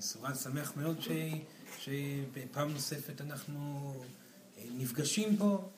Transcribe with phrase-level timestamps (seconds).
[0.00, 1.08] סורן שמח מאוד ש...
[1.78, 3.92] שפעם נוספת אנחנו
[4.58, 5.68] אה, נפגשים פה.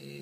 [0.00, 0.20] אה,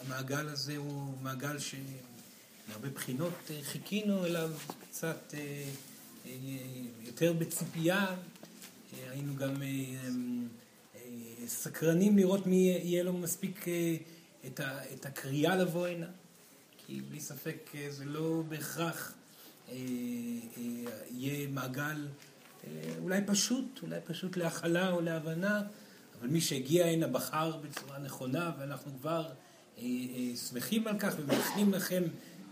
[0.00, 4.50] המעגל הזה הוא מעגל שמהרבה בחינות אה, חיכינו אליו
[4.90, 5.34] קצת
[7.02, 8.16] יותר בציפייה.
[9.10, 9.54] היינו גם
[11.46, 13.64] סקרנים לראות מי יהיה לו מספיק
[14.94, 16.06] את הקריאה לבוא הנה.
[16.86, 19.12] כי בלי ספק זה לא בהכרח
[21.10, 22.06] יהיה מעגל
[22.98, 25.62] אולי פשוט, אולי פשוט להכלה או להבנה,
[26.20, 29.22] אבל מי שהגיע הנה בחר בצורה נכונה, ואנחנו כבר
[29.78, 32.02] אה, אה, שמחים על כך ומאחלים לכם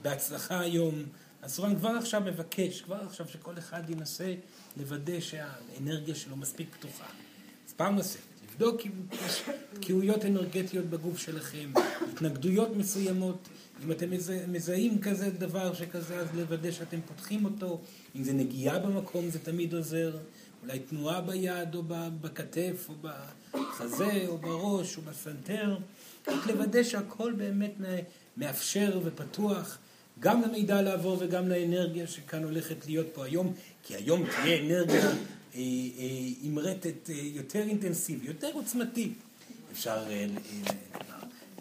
[0.03, 1.05] בהצלחה היום.
[1.43, 4.35] אז סורן כבר עכשיו מבקש, כבר עכשיו שכל אחד ינסה
[4.77, 7.07] לוודא שהאנרגיה שלו מספיק פתוחה.
[7.69, 8.91] אז פעם נוספת, לבדוק אם
[9.27, 11.73] יש תקיעויות אנרגטיות בגוף שלכם,
[12.13, 13.49] התנגדויות מסוימות,
[13.85, 14.11] אם אתם
[14.49, 17.81] מזהים כזה דבר שכזה, אז לוודא שאתם פותחים אותו.
[18.17, 20.17] אם זה נגיעה במקום, זה תמיד עוזר.
[20.63, 21.83] אולי תנועה ביד, או
[22.21, 25.77] בכתף, או בחזה, או בראש, או בסנטר.
[26.29, 27.73] רק לוודא שהכל באמת
[28.37, 29.79] מאפשר ופתוח,
[30.21, 35.13] גם למידע לעבור וגם לאנרגיה שכאן הולכת להיות פה היום, כי היום תהיה אנרגיה אה,
[35.55, 35.63] אה,
[37.09, 39.13] אה, יותר אינטנסיבית, יותר עוצמתית.
[39.73, 40.05] אפשר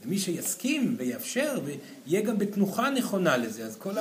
[0.05, 3.93] ומי שיסכים ויאפשר ויהיה גם בתנוחה נכונה לזה, אז כל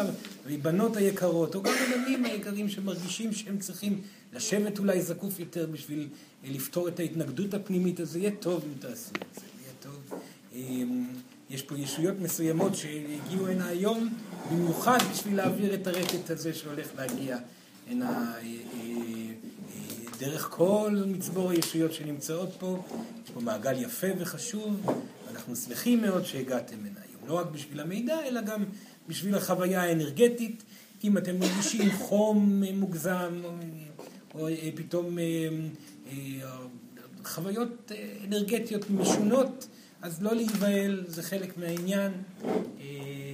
[0.50, 4.00] הבנות היקרות, או גם הבנים היקרים שמרגישים שהם צריכים
[4.32, 6.08] לשבת אולי זקוף יותר בשביל
[6.44, 10.20] לפתור את ההתנגדות הפנימית, אז זה יהיה טוב אם תעשו את זה, יהיה טוב.
[10.54, 11.06] אמ,
[11.50, 14.08] יש פה ישויות מסוימות שהגיעו הנה היום,
[14.52, 17.38] במיוחד בשביל להעביר את הרטט הזה שהולך להגיע
[17.90, 19.34] הנה אה, אה, אה,
[20.18, 22.82] דרך כל מצבור הישויות שנמצאות פה.
[23.24, 24.80] יש פה מעגל יפה וחשוב.
[25.38, 28.64] אנחנו שמחים מאוד שהגעתם הנה היום, לא רק בשביל המידע, אלא גם
[29.08, 30.62] בשביל החוויה האנרגטית.
[31.04, 33.50] אם אתם מרגישים חום מוגזם, או,
[34.34, 35.24] או אה, פתאום אה,
[36.10, 36.16] אה,
[37.24, 37.92] חוויות
[38.24, 39.68] אנרגטיות משונות,
[40.02, 42.12] אז לא להיבהל, זה חלק מהעניין,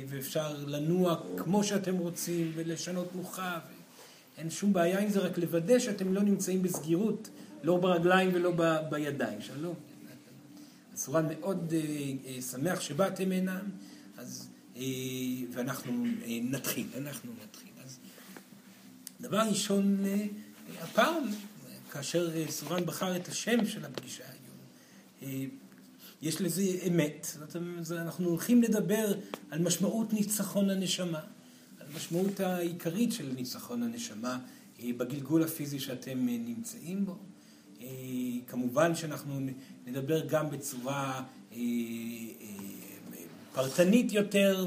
[0.09, 3.59] ואפשר לנוע כמו שאתם רוצים ולשנות תנוחה,
[4.39, 7.29] אין שום בעיה עם זה, רק לוודא שאתם לא נמצאים בסגירות,
[7.63, 8.53] לא ברגליים ולא
[8.91, 9.41] בידיים.
[9.41, 9.75] שלום.
[10.97, 13.61] סורן מאוד אה, אה, שמח שבאתם הנה,
[14.17, 14.83] אז, אה,
[15.53, 16.07] ואנחנו
[16.43, 17.71] נתחיל, אנחנו נתחיל.
[17.85, 17.99] אז
[19.21, 20.05] דבר ראשון,
[20.81, 21.25] הפעם,
[21.91, 25.49] כאשר סורן בחר את השם של הפגישה היום,
[26.23, 27.27] יש לזה אמת.
[27.39, 29.15] זאת אומרת, אנחנו הולכים לדבר
[29.51, 31.21] על משמעות ניצחון הנשמה,
[31.81, 34.39] על משמעות העיקרית של ניצחון הנשמה
[34.85, 37.19] בגלגול הפיזי שאתם נמצאים בו.
[38.47, 39.41] כמובן שאנחנו
[39.87, 41.23] נדבר גם בצורה
[41.53, 42.47] אה, אה,
[43.55, 44.67] פרטנית יותר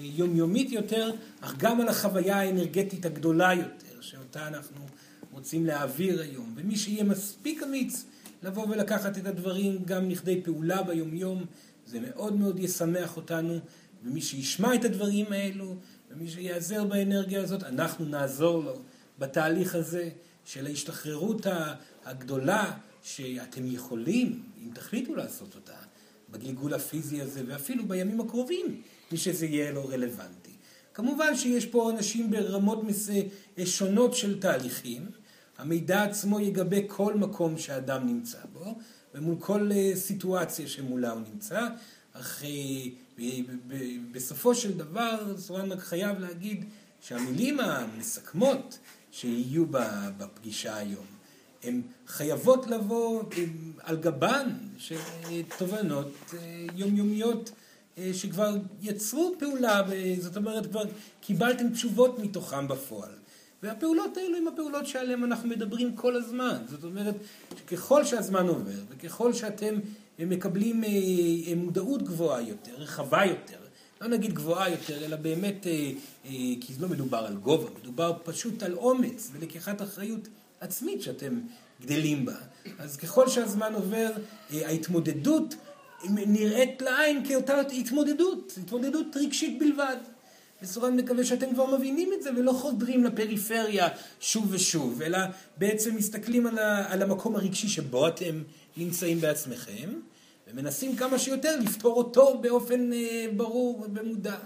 [0.00, 4.86] ויומיומית יותר, אך גם על החוויה האנרגטית הגדולה יותר, שאותה אנחנו
[5.32, 6.54] רוצים להעביר היום.
[6.56, 8.04] ומי שיהיה מספיק אמיץ
[8.42, 11.44] לבוא ולקחת את הדברים גם לכדי פעולה ביומיום,
[11.86, 13.58] זה מאוד מאוד ישמח אותנו,
[14.04, 15.76] ומי שישמע את הדברים האלו,
[16.10, 18.78] ומי שיעזר באנרגיה הזאת, אנחנו נעזור לו
[19.18, 20.08] בתהליך הזה
[20.44, 21.46] של ההשתחררות
[22.08, 25.76] הגדולה שאתם יכולים, אם תחליטו לעשות אותה,
[26.30, 28.82] בגלגול הפיזי הזה, ואפילו בימים הקרובים,
[29.12, 30.50] מי שזה יהיה לו רלוונטי.
[30.94, 32.78] כמובן שיש פה אנשים ברמות
[33.64, 35.06] שונות של תהליכים.
[35.58, 38.78] המידע עצמו יגבה כל מקום שאדם נמצא בו,
[39.14, 41.68] ומול כל אה, סיטואציה שמולה הוא נמצא,
[42.12, 43.28] אך אה,
[44.12, 46.64] בסופו של דבר, סורן רק חייב להגיד
[47.00, 48.78] שהמילים המסכמות
[49.10, 49.66] שיהיו
[50.18, 51.17] בפגישה היום
[51.62, 53.22] הן חייבות לבוא
[53.82, 54.96] על גבן של
[55.58, 57.50] תובנות אה, יומיומיות
[57.98, 59.82] אה, שכבר יצרו פעולה,
[60.20, 60.82] זאת אומרת כבר
[61.20, 63.10] קיבלתם תשובות מתוכם בפועל.
[63.62, 66.56] והפעולות האלו הן הפעולות שעליהן אנחנו מדברים כל הזמן.
[66.70, 67.14] זאת אומרת,
[67.66, 69.74] ככל שהזמן עובר וככל שאתם
[70.18, 73.58] מקבלים אה, מודעות גבוהה יותר, רחבה יותר,
[74.00, 75.66] לא נגיד גבוהה יותר, אלא באמת,
[76.60, 80.28] כי לא מדובר על גובה, מדובר פשוט על אומץ ולקיחת אחריות
[80.60, 81.40] עצמית שאתם
[81.82, 82.34] גדלים בה.
[82.78, 84.10] אז ככל שהזמן עובר,
[84.52, 85.54] אה, ההתמודדות
[86.04, 89.96] נראית לעין כאותה התמודדות, התמודדות רגשית בלבד.
[90.62, 93.88] וסורן מקווה שאתם כבר מבינים את זה ולא חודרים לפריפריה
[94.20, 95.18] שוב ושוב, אלא
[95.56, 98.42] בעצם מסתכלים על, ה, על המקום הרגשי שבו אתם
[98.76, 99.90] נמצאים בעצמכם,
[100.50, 104.36] ומנסים כמה שיותר לפתור אותו באופן אה, ברור ובמודע.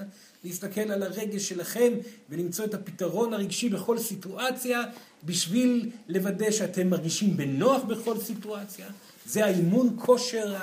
[0.44, 1.92] להסתכל על הרגש שלכם
[2.30, 4.82] ולמצוא את הפתרון הרגשי בכל סיטואציה
[5.24, 8.86] בשביל לוודא שאתם מרגישים בנוח בכל סיטואציה.
[9.26, 10.54] זה האימון כושר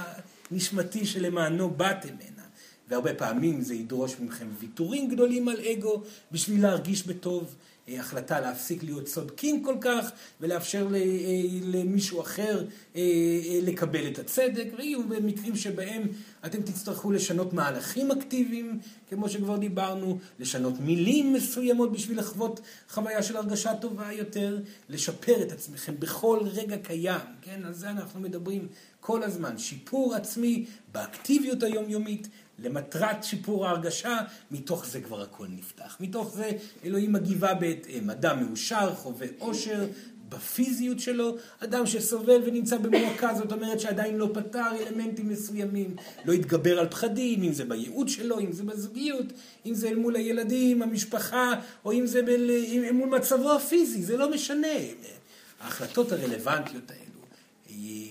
[0.52, 2.10] הנשמתי שלמענו באתם.
[2.90, 6.02] והרבה פעמים זה ידרוש מכם ויתורים גדולים על אגו
[6.32, 7.56] בשביל להרגיש בטוב
[7.90, 11.00] אה, החלטה להפסיק להיות צודקים כל כך ולאפשר אה,
[11.64, 12.66] למישהו אחר
[12.96, 13.02] אה,
[13.62, 16.04] לקבל את הצדק, ויהיו במקרים שבהם
[16.46, 22.60] אתם תצטרכו לשנות מהלכים אקטיביים, כמו שכבר דיברנו, לשנות מילים מסוימות בשביל לחוות
[22.90, 24.60] חוויה של הרגשה טובה יותר,
[24.90, 27.62] לשפר את עצמכם בכל רגע קיים, כן?
[27.66, 28.68] על זה אנחנו מדברים
[29.00, 32.28] כל הזמן, שיפור עצמי באקטיביות היומיומית,
[32.64, 34.18] למטרת שיפור ההרגשה,
[34.52, 35.98] מתוך זה כבר הכל נפתח.
[36.00, 36.52] מתוך זה
[36.84, 38.10] אלוהים מגיבה בהתאם.
[38.10, 39.86] אדם מאושר, חווה אושר
[40.30, 45.96] בפיזיות שלו, אדם שסובל ונמצא במועקה, זאת אומרת שעדיין לא פתר אלמנטים מסוימים,
[46.26, 49.26] לא התגבר על פחדים, אם זה בייעוד שלו, אם זה בזוגיות,
[49.66, 51.54] אם זה אל מול הילדים, המשפחה,
[51.86, 52.50] או אם זה בל,
[52.88, 54.68] אל מול מצבו הפיזי, זה לא משנה.
[55.62, 57.20] ההחלטות הרלוונטיות האלו,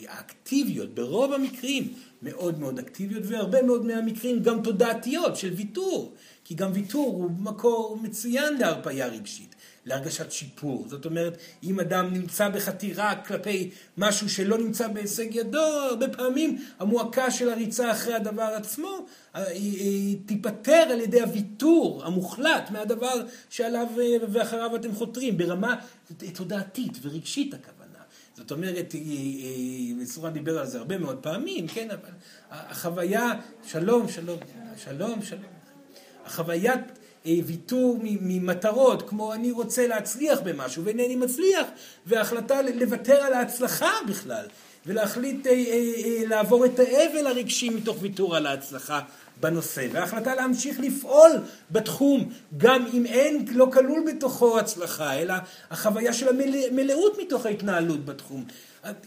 [0.09, 6.71] האקטיביות, ברוב המקרים, מאוד מאוד אקטיביות, והרבה מאוד מהמקרים גם תודעתיות של ויתור, כי גם
[6.75, 9.55] ויתור הוא מקור מצוין להרפאיה רגשית,
[9.87, 10.85] להרגשת שיפור.
[10.89, 17.31] זאת אומרת, אם אדם נמצא בחתירה כלפי משהו שלא נמצא בהישג ידו, הרבה פעמים המועקה
[17.31, 19.07] של הריצה אחרי הדבר עצמו,
[19.37, 19.45] אה,
[20.27, 25.75] תיפטר על ידי הוויתור המוחלט מהדבר שעליו אה, ואחריו אתם חותרים, ברמה
[26.35, 27.78] תודעתית ורגשית הכוונה.
[28.39, 28.95] זאת אומרת,
[29.97, 32.11] מסורה דיבר על זה הרבה מאוד פעמים, כן, אבל
[32.51, 33.33] החוויה,
[33.65, 34.39] שלום, שלום,
[34.85, 35.43] שלום, שלום.
[36.27, 36.81] החוויית
[37.27, 41.67] אה, ויתור ממטרות, כמו אני רוצה להצליח במשהו ואינני מצליח,
[42.07, 44.47] וההחלטה לוותר על ההצלחה בכלל,
[44.87, 49.01] ולהחליט אה, אה, לעבור את האבל הרגשי מתוך ויתור על ההצלחה
[49.41, 51.31] בנושא, וההחלטה להמשיך לפעול
[51.71, 55.35] בתחום, גם אם אין, לא כלול בתוכו הצלחה, אלא
[55.71, 58.45] החוויה של המלאות מתוך ההתנהלות בתחום.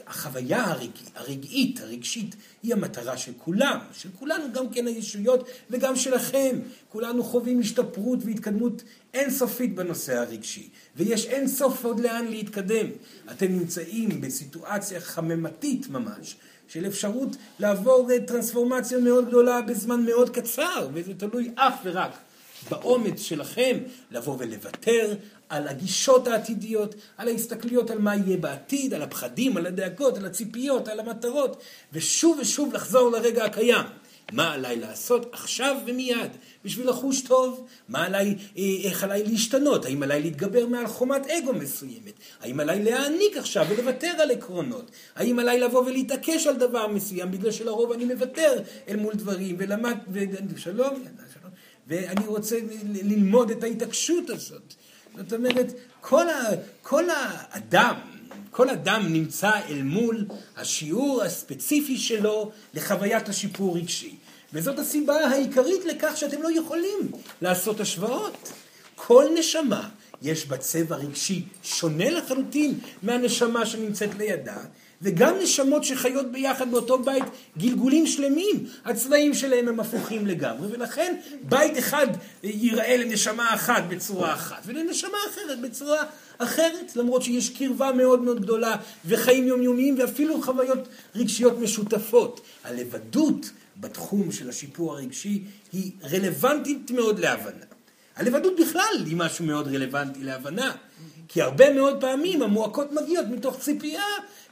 [0.08, 6.60] החוויה הרגעית, הרגעית, הרגשית, היא המטרה של כולם, של כולנו, גם כן הישויות וגם שלכם.
[6.90, 8.84] כולנו חווים השתפרות והתקדמות
[9.14, 12.88] אינסופית בנושא הרגשי, ויש אין סוף עוד לאן להתקדם.
[13.32, 16.36] אתם נמצאים בסיטואציה חממתית ממש,
[16.74, 22.12] של אפשרות לעבור טרנספורמציה מאוד גדולה בזמן מאוד קצר, וזה תלוי אך ורק
[22.70, 23.78] באומץ שלכם
[24.12, 25.14] לבוא ולוותר
[25.50, 30.88] על הגישות העתידיות, על ההסתכלויות על מה יהיה בעתיד, על הפחדים, על הדאגות, על הציפיות,
[30.88, 31.64] על המטרות,
[31.94, 33.86] ושוב ושוב לחזור לרגע הקיים.
[34.32, 36.32] מה עליי לעשות עכשיו ומיד
[36.66, 37.68] בשביל לחוש טוב?
[37.90, 39.86] מה עליי, אה, איך עליי להשתנות?
[39.86, 42.14] האם עליי להתגבר מעל חומת אגו מסוימת?
[42.42, 44.92] האם עליי להעניק עכשיו ולוותר על עקרונות?
[45.16, 49.98] האם עליי לבוא ולהתעקש על דבר מסוים בגלל שלרוב אני מוותר אל מול דברים ולמד,
[50.12, 50.56] ושלום,
[51.34, 51.52] שלום,
[51.88, 54.74] ואני רוצה ללמוד את ההתעקשות הזאת.
[55.18, 56.44] זאת אומרת, כל, ה,
[56.82, 57.96] כל האדם,
[58.52, 60.26] כל אדם נמצא אל מול
[60.58, 64.16] השיעור הספציפי שלו לחוויית השיפור רגשי.
[64.54, 67.12] וזאת הסיבה העיקרית לכך שאתם לא יכולים
[67.42, 68.52] לעשות השוואות.
[68.96, 69.90] כל נשמה
[70.22, 74.58] יש בה צבע רגשי שונה לחלוטין מהנשמה שנמצאת לידה,
[75.02, 77.24] וגם נשמות שחיות ביחד באותו בית
[77.58, 82.08] גלגולים שלמים, הצבעים שלהם הם הפוכים לגמרי, ולכן בית אחד
[82.44, 86.04] ייראה לנשמה אחת בצורה אחת, ולנשמה אחרת בצורה
[86.44, 92.42] אחרת, למרות שיש קרבה מאוד מאוד גדולה, וחיים יומיומיים, ואפילו חוויות רגשיות משותפות.
[92.64, 95.44] הלבדות בתחום של השיפור הרגשי
[95.74, 97.66] היא רלוונטית מאוד להבנה.
[98.16, 100.72] הלבדות בכלל היא משהו מאוד רלוונטי להבנה.
[101.28, 104.04] כי הרבה מאוד פעמים המועקות מגיעות מתוך ציפייה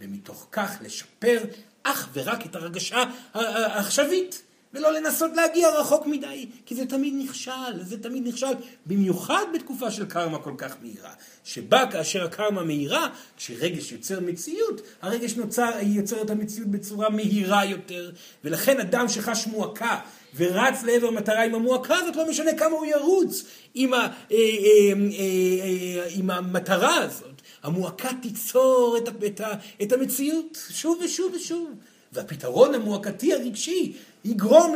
[0.00, 1.38] ומתוך כך לשפר
[1.82, 3.04] אך ורק את הרגשה
[3.34, 4.42] העכשווית.
[4.74, 8.52] ולא לנסות להגיע רחוק מדי, כי זה תמיד נכשל, זה תמיד נכשל,
[8.86, 11.12] במיוחד בתקופה של קרמה כל כך מהירה,
[11.44, 18.10] שבה כאשר הקרמה מהירה, כשרגש יוצר מציאות, הרגש נוצר, יוצר את המציאות בצורה מהירה יותר,
[18.44, 19.98] ולכן אדם שחש מועקה
[20.36, 23.44] ורץ לעבר מטרה עם המועקה הזאת, לא משנה כמה הוא ירוץ
[23.74, 27.42] עם, ה, אה, אה, עם המטרה הזאת.
[27.62, 29.40] המועקה תיצור את, את,
[29.82, 31.70] את המציאות שוב ושוב ושוב.
[32.16, 34.74] והפתרון המועקתי הרגשי יגרום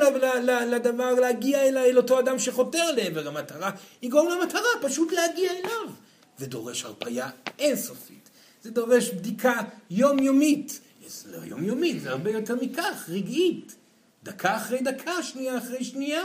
[0.71, 3.71] לדבר להגיע אל, אל אותו אדם שחותר לעבר המטרה,
[4.03, 5.95] יגרום למטרה פשוט להגיע אליו.
[6.39, 8.31] זה דורש הרפאיה אינסופית.
[8.63, 10.81] זה דורש בדיקה יומיומית.
[11.07, 13.75] זה לא יומיומית, זה הרבה יותר מכך, רגעית.
[14.23, 16.25] דקה אחרי דקה, שנייה אחרי שנייה.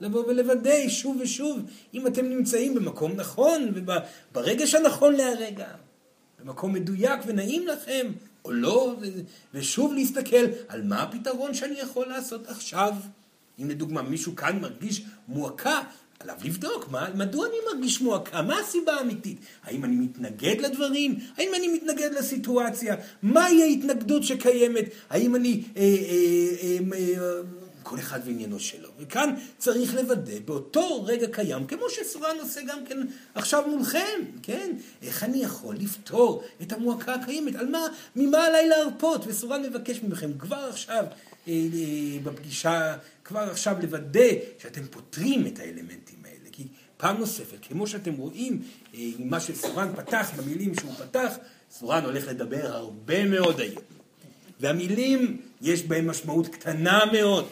[0.00, 1.60] לבוא ולוודא שוב ושוב
[1.94, 5.68] אם אתם נמצאים במקום נכון וברגש הנכון להרגע.
[6.40, 8.12] במקום מדויק ונעים לכם,
[8.48, 8.96] או לא,
[9.54, 12.94] ושוב להסתכל על מה הפתרון שאני יכול לעשות עכשיו.
[13.62, 15.80] אם לדוגמה מישהו כאן מרגיש מועקה,
[16.20, 18.42] עליו לבדוק, מה, מדוע אני מרגיש מועקה?
[18.42, 19.38] מה הסיבה האמיתית?
[19.64, 21.18] האם אני מתנגד לדברים?
[21.36, 22.96] האם אני מתנגד לסיטואציה?
[23.22, 24.84] מהי ההתנגדות שקיימת?
[25.10, 25.62] האם אני...
[25.76, 25.88] אה, אה,
[26.62, 27.40] אה, אה,
[27.88, 28.88] כל אחד ועניינו שלו.
[28.98, 32.98] וכאן צריך לוודא באותו רגע קיים, כמו שסורן עושה גם כן
[33.34, 34.72] עכשיו מולכם, כן?
[35.02, 37.54] איך אני יכול לפתור את המועקה הקיימת?
[37.56, 39.24] על מה, ממה עליי להרפות?
[39.26, 41.04] וסורן מבקש מכם כבר עכשיו,
[41.48, 44.28] אה, אה, בפגישה, כבר עכשיו לוודא
[44.58, 46.50] שאתם פותרים את האלמנטים האלה.
[46.52, 46.66] כי
[46.96, 48.62] פעם נוספת, כמו שאתם רואים,
[48.94, 51.34] אה, מה שסורן פתח, במילים שהוא פתח,
[51.70, 53.82] סורן הולך לדבר הרבה מאוד היום.
[54.60, 57.48] והמילים, יש בהם משמעות קטנה מאוד.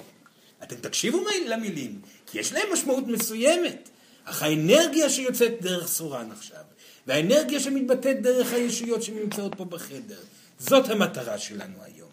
[0.66, 3.88] אתם תקשיבו למילים, כי יש להם משמעות מסוימת.
[4.25, 6.62] אך האנרגיה שיוצאת דרך סורן עכשיו,
[7.06, 10.18] והאנרגיה שמתבטאת דרך הישויות שנמצאות פה בחדר,
[10.58, 12.08] זאת המטרה שלנו היום.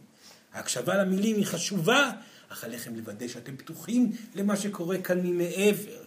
[0.54, 2.12] ההקשבה למילים היא חשובה,
[2.50, 6.04] אך עליכם לוודא שאתם פתוחים למה שקורה כאן ממעבר.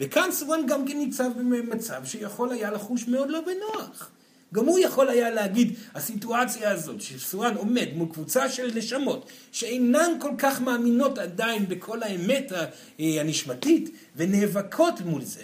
[0.00, 4.10] וכאן סורן גם כן ניצב במצב שיכול היה לחוש מאוד לא בנוח.
[4.54, 10.32] גם הוא יכול היה להגיד, הסיטואציה הזאת, שסורן עומד מול קבוצה של נשמות, שאינן כל
[10.38, 12.52] כך מאמינות עדיין בכל האמת
[12.98, 15.40] הנשמתית, ונאבקות מול זה,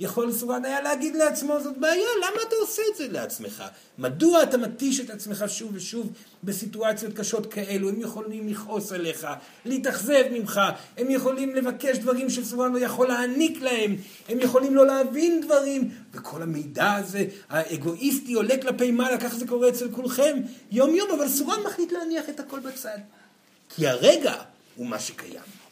[0.00, 3.64] ויכול סורן היה להגיד לעצמו, זאת בעיה, למה אתה עושה את זה לעצמך?
[3.98, 6.12] מדוע אתה מתיש את עצמך שוב ושוב
[6.44, 7.88] בסיטואציות קשות כאלו?
[7.88, 9.26] הם יכולים לכעוס עליך,
[9.64, 10.60] להתאכזב ממך,
[10.96, 13.96] הם יכולים לבקש דברים שסורן לא יכול להעניק להם,
[14.28, 19.68] הם יכולים לא להבין דברים, וכל המידע הזה, האגואיסטי, עולה כלפי מעלה, כך זה קורה
[19.68, 20.36] אצל כולכם,
[20.72, 22.98] יום יום, אבל סורן מחליט להניח את הכל בצד.
[23.68, 24.34] כי הרגע
[24.76, 25.63] הוא מה שקיים.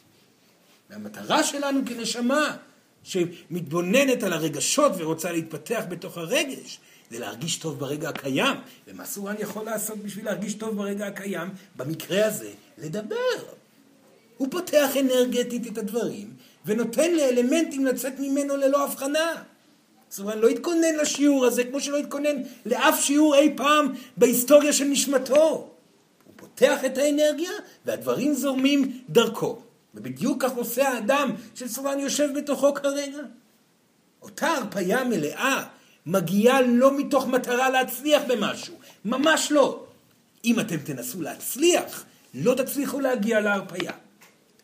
[0.93, 2.57] והמטרה שלנו כנשמה,
[3.03, 6.79] שמתבוננת על הרגשות ורוצה להתפתח בתוך הרגש,
[7.11, 8.57] זה להרגיש טוב ברגע הקיים.
[8.87, 11.49] ומה סורן יכול לעשות בשביל להרגיש טוב ברגע הקיים?
[11.75, 13.15] במקרה הזה, לדבר.
[14.37, 16.33] הוא פותח אנרגטית את הדברים,
[16.65, 19.43] ונותן לאלמנטים לצאת ממנו ללא הבחנה.
[20.11, 22.35] סורן לא התכונן לשיעור הזה, כמו שלא התכונן
[22.65, 25.69] לאף שיעור אי פעם בהיסטוריה של נשמתו.
[26.25, 27.51] הוא פותח את האנרגיה,
[27.85, 29.61] והדברים זורמים דרכו.
[29.93, 33.21] ובדיוק כך עושה האדם שסורן יושב בתוכו כרגע.
[34.21, 35.63] אותה הרפאיה מלאה
[36.05, 39.85] מגיעה לא מתוך מטרה להצליח במשהו, ממש לא.
[40.45, 43.91] אם אתם תנסו להצליח, לא תצליחו להגיע להרפאיה.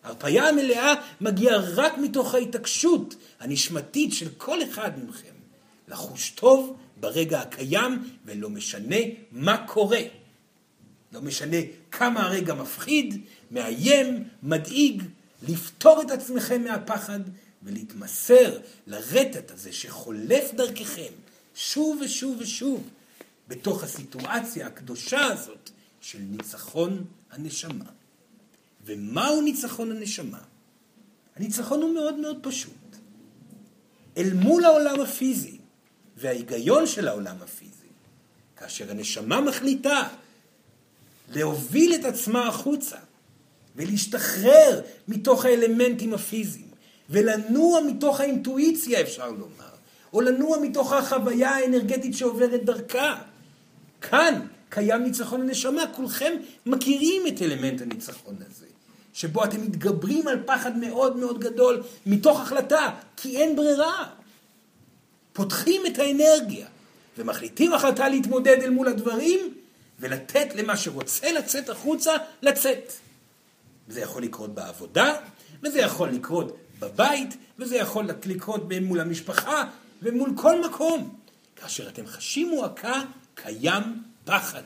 [0.03, 5.33] ההרפאיה המלאה מגיעה רק מתוך ההתעקשות הנשמתית של כל אחד מכם
[5.87, 8.95] לחוש טוב ברגע הקיים ולא משנה
[9.31, 10.01] מה קורה.
[11.13, 11.57] לא משנה
[11.91, 13.21] כמה הרגע מפחיד,
[13.51, 15.03] מאיים, מדאיג,
[15.47, 17.19] לפתור את עצמכם מהפחד
[17.63, 21.13] ולהתמסר לרטט הזה שחולף דרככם
[21.55, 22.89] שוב ושוב ושוב
[23.47, 25.69] בתוך הסיטואציה הקדושה הזאת
[26.01, 27.85] של ניצחון הנשמה.
[28.85, 30.39] ומהו ניצחון הנשמה?
[31.35, 32.73] הניצחון הוא מאוד מאוד פשוט.
[34.17, 35.57] אל מול העולם הפיזי
[36.17, 37.87] וההיגיון של העולם הפיזי,
[38.57, 40.07] כאשר הנשמה מחליטה
[41.29, 42.97] להוביל את עצמה החוצה
[43.75, 46.69] ולהשתחרר מתוך האלמנטים הפיזיים
[47.09, 49.69] ולנוע מתוך האינטואיציה אפשר לומר,
[50.13, 53.21] או לנוע מתוך החוויה האנרגטית שעוברת דרכה.
[54.01, 56.33] כאן קיים ניצחון הנשמה, כולכם
[56.65, 58.65] מכירים את אלמנט הניצחון הזה,
[59.13, 64.05] שבו אתם מתגברים על פחד מאוד מאוד גדול מתוך החלטה, כי אין ברירה.
[65.33, 66.67] פותחים את האנרגיה
[67.17, 69.53] ומחליטים החלטה להתמודד אל מול הדברים
[69.99, 72.11] ולתת למה שרוצה לצאת החוצה,
[72.41, 72.93] לצאת.
[73.89, 75.13] זה יכול לקרות בעבודה,
[75.63, 79.63] וזה יכול לקרות בבית, וזה יכול לקרות מול המשפחה
[80.01, 81.15] ומול כל מקום.
[81.55, 83.01] כאשר אתם חשים מועקה,
[83.35, 84.63] קיים פחד.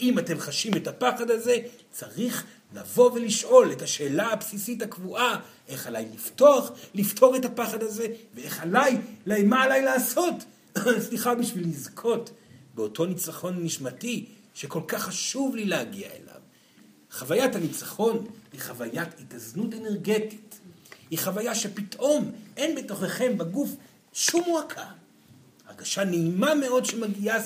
[0.00, 1.56] אם אתם חשים את הפחד הזה,
[1.90, 2.44] צריך
[2.74, 8.98] לבוא ולשאול את השאלה הבסיסית הקבועה, איך עליי לפתוח, לפתור את הפחד הזה, ואיך עליי,
[9.44, 10.34] מה עליי לעשות,
[11.08, 12.30] סליחה, בשביל לזכות
[12.74, 16.40] באותו ניצחון נשמתי שכל כך חשוב לי להגיע אליו.
[17.10, 20.60] חוויית הניצחון היא חוויית התאזנות אנרגטית.
[21.10, 23.70] היא חוויה שפתאום אין בתוככם בגוף
[24.12, 24.86] שום מועקה.
[25.66, 27.38] הרגשה נעימה מאוד שמגיעה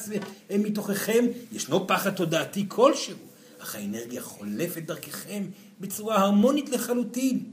[0.50, 3.16] מתוככם, ישנו פחד תודעתי כלשהו,
[3.58, 5.44] אך האנרגיה חולפת דרככם
[5.80, 7.44] בצורה הרמונית לחלוטין.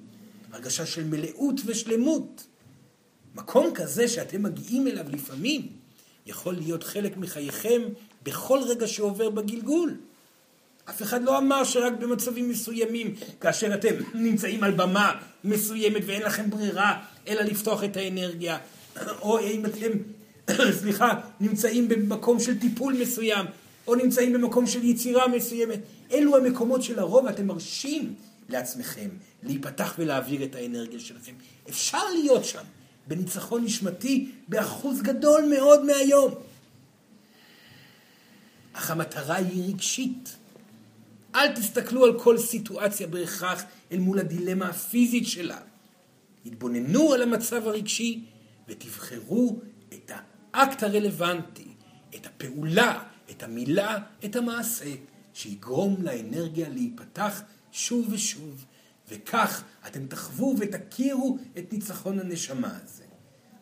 [0.51, 2.43] הרגשה של מלאות ושלמות.
[3.35, 5.67] מקום כזה שאתם מגיעים אליו לפעמים,
[6.25, 7.81] יכול להיות חלק מחייכם
[8.23, 9.97] בכל רגע שעובר בגלגול.
[10.89, 16.49] אף אחד לא אמר שרק במצבים מסוימים, כאשר אתם נמצאים על במה מסוימת ואין לכם
[16.49, 18.57] ברירה אלא לפתוח את האנרגיה,
[19.21, 19.91] או אם אתם,
[20.79, 23.45] סליחה, נמצאים במקום של טיפול מסוים,
[23.87, 25.79] או נמצאים במקום של יצירה מסוימת.
[26.11, 28.15] אלו המקומות שלרוב אתם מרשים
[28.49, 29.09] לעצמכם
[29.43, 31.33] להיפתח ולהעביר את האנרגיה שלכם.
[31.69, 32.63] אפשר להיות שם
[33.07, 36.33] בניצחון נשמתי באחוז גדול מאוד מהיום.
[38.73, 40.35] אך המטרה היא רגשית.
[41.35, 45.59] אל תסתכלו על כל סיטואציה בהכרח אל מול הדילמה הפיזית שלה.
[46.45, 48.25] התבוננו על המצב הרגשי
[48.67, 49.59] ותבחרו
[49.93, 50.11] את
[50.53, 51.67] האקט הרלוונטי,
[52.15, 54.91] את הפעולה, את המילה, את המעשה,
[55.33, 58.65] שיגרום לאנרגיה להיפתח שוב ושוב,
[59.09, 63.03] וכך אתם תחוו ותכירו את ניצחון הנשמה הזה.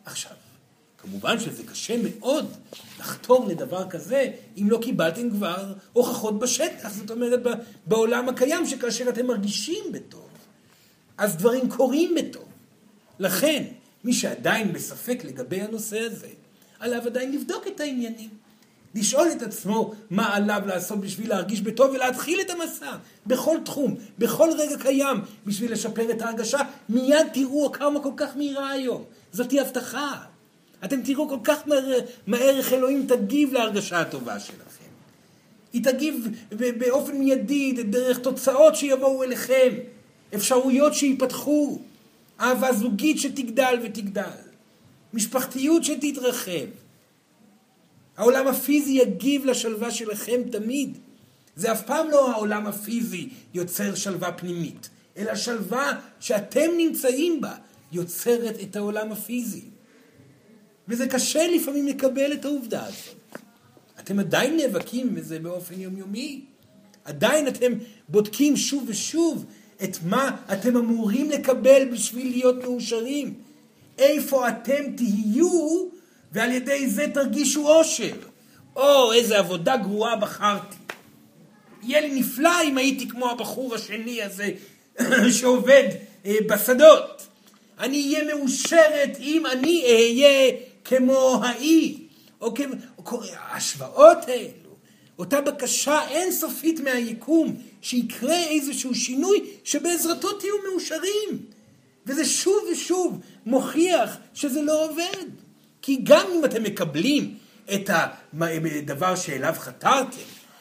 [0.04, 0.36] עכשיו,
[1.02, 2.52] כמובן שזה קשה מאוד
[3.00, 7.40] לחתור לדבר כזה אם לא קיבלתם כבר הוכחות בשטח, זאת אומרת
[7.86, 10.28] בעולם הקיים שכאשר אתם מרגישים בטוב,
[11.18, 12.44] אז דברים קורים בטוב.
[13.18, 13.64] לכן,
[14.04, 16.28] מי שעדיין בספק לגבי הנושא הזה,
[16.78, 18.30] עליו עדיין לבדוק את העניינים.
[18.94, 24.48] לשאול את עצמו מה עליו לעשות בשביל להרגיש בטוב ולהתחיל את המסע בכל תחום, בכל
[24.58, 25.16] רגע קיים,
[25.46, 26.58] בשביל לשפר את ההרגשה.
[26.88, 29.04] מיד תראו כמה כל כך מהירה היום.
[29.32, 30.31] זאתי הבטחה.
[30.84, 34.62] אתם תראו כל כך מהר, מהר איך אלוהים תגיב להרגשה הטובה שלכם.
[35.72, 36.28] היא תגיב
[36.78, 39.74] באופן מיידי, דרך תוצאות שיבואו אליכם,
[40.34, 41.78] אפשרויות שייפתחו,
[42.40, 44.22] אהבה זוגית שתגדל ותגדל,
[45.14, 46.66] משפחתיות שתתרחב.
[48.16, 50.98] העולם הפיזי יגיב לשלווה שלכם תמיד.
[51.56, 57.54] זה אף פעם לא העולם הפיזי יוצר שלווה פנימית, אלא שלווה שאתם נמצאים בה
[57.92, 59.62] יוצרת את העולם הפיזי.
[60.88, 63.14] וזה קשה לפעמים לקבל את העובדה הזאת.
[64.00, 66.40] אתם עדיין נאבקים בזה באופן יומיומי.
[67.04, 67.72] עדיין אתם
[68.08, 69.44] בודקים שוב ושוב
[69.84, 73.34] את מה אתם אמורים לקבל בשביל להיות מאושרים.
[73.98, 75.86] איפה אתם תהיו
[76.32, 78.16] ועל ידי זה תרגישו אושר.
[78.76, 80.76] או, איזה עבודה גרועה בחרתי.
[81.82, 84.50] יהיה לי נפלא אם הייתי כמו הבחור השני הזה
[85.38, 85.88] שעובד
[86.26, 87.26] אה, בשדות.
[87.78, 90.50] אני אהיה מאושרת אם אני אהיה
[90.84, 92.06] כמו האי,
[92.40, 93.20] או כמו...
[93.36, 94.76] ההשוואות האלו,
[95.18, 101.46] אותה בקשה אינסופית מהיקום, שיקרה איזשהו שינוי שבעזרתו תהיו מאושרים.
[102.06, 105.26] וזה שוב ושוב מוכיח שזה לא עובד.
[105.82, 107.34] כי גם אם אתם מקבלים
[107.74, 110.18] את הדבר שאליו חתרתם,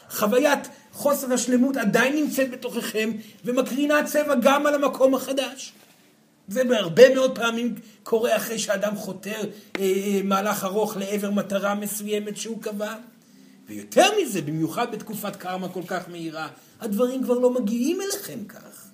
[0.10, 3.12] חוויית חוסר השלמות עדיין נמצאת בתוככם
[3.46, 5.74] ומקרינה צבע גם על המקום החדש.
[6.52, 12.38] זה בהרבה מאוד פעמים קורה אחרי שאדם חותר אה, אה, מהלך ארוך לעבר מטרה מסוימת
[12.38, 12.96] שהוא קבע.
[13.70, 16.48] ויותר מזה, במיוחד בתקופת קרמה כל כך מהירה,
[16.82, 18.88] הדברים כבר לא מגיעים אליכם כך.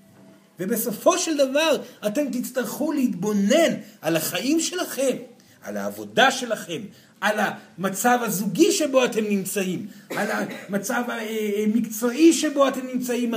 [0.60, 5.16] ובסופו של דבר אתם תצטרכו להתבונן על החיים שלכם,
[5.62, 6.82] על העבודה שלכם,
[7.22, 13.34] על המצב הזוגי שבו אתם נמצאים, על המצב המקצועי שבו אתם נמצאים,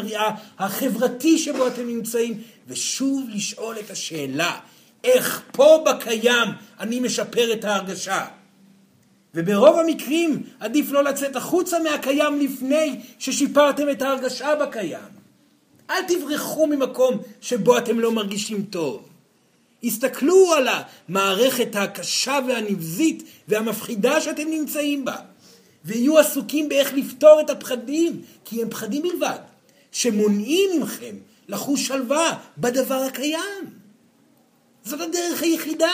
[0.58, 4.58] החברתי שבו אתם נמצאים, ושוב לשאול את השאלה,
[5.04, 6.48] איך פה בקיים
[6.80, 8.26] אני משפר את ההרגשה?
[9.34, 15.20] וברוב המקרים עדיף לא לצאת החוצה מהקיים לפני ששיפרתם את ההרגשה בקיים.
[15.90, 19.09] אל תברחו ממקום שבו אתם לא מרגישים טוב.
[19.84, 25.16] הסתכלו על המערכת הקשה והנבזית והמפחידה שאתם נמצאים בה,
[25.84, 29.38] ויהיו עסוקים באיך לפתור את הפחדים, כי הם פחדים בלבד,
[29.92, 31.16] שמונעים מכם
[31.48, 33.64] לחוש שלווה בדבר הקיים.
[34.84, 35.92] זאת הדרך היחידה.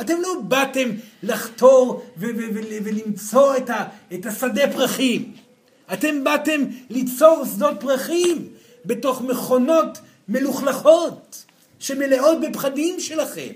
[0.00, 0.88] אתם לא באתם
[1.22, 3.70] לחתור ולמצוא את,
[4.14, 5.32] את השדה פרחים.
[5.92, 8.48] אתם באתם ליצור שדות פרחים
[8.84, 11.44] בתוך מכונות מלוכלכות.
[11.82, 13.52] שמלאות בפחדים שלכם.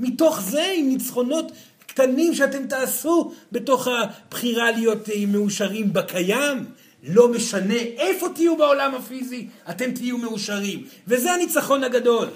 [0.00, 1.52] מתוך זה, עם ניצחונות
[1.86, 6.64] קטנים שאתם תעשו בתוך הבחירה להיות אה, מאושרים בקיים,
[7.02, 10.84] לא משנה איפה תהיו בעולם הפיזי, אתם תהיו מאושרים.
[11.08, 12.28] וזה הניצחון הגדול.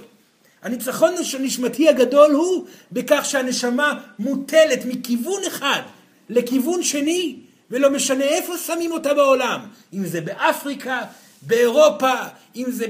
[0.63, 5.83] הניצחון הנשמתי הגדול הוא בכך שהנשמה מוטלת מכיוון אחד
[6.29, 7.37] לכיוון שני,
[7.71, 9.61] ולא משנה איפה שמים אותה בעולם,
[9.95, 11.03] אם זה באפריקה,
[11.43, 12.15] באירופה,
[12.57, 12.87] אם זה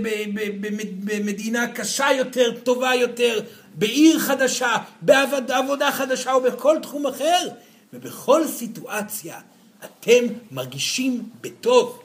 [1.04, 3.40] במדינה קשה יותר, טובה יותר,
[3.74, 7.48] בעיר חדשה, בעבודה חדשה או בכל תחום אחר,
[7.92, 9.40] ובכל סיטואציה
[9.84, 12.02] אתם מרגישים בטוב,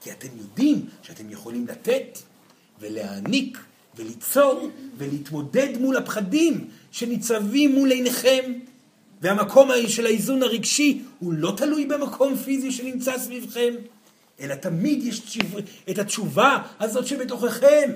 [0.00, 2.18] כי אתם יודעים שאתם יכולים לתת
[2.80, 3.58] ולהעניק
[3.96, 8.52] וליצור ולהתמודד מול הפחדים שניצבים מול עיניכם.
[9.22, 13.74] והמקום של האיזון הרגשי הוא לא תלוי במקום פיזי שנמצא סביבכם,
[14.40, 15.54] אלא תמיד יש תשוב...
[15.90, 17.90] את התשובה הזאת שבתוככם,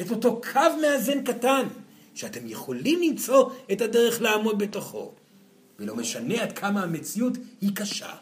[0.00, 1.66] את אותו קו מאזן קטן,
[2.14, 5.12] שאתם יכולים למצוא את הדרך לעמוד בתוכו.
[5.78, 8.12] ולא משנה עד כמה המציאות היא קשה,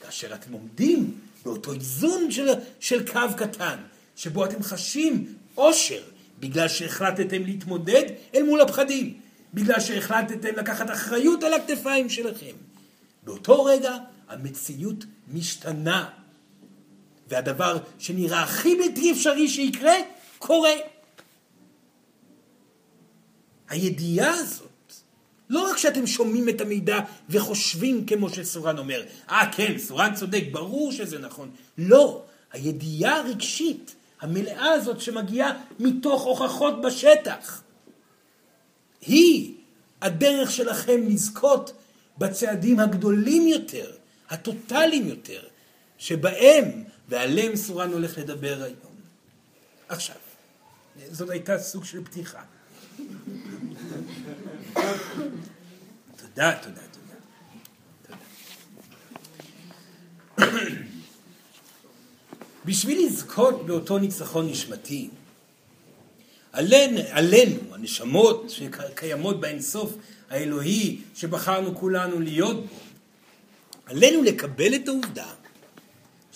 [0.00, 2.48] כאשר אתם עומדים באותו איזון של,
[2.80, 3.76] של קו קטן,
[4.16, 6.02] שבו אתם חשים אושר,
[6.40, 8.02] בגלל שהחלטתם להתמודד
[8.34, 9.14] אל מול הפחדים,
[9.54, 12.54] בגלל שהחלטתם לקחת אחריות על הכתפיים שלכם.
[13.22, 13.96] באותו רגע
[14.28, 16.08] המציאות משתנה,
[17.30, 19.94] והדבר שנראה הכי בלתי אפשרי שיקרה,
[20.38, 20.72] קורה.
[23.68, 24.92] הידיעה הזאת,
[25.50, 26.98] לא רק שאתם שומעים את המידע
[27.30, 31.50] וחושבים כמו שסורן אומר, אה ah, כן, סורן צודק, ברור שזה נכון.
[31.78, 37.62] לא, הידיעה הרגשית המלאה הזאת שמגיעה מתוך הוכחות בשטח.
[39.00, 39.54] היא
[40.02, 41.72] הדרך שלכם לזכות
[42.18, 43.90] בצעדים הגדולים יותר,
[44.30, 45.40] הטוטליים יותר,
[45.98, 48.94] שבהם ועליהם סורן הולך לדבר היום.
[49.88, 50.16] עכשיו,
[51.10, 52.42] זאת הייתה סוג של פתיחה.
[56.16, 57.16] תודה, תודה, תודה.
[62.64, 65.10] בשביל לזכות באותו ניצחון נשמתי,
[66.52, 69.94] עלינו, עלינו, הנשמות שקיימות באינסוף
[70.30, 72.74] האלוהי שבחרנו כולנו להיות בו,
[73.86, 75.39] עלינו לקבל את העובדה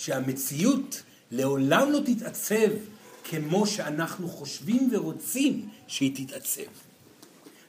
[0.05, 2.71] שהמציאות לעולם לא תתעצב
[3.25, 6.71] כמו שאנחנו חושבים ורוצים שהיא תתעצב.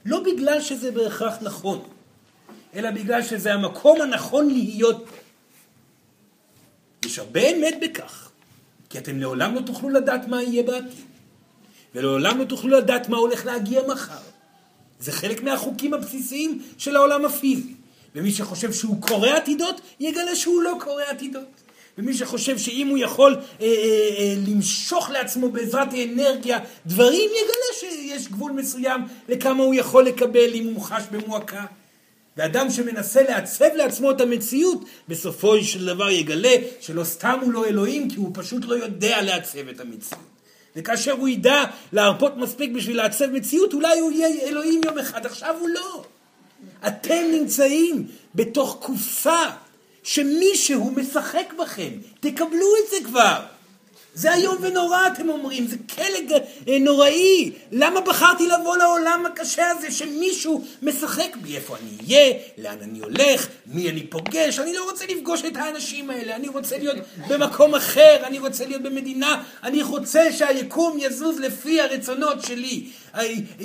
[0.06, 1.84] לא בגלל שזה בהכרח נכון,
[2.76, 5.06] אלא בגלל שזה המקום הנכון להיות.
[7.06, 8.30] יש הרבה אמת בכך.
[8.90, 11.06] כי אתם לעולם לא תוכלו לדעת מה יהיה בעתיד.
[11.96, 14.24] ולעולם לא תוכלו לדעת מה הולך להגיע מחר.
[15.00, 17.74] זה חלק מהחוקים הבסיסיים של העולם הפיזי.
[18.16, 21.65] ומי שחושב שהוא קורא עתידות, יגלה שהוא לא קורא עתידות.
[21.98, 23.70] ומי שחושב שאם הוא יכול אה, אה,
[24.18, 30.74] אה, למשוך לעצמו בעזרת האנרגיה דברים, יגלה שיש גבול מסוים לכמה הוא יכול לקבל אם
[30.74, 31.66] הוא חש במועקה.
[32.38, 38.10] ואדם שמנסה לעצב לעצמו את המציאות, בסופו של דבר יגלה שלא סתם הוא לא אלוהים,
[38.10, 40.24] כי הוא פשוט לא יודע לעצב את המציאות.
[40.76, 45.56] וכאשר הוא ידע להרפות מספיק בשביל לעצב מציאות, אולי הוא יהיה אלוהים יום אחד, עכשיו
[45.60, 46.04] הוא לא.
[46.88, 49.50] אתם נמצאים בתוך קופסה
[50.06, 51.90] שמישהו משחק בכם,
[52.20, 53.40] תקבלו את זה כבר.
[54.14, 56.38] זה איום ונורא, אתם אומרים, זה כלא
[56.68, 57.52] אה, נוראי.
[57.72, 61.56] למה בחרתי לבוא לעולם הקשה הזה שמישהו משחק בי?
[61.56, 62.34] איפה אני אהיה?
[62.58, 63.48] לאן אני הולך?
[63.66, 64.60] מי אני פוגש?
[64.60, 68.82] אני לא רוצה לפגוש את האנשים האלה, אני רוצה להיות במקום אחר, אני רוצה להיות
[68.82, 72.84] במדינה, אני רוצה שהיקום יזוז לפי הרצונות שלי.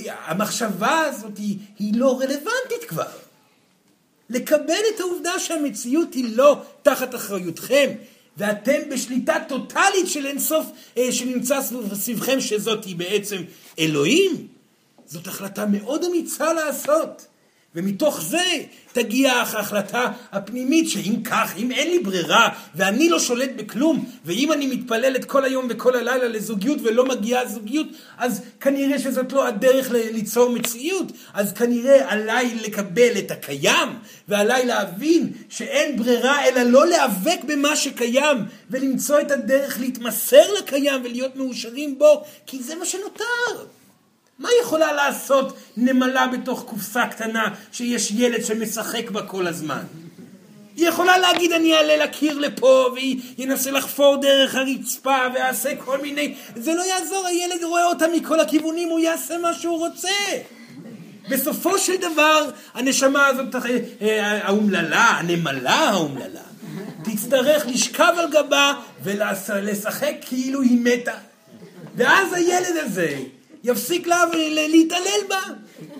[0.06, 3.29] המחשבה הזאת היא, היא לא רלוונטית כבר.
[4.30, 7.90] לקבל את העובדה שהמציאות היא לא תחת אחריותכם,
[8.36, 10.66] ואתם בשליטה טוטאלית של אינסוף
[10.98, 11.60] אה, שנמצא
[11.94, 13.42] סביבכם, שזאת היא בעצם
[13.78, 14.46] אלוהים,
[15.06, 17.26] זאת החלטה מאוד אמיצה לעשות.
[17.74, 18.42] ומתוך זה
[18.92, 24.66] תגיע ההחלטה הפנימית שאם כך, אם אין לי ברירה ואני לא שולט בכלום ואם אני
[24.66, 27.86] מתפללת כל היום וכל הלילה לזוגיות ולא מגיעה זוגיות
[28.18, 31.12] אז כנראה שזאת לא הדרך ליצור מציאות.
[31.34, 33.88] אז כנראה עליי לקבל את הקיים
[34.28, 38.36] ועליי להבין שאין ברירה אלא לא להיאבק במה שקיים
[38.70, 43.79] ולמצוא את הדרך להתמסר לקיים ולהיות מאושרים בו כי זה מה שנותר
[44.40, 49.82] מה יכולה לעשות נמלה בתוך קופסה קטנה שיש ילד שמשחק בה כל הזמן?
[50.76, 56.34] היא יכולה להגיד אני אעלה לקיר לפה והיא ינסה לחפור דרך הרצפה ויעשה כל מיני...
[56.56, 60.08] זה לא יעזור, הילד רואה אותה מכל הכיוונים, הוא יעשה מה שהוא רוצה.
[61.28, 63.60] בסופו של דבר, הנשמה הזאת, אה,
[64.02, 66.40] אה, האומללה, הנמלה האומללה,
[67.04, 71.14] תצטרך לשכב על גבה ולשחק כאילו היא מתה.
[71.96, 73.16] ואז הילד הזה
[73.64, 74.24] יפסיק לה
[74.68, 75.40] להתעלל בה,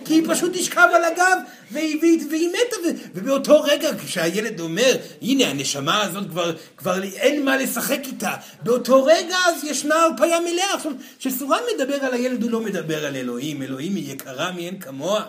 [0.05, 1.37] כי היא פשוט תשכב על הגב
[1.71, 7.57] והיא, והיא, והיא מתה, ובאותו רגע כשהילד אומר, הנה הנשמה הזאת כבר, כבר אין מה
[7.57, 10.73] לשחק איתה, באותו רגע אז ישנה הרפאיה מלאה.
[10.73, 15.23] עכשיו, כשסורן מדבר על הילד הוא לא מדבר על אלוהים, אלוהים היא יקרה מאין כמוה.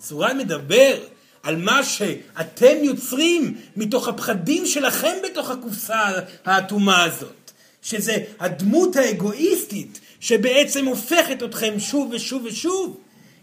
[0.00, 0.94] סורן מדבר
[1.42, 6.00] על מה שאתם יוצרים מתוך הפחדים שלכם בתוך הקופסה
[6.44, 7.42] האטומה הזאת.
[7.82, 12.96] שזה הדמות האגואיסטית שבעצם הופכת אתכם שוב ושוב ושוב.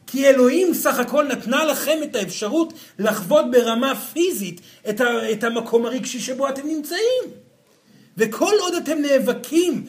[0.08, 5.86] כי אלוהים סך הכל נתנה לכם את האפשרות לחוות ברמה פיזית את, ה, את המקום
[5.86, 7.24] הרגשי שבו אתם נמצאים.
[8.18, 9.86] וכל עוד אתם נאבקים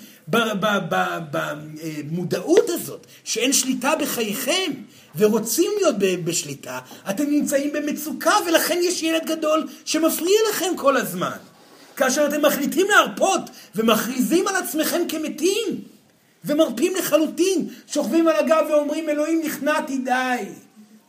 [2.08, 4.72] במודעות הזאת, שאין שליטה בחייכם,
[5.16, 6.78] ורוצים להיות בשליטה,
[7.10, 11.36] אתם נמצאים במצוקה, ולכן יש ילד גדול שמפריע לכם כל הזמן.
[11.96, 13.40] כאשר אתם מחליטים להרפות
[13.74, 15.80] ומכריזים על עצמכם כמתים,
[16.44, 20.44] ומרפים לחלוטין, שוכבים על הגב ואומרים, אלוהים נכנעתי די,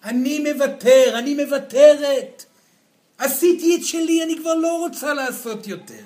[0.03, 2.45] אני מוותר, אני מוותרת.
[3.17, 6.03] עשיתי את שלי, אני כבר לא רוצה לעשות יותר.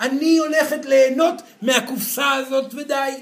[0.00, 3.12] אני הולכת ליהנות מהקופסה הזאת ודי.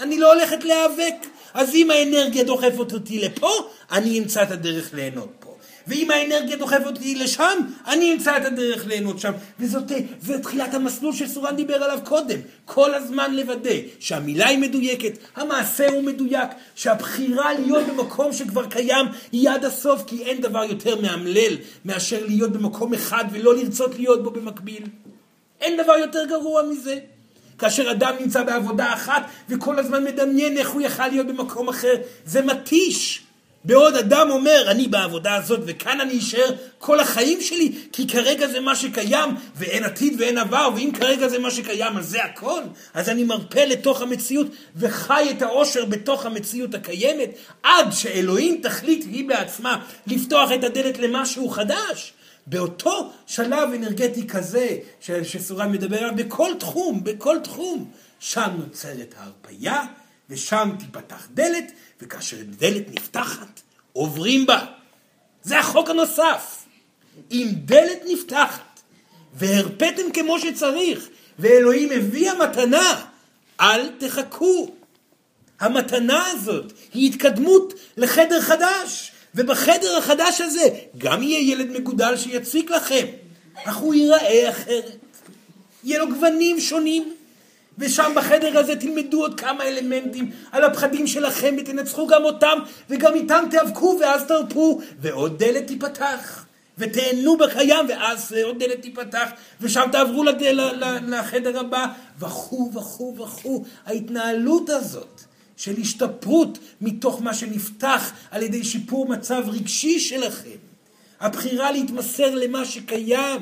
[0.00, 1.26] אני לא הולכת להיאבק.
[1.54, 3.50] אז אם האנרגיה דוחפת אותי לפה,
[3.90, 5.37] אני אמצא את הדרך ליהנות.
[5.88, 9.32] ואם האנרגיה דוחפת אותי לשם, אני אמצא את הדרך ליהנות שם.
[9.60, 9.92] וזאת
[10.42, 12.38] תחילת המסלול שסורן דיבר עליו קודם.
[12.64, 19.50] כל הזמן לוודא שהמילה היא מדויקת, המעשה הוא מדויק, שהבחירה להיות במקום שכבר קיים היא
[19.50, 24.30] עד הסוף, כי אין דבר יותר מאמלל מאשר להיות במקום אחד ולא לרצות להיות בו
[24.30, 24.82] במקביל.
[25.60, 26.98] אין דבר יותר גרוע מזה.
[27.58, 31.94] כאשר אדם נמצא בעבודה אחת וכל הזמן מדמיין איך הוא יכל להיות במקום אחר,
[32.26, 33.27] זה מתיש.
[33.64, 38.60] בעוד אדם אומר, אני בעבודה הזאת וכאן אני אשאר כל החיים שלי, כי כרגע זה
[38.60, 42.62] מה שקיים, ואין עתיד ואין עבר, ואם כרגע זה מה שקיים, אז זה הכל.
[42.94, 47.30] אז אני מרפא לתוך המציאות וחי את העושר בתוך המציאות הקיימת,
[47.62, 52.12] עד שאלוהים תחליט היא בעצמה לפתוח את הדלת למשהו חדש.
[52.46, 54.68] באותו שלב אנרגטי כזה
[55.22, 57.90] שסורן מדבר עליו, בכל תחום, בכל תחום,
[58.20, 59.82] שם נוצרת ההרפייה,
[60.30, 63.60] ושם תיפתח דלת, וכאשר דלת נפתחת,
[63.92, 64.66] עוברים בה.
[65.42, 66.64] זה החוק הנוסף.
[67.30, 68.80] אם דלת נפתחת,
[69.34, 73.04] והרפאתם כמו שצריך, ואלוהים הביא המתנה,
[73.60, 74.74] אל תחכו.
[75.60, 79.12] המתנה הזאת היא התקדמות לחדר חדש.
[79.34, 83.06] ובחדר החדש הזה גם יהיה ילד מגודל שיציק לכם,
[83.64, 84.96] אך הוא ייראה אחרת.
[85.84, 87.14] יהיה לו גוונים שונים.
[87.78, 92.58] ושם בחדר הזה תלמדו עוד כמה אלמנטים על הפחדים שלכם ותנצחו גם אותם
[92.90, 96.46] וגם איתם תיאבקו ואז תרפו ועוד דלת תיפתח
[96.78, 100.60] ותהנו בקיים ואז עוד דלת תיפתח ושם תעברו לדל,
[101.08, 101.86] לחדר הבא
[102.18, 105.20] וכו' וכו' וכו' ההתנהלות הזאת
[105.56, 110.56] של השתפרות מתוך מה שנפתח על ידי שיפור מצב רגשי שלכם.
[111.20, 113.40] הבחירה להתמסר למה שקיים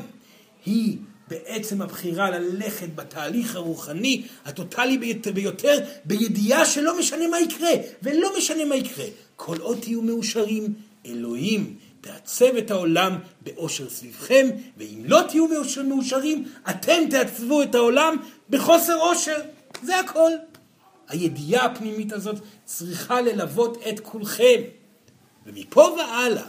[0.66, 0.96] היא
[1.28, 7.70] בעצם הבחירה ללכת בתהליך הרוחני הטוטלי ביותר, בידיעה שלא משנה מה יקרה,
[8.02, 9.04] ולא משנה מה יקרה.
[9.36, 10.74] כל עוד תהיו מאושרים,
[11.06, 15.46] אלוהים תעצב את העולם באושר סביבכם, ואם לא תהיו
[15.84, 18.16] מאושרים, אתם תעצבו את העולם
[18.50, 19.40] בחוסר אושר.
[19.82, 20.30] זה הכל.
[21.08, 24.60] הידיעה הפנימית הזאת צריכה ללוות את כולכם.
[25.46, 26.46] ומפה והלאה,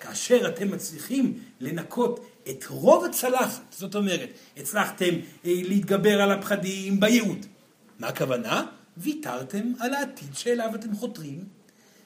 [0.00, 7.46] כאשר אתם מצליחים לנקות את רוב הצלחת, זאת אומרת, הצלחתם אה, להתגבר על הפחדים בייעוד.
[7.98, 8.66] מה הכוונה?
[8.96, 11.44] ויתרתם על העתיד שאליו אתם חותרים,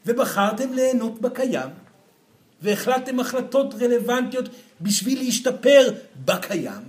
[0.07, 1.71] ובחרתם ליהנות בקיים,
[2.63, 4.49] והחלטתם החלטות רלוונטיות
[4.81, 5.91] בשביל להשתפר
[6.25, 6.83] בקיים,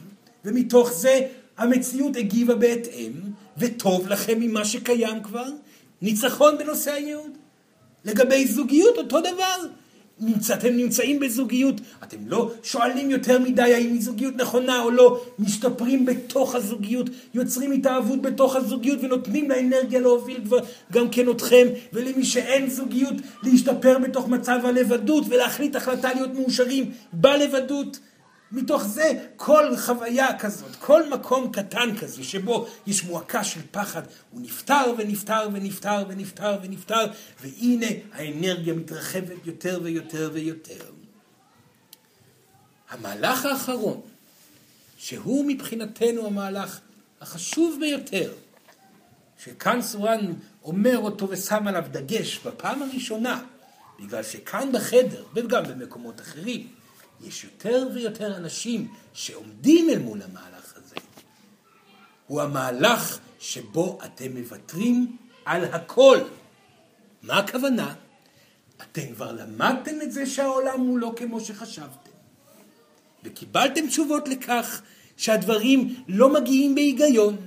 [0.45, 1.19] ומתוך זה
[1.57, 3.11] המציאות הגיבה בהתאם,
[3.57, 5.47] וטוב לכם ממה שקיים כבר.
[6.01, 7.31] ניצחון בנושא הייעוד.
[8.05, 9.67] לגבי זוגיות, אותו דבר.
[10.19, 15.21] נמצא, אתם נמצאים בזוגיות, אתם לא שואלים יותר מדי האם היא זוגיות נכונה או לא,
[15.39, 20.59] משתפרים בתוך הזוגיות, יוצרים התאהבות בתוך הזוגיות ונותנים לאנרגיה להוביל כבר
[20.91, 27.99] גם כן אתכם, ולמי שאין זוגיות, להשתפר בתוך מצב הלבדות ולהחליט החלטה להיות מאושרים בלבדות.
[28.53, 34.41] מתוך זה כל חוויה כזאת, כל מקום קטן כזה שבו יש מועקה של פחד, הוא
[34.41, 37.05] נפטר ונפטר ונפטר ונפטר ונפטר,
[37.41, 40.85] והנה האנרגיה מתרחבת יותר ויותר ויותר.
[42.89, 44.01] המהלך האחרון,
[44.97, 46.79] שהוא מבחינתנו המהלך
[47.21, 48.33] החשוב ביותר,
[49.43, 53.43] שכאן סורן אומר אותו ושם עליו דגש בפעם הראשונה,
[53.99, 56.67] בגלל שכאן בחדר, וגם במקומות אחרים,
[57.27, 60.95] יש יותר ויותר אנשים שעומדים אל מול המהלך הזה.
[62.27, 66.17] הוא המהלך שבו אתם מוותרים על הכל.
[67.21, 67.93] מה הכוונה?
[68.81, 72.11] אתם כבר למדתם את זה שהעולם הוא לא כמו שחשבתם.
[73.23, 74.81] וקיבלתם תשובות לכך
[75.17, 77.37] שהדברים לא מגיעים בהיגיון,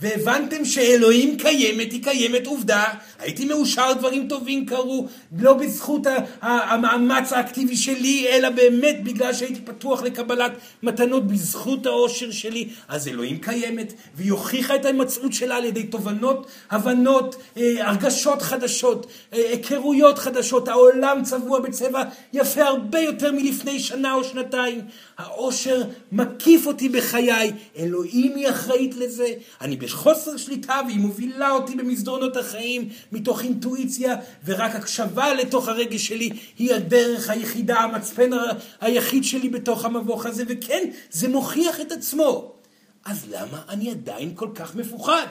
[0.00, 2.84] והבנתם שאלוהים קיימת, היא קיימת עובדה.
[3.18, 5.06] הייתי מאושר, דברים טובים קרו,
[5.38, 6.06] לא בזכות
[6.42, 12.68] המאמץ האקטיבי שלי, אלא באמת בגלל שהייתי פתוח לקבלת מתנות בזכות העושר שלי.
[12.88, 19.06] אז אלוהים קיימת, והיא הוכיחה את ההימצאות שלה על ידי תובנות, הבנות, אה, הרגשות חדשות,
[19.32, 20.68] אה, היכרויות חדשות.
[20.68, 24.80] העולם צבוע בצבע יפה הרבה יותר מלפני שנה או שנתיים.
[25.18, 25.82] העושר
[26.12, 29.26] מקיף אותי בחיי, אלוהים היא אחראית לזה.
[29.60, 36.30] אני בחוסר שליטה והיא מובילה אותי במסדרונות החיים מתוך אינטואיציה, ורק הקשבה לתוך הרגש שלי
[36.58, 38.30] היא הדרך היחידה, המצפן
[38.80, 42.52] היחיד שלי בתוך המבוך הזה, וכן, זה מוכיח את עצמו.
[43.04, 45.26] אז למה אני עדיין כל כך מפוחד?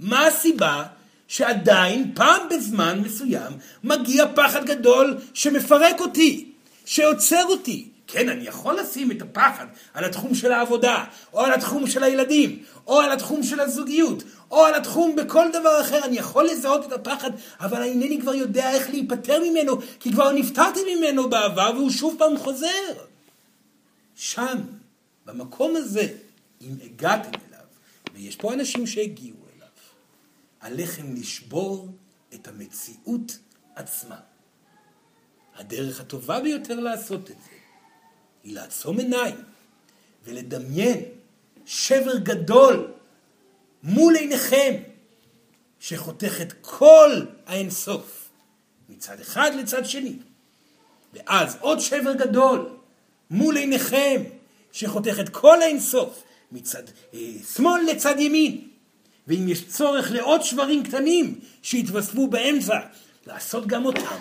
[0.00, 0.84] מה הסיבה
[1.28, 3.52] שעדיין פעם בזמן מסוים
[3.84, 6.52] מגיע פחד גדול שמפרק אותי,
[6.84, 7.88] שעוצר אותי?
[8.06, 12.62] כן, אני יכול לשים את הפחד על התחום של העבודה, או על התחום של הילדים,
[12.86, 16.04] או על התחום של הזוגיות, או על התחום בכל דבר אחר.
[16.04, 20.80] אני יכול לזהות את הפחד, אבל אינני כבר יודע איך להיפטר ממנו, כי כבר נפטרתי
[20.94, 22.92] ממנו בעבר והוא שוב פעם חוזר.
[24.14, 24.58] שם,
[25.24, 26.06] במקום הזה,
[26.60, 27.64] אם הגעתם אליו,
[28.14, 29.68] ויש פה אנשים שהגיעו אליו,
[30.60, 31.88] עליכם לשבור
[32.34, 33.38] את המציאות
[33.74, 34.16] עצמה.
[35.56, 37.55] הדרך הטובה ביותר לעשות את זה
[38.46, 39.34] היא לעצום עיניים
[40.24, 41.00] ולדמיין
[41.66, 42.92] שבר גדול
[43.82, 44.74] מול עיניכם
[45.80, 47.10] שחותך את כל
[47.46, 48.28] האינסוף
[48.88, 50.16] מצד אחד לצד שני.
[51.12, 52.68] ואז עוד שבר גדול
[53.30, 54.22] מול עיניכם
[54.72, 56.82] שחותך את כל האינסוף מצד
[57.14, 57.20] אה,
[57.54, 58.68] שמאל לצד ימין.
[59.26, 62.78] ואם יש צורך לעוד שברים קטנים שיתווספו באמצע,
[63.26, 64.18] לעשות גם אותם.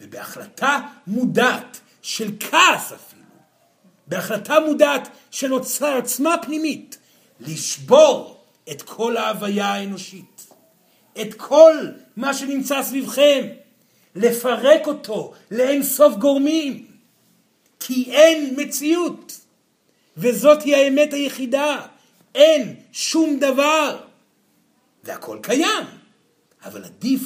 [0.00, 3.09] ובהחלטה מודעת של כעס אפילו.
[4.10, 6.98] בהחלטה מודעת של עוצמה פנימית,
[7.40, 10.48] לשבור את כל ההוויה האנושית,
[11.20, 13.46] את כל מה שנמצא סביבכם,
[14.14, 16.86] לפרק אותו לאין סוף גורמים,
[17.80, 19.40] כי אין מציאות,
[20.16, 21.86] וזאת היא האמת היחידה,
[22.34, 24.00] אין שום דבר,
[25.04, 25.86] והכל קיים,
[26.64, 27.22] אבל עדיף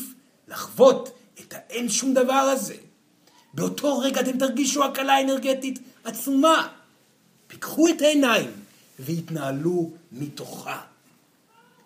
[0.49, 2.84] לחוות את האין שום דבר הזה.
[3.55, 6.69] באותו רגע אתם תרגישו הקלה אנרגטית עצומה.
[7.47, 8.51] פיקחו את העיניים
[8.99, 10.81] והתנהלו מתוכה.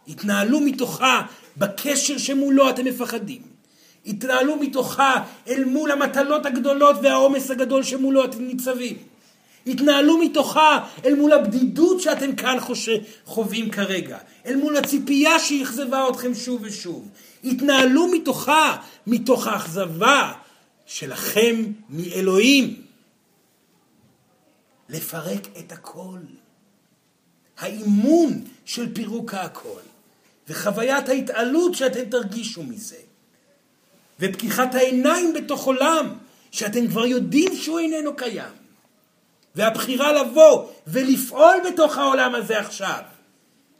[0.08, 1.22] התנהלו מתוכה
[1.56, 3.42] בקשר שמולו אתם מפחדים.
[4.06, 8.96] התנהלו מתוכה אל מול המטלות הגדולות והעומס הגדול שמולו אתם ניצבים.
[9.66, 12.56] התנהלו מתוכה אל מול הבדידות שאתם כאן
[13.24, 17.08] חווים כרגע, אל מול הציפייה שאכזבה אתכם שוב ושוב.
[17.44, 18.76] התנהלו מתוכה,
[19.06, 20.32] מתוך האכזבה
[20.88, 22.82] שלכם מאלוהים.
[24.88, 26.18] לפרק את הכל.
[27.58, 29.80] האימון של פירוק הכל,
[30.48, 32.96] וחוויית ההתעלות שאתם תרגישו מזה,
[34.20, 36.18] ופקיחת העיניים בתוך עולם
[36.50, 38.52] שאתם כבר יודעים שהוא איננו קיים,
[39.54, 43.00] והבחירה לבוא ולפעול בתוך העולם הזה עכשיו,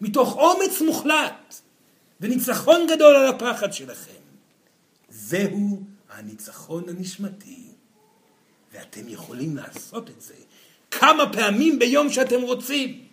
[0.00, 1.54] מתוך אומץ מוחלט
[2.20, 4.12] וניצחון גדול על הפחד שלכם.
[5.10, 5.77] זהו
[6.18, 7.62] הניצחון הנשמתי,
[8.72, 10.35] ואתם יכולים לעשות את זה
[10.90, 13.04] כמה פעמים ביום שאתם רוצים.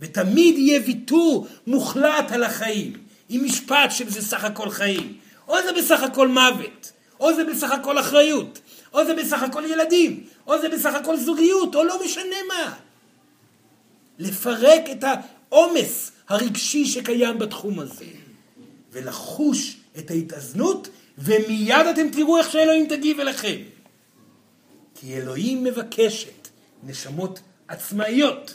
[0.00, 2.92] ותמיד יהיה ויתור מוחלט על החיים,
[3.28, 7.98] עם משפט שזה סך הכל חיים, או זה בסך הכל מוות, או זה בסך הכל
[7.98, 8.60] אחריות,
[8.92, 12.74] או זה בסך הכל ילדים, או זה בסך הכל זוגיות, או לא משנה מה.
[14.18, 18.04] לפרק את העומס הרגשי שקיים בתחום הזה,
[18.92, 23.56] ולחוש את ההתאזנות, ומיד אתם תראו איך שאלוהים תגיב אליכם.
[24.94, 26.48] כי אלוהים מבקשת
[26.82, 28.54] נשמות עצמאיות.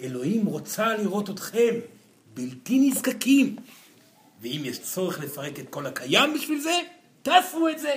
[0.00, 1.74] אלוהים רוצה לראות אתכם
[2.34, 3.56] בלתי נזקקים.
[4.42, 6.78] ואם יש צורך לפרק את כל הקיים בשביל זה,
[7.22, 7.94] תעשו את זה.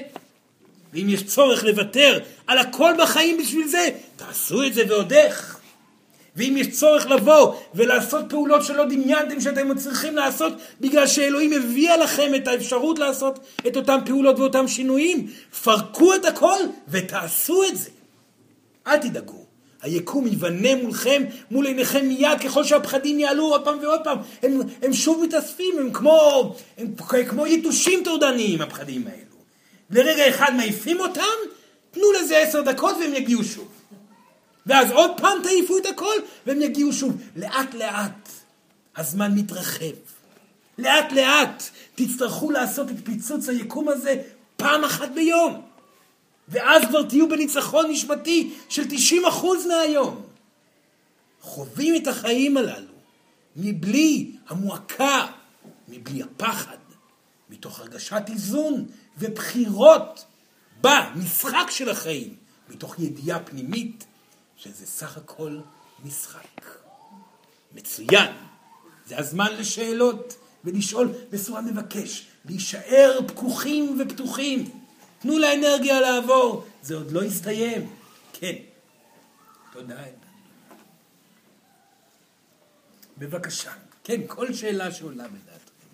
[0.93, 5.52] ואם יש צורך לוותר על הכל בחיים בשביל זה, תעשו את זה ועוד איך.
[6.35, 12.35] ואם יש צורך לבוא ולעשות פעולות שלא דמיינתם שאתם צריכים לעשות בגלל שאלוהים הביאה לכם
[12.35, 15.27] את האפשרות לעשות את אותן פעולות ואותם שינויים,
[15.63, 17.89] פרקו את הכל ותעשו את זה.
[18.87, 19.43] אל תדאגו.
[19.81, 24.17] היקום ייבנה מולכם, מול עיניכם מיד, ככל שהפחדים יעלו עוד פעם ועוד פעם.
[24.43, 26.95] הם, הם שוב מתאספים, הם כמו, הם
[27.29, 29.35] כמו יתושים טורדניים, הפחדים האלו.
[29.89, 31.21] לרגע אחד מעיפים אותם,
[31.91, 33.67] תנו לזה עשר דקות והם יגיעו שוב.
[34.65, 37.21] ואז עוד פעם תעיפו את הכל, והם יגיעו שוב.
[37.35, 38.29] לאט לאט
[38.97, 39.95] הזמן מתרחב.
[40.77, 41.63] לאט לאט
[41.95, 44.21] תצטרכו לעשות את פיצוץ היקום הזה
[44.57, 45.61] פעם אחת ביום.
[46.47, 48.87] ואז כבר תהיו בניצחון נשמתי של 90%
[49.67, 50.21] מהיום.
[51.41, 52.93] חווים את החיים הללו,
[53.55, 55.27] מבלי המועקה,
[55.87, 56.77] מבלי הפחד,
[57.49, 58.85] מתוך הרגשת איזון
[59.17, 60.25] ובחירות
[60.81, 62.35] במשחק של החיים,
[62.69, 64.05] מתוך ידיעה פנימית
[64.57, 65.59] שזה סך הכל
[66.03, 66.61] משחק.
[67.73, 68.31] מצוין.
[69.05, 74.79] זה הזמן לשאלות ולשאול בצורה מבקש, להישאר פקוחים ופתוחים.
[75.19, 77.95] תנו לאנרגיה לעבור, זה עוד לא הסתיים.
[78.33, 78.55] כן.
[79.73, 80.03] תודה.
[83.17, 83.71] בבקשה.
[84.03, 85.87] כן, כל שאלה שעולה בדעתכם.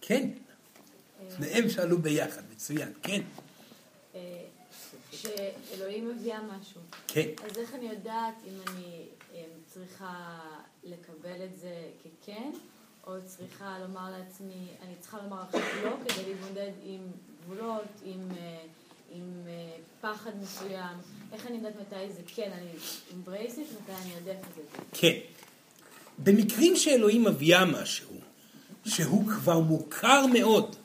[0.00, 0.28] כן.
[1.36, 3.20] שניהם שאלו ביחד, מצוין, כן.
[5.22, 6.80] שאלוהים מביאה משהו.
[7.08, 7.28] כן.
[7.44, 9.06] אז איך אני יודעת אם אני
[9.66, 10.38] צריכה
[10.84, 12.50] לקבל את זה ככן,
[13.06, 17.00] או צריכה לומר לעצמי, אני צריכה לומר עכשיו לא כדי להתמודד עם
[17.42, 18.60] גבולות, עם, אה,
[19.10, 20.96] עם אה, פחד מסוים.
[21.32, 22.70] איך אני יודעת מתי זה כן, אני
[23.26, 24.62] it, מתי אני ארדף את זה.
[24.92, 25.18] כן.
[26.18, 28.14] במקרים שאלוהים מביאה משהו,
[28.86, 30.76] שהוא כבר מוכר מאוד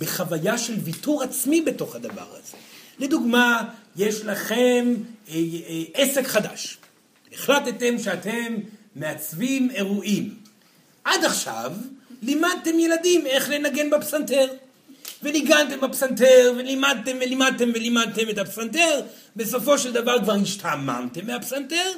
[0.00, 2.56] בחוויה של ויתור עצמי בתוך הדבר הזה.
[2.98, 3.64] לדוגמה,
[3.96, 4.94] יש לכם
[5.28, 6.78] אה, אה, עסק חדש.
[7.32, 8.56] החלטתם שאתם
[8.96, 10.34] מעצבים אירועים.
[11.04, 11.72] עד עכשיו
[12.22, 14.46] לימדתם ילדים איך לנגן בפסנתר.
[15.22, 19.00] וניגנתם בפסנתר, ולימדתם ולימדתם ולימדתם את הפסנתר,
[19.36, 21.90] בסופו של דבר כבר השתעממתם מהפסנתר,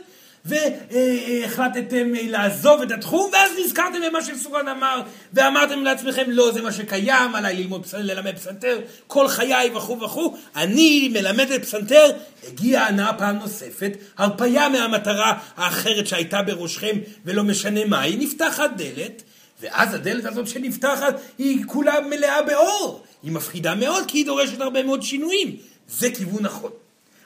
[0.44, 7.34] והחלטתם לעזוב את התחום, ואז נזכרתם במה שסורן אמר, ואמרתם לעצמכם, לא, זה מה שקיים,
[7.34, 12.10] עליי ללמוד ללמד פסנתר, כל חיי וכו' וכו', אני מלמדת פסנתר,
[12.48, 19.22] הגיעה הנאה פעם נוספת, הרפאיה מהמטרה האחרת שהייתה בראשכם, ולא משנה מה, היא נפתחת דלת,
[19.60, 23.04] ואז הדלת הזאת שנפתחת היא כולה מלאה באור.
[23.22, 25.56] היא מפחידה מאוד כי היא דורשת הרבה מאוד שינויים.
[25.88, 26.70] זה כיוון נכון.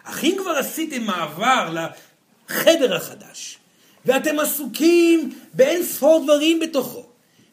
[0.05, 1.69] אך אם כבר עשיתם מעבר
[2.53, 3.59] לחדר החדש,
[4.07, 7.07] ואתם עסוקים באין ספור דברים בתוכו,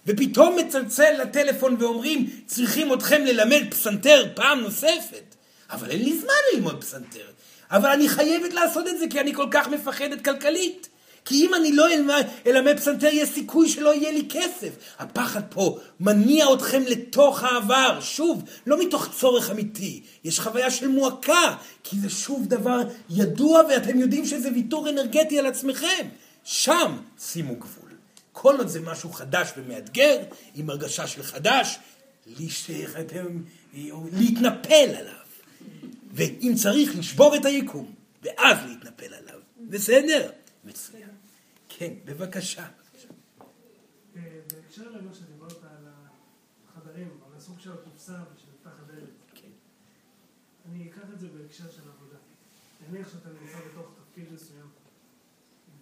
[0.07, 5.35] ופתאום מצלצל לטלפון ואומרים, צריכים אתכם ללמד פסנתר פעם נוספת,
[5.69, 7.25] אבל אין לי זמן ללמוד פסנתר.
[7.71, 10.88] אבל אני חייבת לעשות את זה כי אני כל כך מפחדת כלכלית.
[11.25, 11.85] כי אם אני לא
[12.47, 14.69] אלמד פסנתר, יש סיכוי שלא יהיה לי כסף.
[14.99, 20.01] הפחד פה מניע אתכם לתוך העבר, שוב, לא מתוך צורך אמיתי.
[20.23, 25.45] יש חוויה של מועקה, כי זה שוב דבר ידוע ואתם יודעים שזה ויתור אנרגטי על
[25.45, 26.07] עצמכם.
[26.43, 27.89] שם שימו גבול.
[28.31, 30.17] כל עוד זה משהו חדש ומאתגר,
[30.55, 31.77] עם הרגשה של חדש,
[34.13, 35.13] להתנפל עליו.
[36.13, 37.91] ואם צריך, לשבור את היקום,
[38.23, 39.39] ואז להתנפל עליו.
[39.59, 40.29] בסדר?
[40.69, 41.09] מצוין.
[41.69, 42.67] כן, בבקשה.
[44.15, 45.87] אה, בהקשר למה שדיברת על
[46.67, 49.09] החדרים, על הסוג של הקופסה ושנפתח הדלת.
[49.35, 49.49] כן.
[50.65, 52.17] אני אקח את זה בהקשר של עבודה.
[52.87, 54.69] נניח שאתה נמצא בתוך תפקיד מסוים,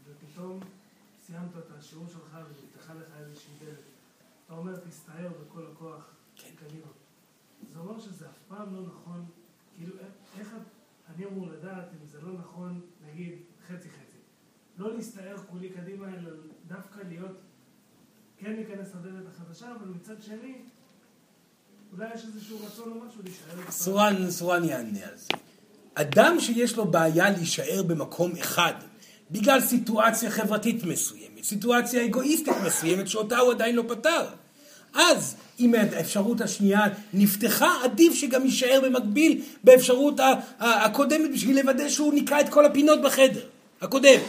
[0.06, 0.60] ופתאום
[1.26, 3.80] סיימת את השיעור שלך ונפתחה לך איזושהי דלת.
[4.46, 6.50] אתה אומר, תסתער בכל הכוח כן.
[6.56, 6.92] קדימה.
[7.74, 9.26] זה אומר שזה אף פעם לא נכון,
[9.76, 9.96] כאילו,
[10.40, 10.56] איך
[11.16, 14.07] אני אמור לדעת אם זה לא נכון, נגיד, חצי חצי.
[14.78, 16.32] לא להסתער כולי קדימה, אלא
[16.68, 17.38] דווקא להיות,
[18.38, 20.54] כן להיכנס לדלת החדשה, אבל מצד שני,
[21.94, 23.72] אולי יש איזשהו רצון או משהו להישאר.
[23.72, 25.28] סורן, סורן יענה על זה.
[25.94, 28.74] אדם שיש לו בעיה להישאר במקום אחד,
[29.32, 34.26] בגלל סיטואציה חברתית מסוימת, סיטואציה אגואיסטית מסוימת שאותה הוא עדיין לא פתר.
[34.94, 36.82] אז אם האפשרות השנייה
[37.14, 40.20] נפתחה, עדיף שגם יישאר במקביל באפשרות
[40.60, 43.46] הקודמת בשביל לוודא שהוא ניקה את כל הפינות בחדר,
[43.82, 44.20] הקודם.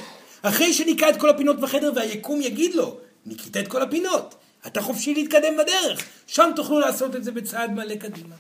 [0.43, 4.34] אחרי שניקה את כל הפינות בחדר והיקום יגיד לו, ניקית את כל הפינות,
[4.66, 8.36] אתה חופשי להתקדם בדרך, שם תוכלו לעשות את זה בצעד מלא קדימה.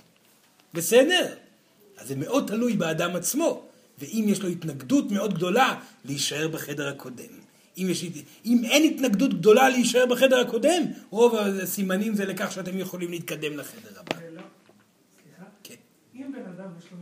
[0.74, 1.34] בסדר?
[1.98, 3.62] אז זה מאוד תלוי באדם עצמו,
[3.98, 7.48] ואם יש לו התנגדות מאוד גדולה, להישאר בחדר הקודם.
[7.78, 8.04] אם, יש,
[8.44, 14.00] אם אין התנגדות גדולה להישאר בחדר הקודם, רוב הסימנים זה לכך שאתם יכולים להתקדם לחדר
[14.00, 14.16] הבא.
[14.32, 14.42] לא,
[15.22, 15.44] סליחה?
[15.62, 15.74] כן.
[16.14, 16.98] אם בן אדם יש לו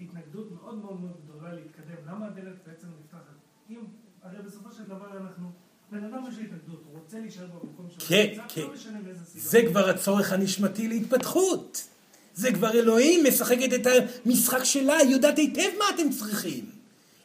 [0.00, 3.36] התנגדות מאוד מאוד מאוד גדולה להתקדם, למה הדלת בעצם נפתחת?
[3.70, 3.76] אם
[4.22, 5.50] הרי בסופו של דבר אנחנו,
[5.92, 8.06] בן אדם יש התנגדות, הוא רוצה להישאר במקום שלו.
[8.08, 8.60] כן, כן.
[8.60, 8.68] לא
[9.36, 11.88] זה כבר הצורך הנשמתי להתפתחות.
[12.34, 13.86] זה כבר אלוהים משחקת את
[14.26, 16.64] המשחק שלה, היא יודעת היטב מה אתם צריכים.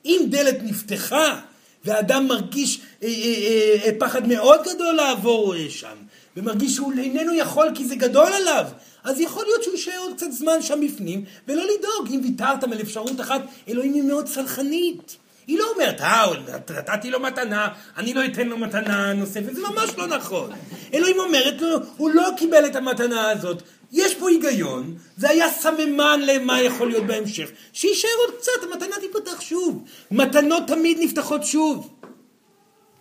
[0.05, 1.41] אם דלת נפתחה
[1.86, 5.95] ואדם מרגיש אה, אה, אה, אה פחד מאוד גדול לעבור אה, שם,
[6.38, 8.65] ומרגיש שהוא איננו יכול כי זה גדול עליו,
[9.03, 12.82] אז יכול להיות שהוא יישאר עוד קצת זמן שם בפנים, ולא לדאוג, אם ויתרתם על
[12.82, 15.18] אפשרות אחת, אלוהים היא מאוד סלחנית.
[15.48, 16.26] היא לא אומרת, אה,
[16.78, 17.68] נתתי לו מתנה,
[17.98, 20.52] אני לא אתן לו מתנה נוספת, זה ממש לא נכון.
[20.93, 26.20] אלוהים אומרת לו, הוא לא קיבל את המתנה הזאת, יש פה היגיון, זה היה סממן
[26.26, 29.84] למה יכול להיות בהמשך, שיישאר עוד קצת, המתנה תיפתח שוב.
[30.12, 31.89] מתנות תמיד נפתחות שוב.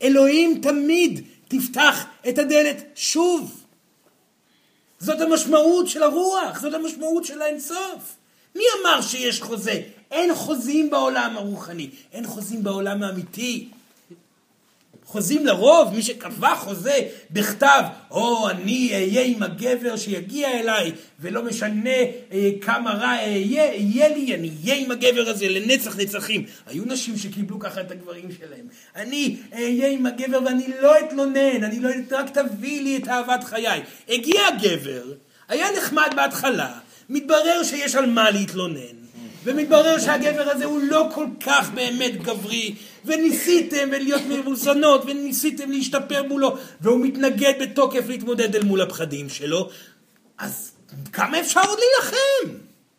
[0.02, 3.64] אלוהים תמיד תפתח את הדלת שוב.
[4.98, 8.16] זאת המשמעות של הרוח, זאת המשמעות של האינסוף.
[8.54, 9.80] מי אמר שיש חוזה?
[10.10, 13.68] אין חוזים בעולם הרוחני, אין חוזים בעולם האמיתי.
[15.06, 16.98] חוזים לרוב, מי שקבע חוזה
[17.30, 21.90] בכתב, או אני אהיה עם הגבר שיגיע אליי, ולא משנה
[22.32, 26.44] אה, כמה רע אהיה, אהיה לי, אני אהיה עם הגבר הזה לנצח נצחים.
[26.66, 28.66] היו נשים שקיבלו ככה את הגברים שלהם.
[28.96, 33.82] אני אהיה עם הגבר ואני לא אתלונן, אני לא, רק תביא לי את אהבת חיי.
[34.08, 35.02] הגיע הגבר,
[35.48, 36.78] היה נחמד בהתחלה,
[37.08, 39.05] מתברר שיש על מה להתלונן.
[39.44, 42.74] ומתברר שהגבר הזה הוא לא כל כך באמת גברי,
[43.04, 49.68] וניסיתם להיות מבוסנות, וניסיתם להשתפר מולו, והוא מתנגד בתוקף להתמודד אל מול הפחדים שלו,
[50.38, 50.70] אז
[51.12, 52.58] כמה אפשר עוד להילחם?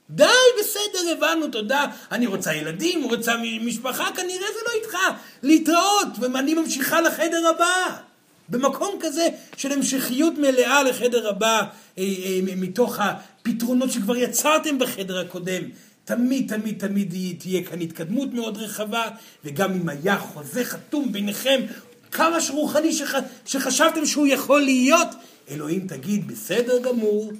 [0.09, 0.25] די,
[0.59, 1.85] בסדר, הבנו, תודה.
[2.11, 4.97] אני רוצה ילדים, רוצה משפחה, כנראה זה לא איתך.
[5.43, 7.97] להתראות, ואני ממשיכה לחדר הבא.
[8.49, 9.27] במקום כזה
[9.57, 11.61] של המשכיות מלאה לחדר הבא,
[11.97, 15.61] אה, אה, מתוך הפתרונות שכבר יצרתם בחדר הקודם.
[16.07, 19.09] תמיד, תמיד, תמיד תהיה כאן התקדמות מאוד רחבה,
[19.43, 21.61] וגם אם היה חוזה חתום ביניכם,
[22.11, 23.13] כמה שרוחני שח...
[23.45, 25.07] שחשבתם שהוא יכול להיות,
[25.49, 27.31] אלוהים תגיד, בסדר גמור,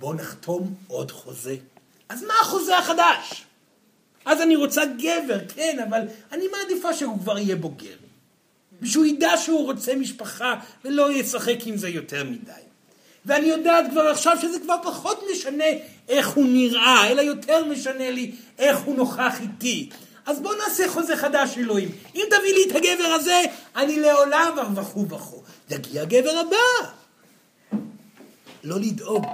[0.00, 1.56] בואו נחתום עוד חוזה.
[2.08, 3.44] אז מה החוזה החדש?
[4.24, 6.00] אז אני רוצה גבר, כן, אבל
[6.32, 7.96] אני מעדיפה שהוא כבר יהיה בוגר.
[8.82, 12.52] ושהוא ידע שהוא רוצה משפחה, ולא ישחק עם זה יותר מדי.
[13.26, 15.64] ואני יודעת כבר עכשיו שזה כבר פחות משנה
[16.08, 19.90] איך הוא נראה, אלא יותר משנה לי איך הוא נוכח איתי.
[20.26, 21.88] אז בואו נעשה חוזה חדש, אלוהים.
[22.14, 23.42] אם תביא לי את הגבר הזה,
[23.76, 25.42] אני לעולם וכו' וכו'.
[25.70, 26.90] יגיע הגבר הבא.
[28.64, 29.26] לא לדאוג,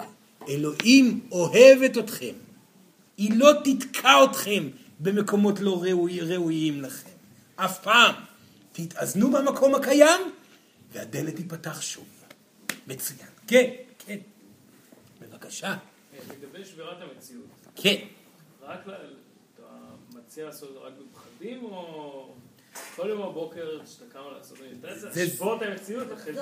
[0.48, 2.34] אלוהים אוהבת אתכם.
[3.16, 4.68] היא לא תתקע אתכם
[5.00, 7.10] במקומות לא ראוי, ראויים לכם.
[7.56, 8.14] אף פעם.
[8.72, 10.20] תתאזנו במקום הקיים,
[10.92, 12.04] והדלת תיפתח שוב.
[12.86, 13.29] מצוין.
[13.50, 13.70] כן,
[14.06, 14.18] כן.
[15.20, 15.76] בבקשה.
[16.30, 17.46] לגבי שבירת המציאות.
[17.76, 17.96] כן.
[18.62, 19.66] רק אתה
[20.14, 22.34] מציע לעשות רק בפחדים, או
[22.96, 24.58] כל יום בבוקר שאתה קם לעשות,
[25.12, 26.40] זה לשבור את המציאות אחרי זה.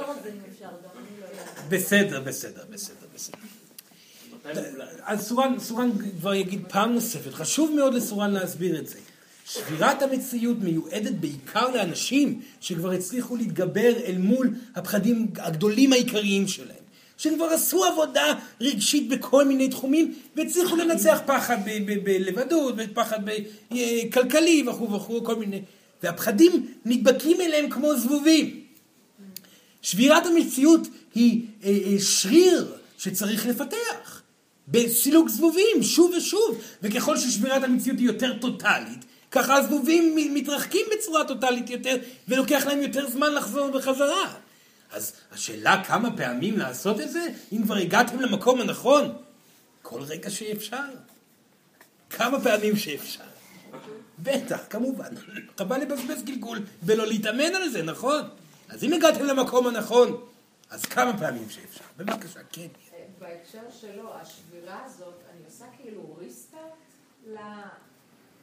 [1.69, 3.39] בסדר, בסדר, בסדר, בסדר.
[5.03, 5.91] אז סורן, סורן
[6.21, 8.99] כבר יגיד פעם נוספת, חשוב מאוד לסורן להסביר את זה.
[9.45, 16.78] שבירת המציאות מיועדת בעיקר לאנשים שכבר הצליחו להתגבר אל מול הפחדים הגדולים העיקריים שלהם.
[17.19, 21.57] שכבר עשו עבודה רגשית בכל מיני תחומים והצליחו לנצח פחד
[22.05, 23.19] בלבדות ופחד
[24.13, 25.63] כלכלי וכו' וכו', כל מיני.
[26.03, 28.61] והפחדים נדבקים אליהם כמו זבובים.
[29.83, 34.23] שבירת המציאות היא אה, אה, שריר שצריך לפתח.
[34.69, 36.63] בסילוק זבובים, שוב ושוב.
[36.83, 41.97] וככל ששבירת המציאות היא יותר טוטאלית, ככה הזבובים מתרחקים בצורה טוטאלית יותר,
[42.29, 44.35] ולוקח להם יותר זמן לחזור בחזרה.
[44.93, 49.13] אז השאלה כמה פעמים לעשות את זה, אם כבר הגעתם למקום הנכון,
[49.83, 50.85] כל רגע שאפשר.
[52.11, 53.25] כמה פעמים שאפשר.
[54.19, 55.15] בטח, כמובן.
[55.59, 58.23] חבל לבזבז גלגול ולא להתאמן על זה, נכון?
[58.69, 60.21] אז אם הגעתם למקום הנכון,
[60.71, 61.85] אז כמה פעמים שאפשר.
[61.97, 62.67] בבקשה, כן.
[63.19, 66.63] בהקשר שלו, השבירה הזאת, אני עושה כאילו ריסטארט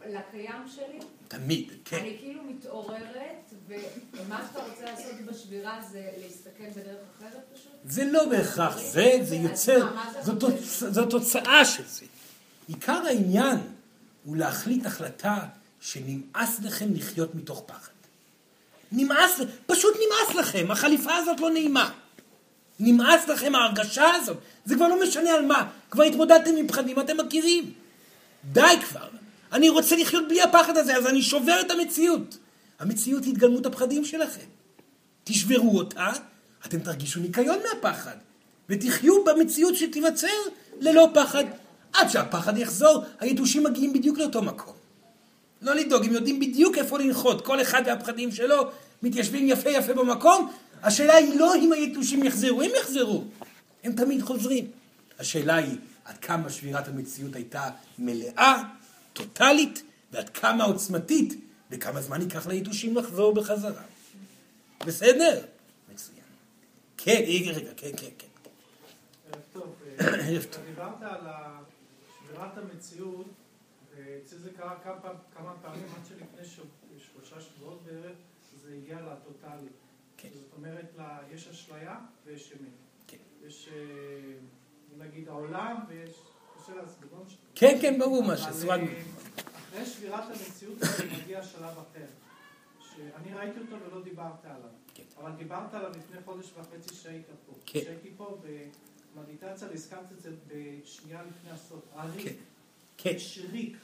[0.10, 1.00] לקיים שלי?
[1.28, 1.98] תמיד, כן.
[1.98, 7.72] אני כאילו מתעוררת, ומה שאתה רוצה לעשות בשבירה זה להסתכל בדרך אחרת פשוט?
[7.86, 9.88] זה לא בהכרח זה, זה יוצר,
[10.92, 12.06] זו תוצאה של זה.
[12.68, 13.58] עיקר העניין
[14.24, 15.38] הוא להחליט החלטה
[15.82, 17.92] שנמאס לכם לחיות מתוך פחד.
[18.92, 21.92] נמאס, פשוט נמאס לכם, החליפה הזאת לא נעימה.
[22.80, 27.18] נמאס לכם ההרגשה הזאת, זה כבר לא משנה על מה, כבר התמודדתם עם פחדים, אתם
[27.18, 27.74] מכירים.
[28.52, 29.08] די כבר.
[29.54, 32.38] אני רוצה לחיות בלי הפחד הזה, אז אני שובר את המציאות.
[32.80, 34.46] המציאות היא התגלמות הפחדים שלכם.
[35.24, 36.12] תשברו אותה,
[36.66, 38.16] אתם תרגישו ניקיון מהפחד,
[38.70, 40.28] ותחיו במציאות שתיווצר
[40.80, 41.44] ללא פחד.
[41.94, 44.74] עד שהפחד יחזור, היתושים מגיעים בדיוק לאותו מקום.
[45.62, 48.72] לא לדאוג, הם יודעים בדיוק איפה לנחות, כל אחד והפחדים שלו
[49.04, 50.52] מתיישבים יפה יפה במקום.
[50.84, 53.24] השאלה היא לא אם היתושים יחזרו, הם יחזרו,
[53.84, 54.68] הם תמיד חוזרים.
[55.20, 57.70] השאלה היא עד כמה שבירת המציאות הייתה
[58.00, 58.64] מלאה
[59.16, 61.34] טוטאלית ועד כמה עוצמתית
[61.72, 63.84] וכמה זמן ייקח ליתושים לחזור בחזרה.
[64.86, 65.46] בסדר?
[65.94, 66.26] מצוין.
[66.98, 68.28] כן, רגע, כן, כן, כן.
[69.32, 69.76] ערב טוב.
[70.28, 70.64] ערב טוב.
[70.66, 71.28] דיברת על
[72.20, 73.28] שמירת המציאות,
[73.96, 74.76] ואצל זה קרה
[75.36, 76.66] כמה פעמים, עד שלפני
[76.98, 78.18] שלושה שבועות בערך,
[78.64, 79.70] זה הגיע לטוטאלי.
[80.18, 80.30] כן.
[80.34, 80.96] זאת אומרת,
[81.34, 82.70] יש אשליה ויש אמת.
[83.08, 83.18] כן.
[83.48, 84.34] יש, אה,
[84.98, 86.12] נגיד, העולם ויש...
[87.56, 88.82] כן, כן, ברור מה שסורן...
[89.76, 90.78] אחרי שבירת המציאות
[91.24, 92.06] מגיע שלב אחר,
[92.80, 94.70] שאני ראיתי אותו ולא דיברת עליו.
[94.94, 95.04] כן.
[95.18, 97.54] אבל דיברת עליו לפני חודש וחצי שהיית פה.
[97.66, 97.80] כן.
[97.80, 98.38] כשהייתי פה
[99.16, 101.82] במדיטציה, והזכרת את זה בשנייה לפני הסוף.
[101.94, 102.00] כן.
[102.00, 102.38] הריק,
[102.98, 103.10] כן.
[103.10, 103.78] יש ריק.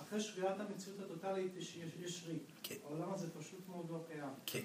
[0.00, 2.42] אחרי שבירת המציאות הטוטלית יש, יש, יש ריק.
[2.62, 2.74] כן.
[2.84, 4.32] העולם הזה פשוט מאוד לא קיים.
[4.46, 4.62] כן.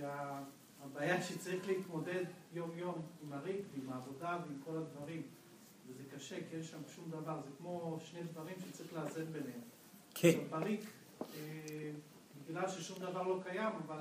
[0.00, 5.22] והבעיה שצריך להתמודד יום-יום עם הריק ועם העבודה ועם כל הדברים.
[5.88, 7.40] וזה קשה, כי אין שם שום דבר.
[7.44, 9.60] זה כמו שני דברים שצריך לאזן ביניהם.
[10.14, 10.28] כן.
[10.28, 10.80] עכשיו, בריק,
[11.20, 11.90] אה,
[12.48, 13.98] בגלל ששום דבר לא קיים, אבל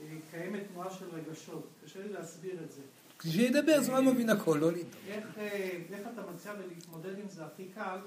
[0.00, 1.68] אה, קיימת תנועה של רגשות.
[1.84, 2.82] קשה לי להסביר את זה.
[3.18, 4.86] כשידבר זמן מבין הכל, לא לדאוג.
[5.08, 7.98] איך, אה, איך אתה מציע להתמודד עם זה הכי קל,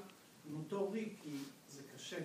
[0.50, 1.30] עם אותו ריק, כי
[1.70, 2.20] זה קשה.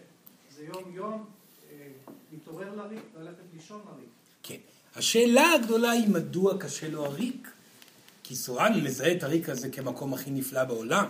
[0.50, 1.26] זה יום-יום,
[1.72, 1.88] אה,
[2.32, 4.08] להתעורר לריק, ללכת לישון לריק.
[4.42, 4.56] כן.
[4.96, 7.48] השאלה הגדולה היא מדוע קשה לו הריק.
[8.30, 11.04] כי סורן מזהה את הריק הזה כמקום הכי נפלא בעולם.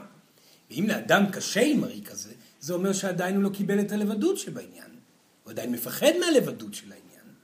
[0.71, 4.91] ואם לאדם קשה עם הריק הזה, זה אומר שעדיין הוא לא קיבל את הלבדות שבעניין.
[5.45, 7.35] הוא עדיין מפחד מהלבדות של העניין.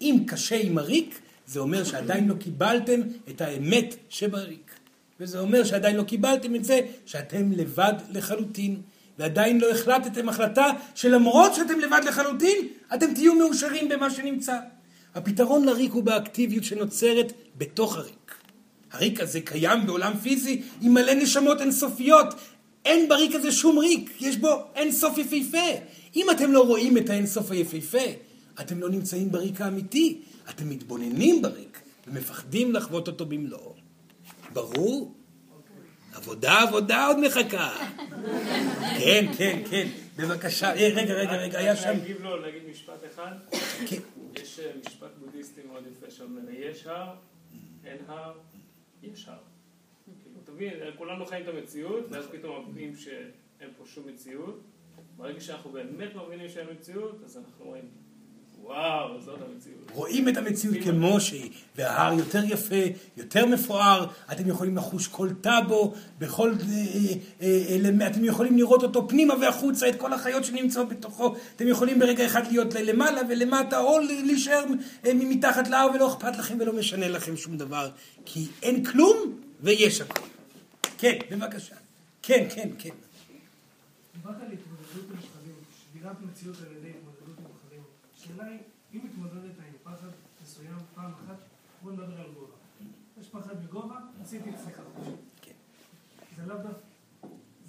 [0.00, 4.70] אם קשה עם הריק, זה אומר שעדיין לא קיבלתם את האמת שבריק.
[5.20, 8.82] וזה אומר שעדיין לא קיבלתם את זה שאתם לבד לחלוטין.
[9.18, 14.58] ועדיין לא החלטתם החלטה שלמרות שאתם לבד לחלוטין, אתם תהיו מאושרים במה שנמצא.
[15.14, 18.25] הפתרון לריק הוא באקטיביות שנוצרת בתוך הריק.
[18.96, 22.34] הריק הזה קיים בעולם פיזי עם מלא נשמות אינסופיות.
[22.84, 25.66] אין בריק הזה שום ריק, יש בו אינסוף יפהפה.
[26.16, 28.06] אם אתם לא רואים את האינסוף היפהפה,
[28.60, 30.20] אתם לא נמצאים בריק האמיתי.
[30.50, 33.74] אתם מתבוננים בריק ומפחדים לחוות אותו במלואו.
[34.52, 35.14] ברור?
[36.14, 37.70] עבודה, עבודה עוד מחכה.
[38.98, 39.88] כן, כן, כן.
[40.16, 40.66] בבקשה.
[40.66, 41.88] אה, רגע, רגע, רגע, היה שם...
[41.88, 43.32] להגיב לו, להגיד משפט אחד.
[43.86, 43.96] כן.
[44.42, 47.14] יש אה, משפט בודהיסטי מאוד יפה שאומר, יש הר,
[47.84, 48.32] אין הר,
[49.02, 49.38] יש הר.
[50.22, 54.60] כאילו, תבין, כולנו חיים את המציאות, ואז פתאום מבינים שאין פה שום מציאות.
[55.16, 57.88] ברגע שאנחנו באמת מבינים שאין מציאות, אז אנחנו רואים,
[58.66, 59.90] וואו, זאת המציאות.
[59.92, 62.84] רואים את המציאות כמו שהיא, וההר יותר יפה,
[63.16, 66.52] יותר מפואר, אתם יכולים לחוש כל טאבו, בכל...
[66.52, 66.76] אה,
[67.42, 71.98] אה, אה, אתם יכולים לראות אותו פנימה והחוצה, את כל החיות שנמצאות בתוכו, אתם יכולים
[71.98, 74.64] ברגע אחד להיות למעלה ולמטה, או להישאר
[75.04, 77.90] מתחת להר ולא אכפת לכם ולא משנה לכם שום דבר,
[78.24, 80.28] כי אין כלום ויש הכול.
[80.98, 81.74] כן, בבקשה.
[82.22, 82.94] כן, כן, כן.
[84.14, 85.54] דיברת על התמודדות עם פחדים,
[85.92, 86.85] שבירת מציאות על ידי.
[88.36, 88.58] השאלה היא,
[88.94, 90.08] אם התמודדת עם פחד
[90.42, 91.36] מסוים פעם אחת,
[91.82, 92.52] בוא נדבר על גובה.
[93.20, 95.10] יש פחד מגובה, עשיתי אצלך חושי.
[95.42, 95.52] כן.
[96.36, 96.78] זה לאו דווקא...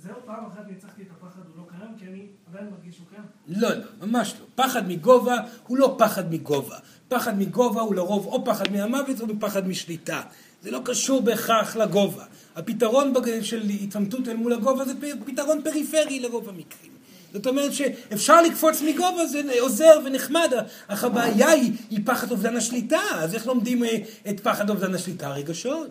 [0.03, 3.23] זהו, פעם אחת ניצחתי את הפחד, הוא לא קיים, כי אני עדיין מרגיש שהוא קיים.
[3.47, 4.45] לא, לא, ממש לא.
[4.55, 5.35] פחד מגובה
[5.67, 6.77] הוא לא פחד מגובה.
[7.07, 10.21] פחד מגובה הוא לרוב או פחד מהמוות או פחד משליטה.
[10.61, 12.25] זה לא קשור בהכרח לגובה.
[12.55, 14.93] הפתרון של התעמתות אל מול הגובה זה
[15.25, 16.96] פתרון פריפרי לרוב המקרים.
[17.37, 20.51] זאת אומרת שאפשר לקפוץ מגובה, זה עוזר ונחמד,
[20.87, 23.01] אך הבעיה היא, היא פחד אובדן השליטה.
[23.11, 23.97] אז איך לומדים אה,
[24.29, 25.29] את פחד אובדן השליטה?
[25.29, 25.87] רגשות.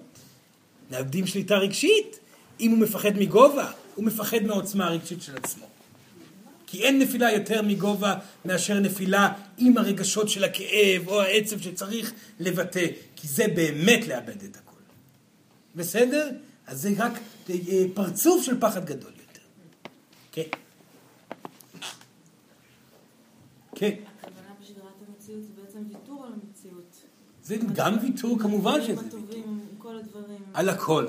[0.91, 2.19] מאבדים שליטה רגשית.
[2.61, 5.67] אם הוא מפחד מגובה, הוא מפחד מהעוצמה הרגשית של עצמו.
[6.67, 12.87] כי אין נפילה יותר מגובה מאשר נפילה עם הרגשות של הכאב או העצב שצריך לבטא,
[13.17, 14.81] כי זה באמת לאבד את הכל.
[15.77, 16.31] בסדר?
[16.67, 17.13] אז זה רק
[17.51, 17.55] אה,
[17.95, 19.47] פרצוף של פחד גדול יותר.
[20.33, 20.66] כן.
[23.79, 23.91] כן.
[24.23, 26.97] הכוונה בשבירת המציאות זה בעצם ויתור על המציאות.
[27.43, 29.21] זה גם ויתור, כמובן שזה ויתור.
[29.21, 30.39] הטובים, עם כל הדברים.
[30.55, 31.07] על הכל.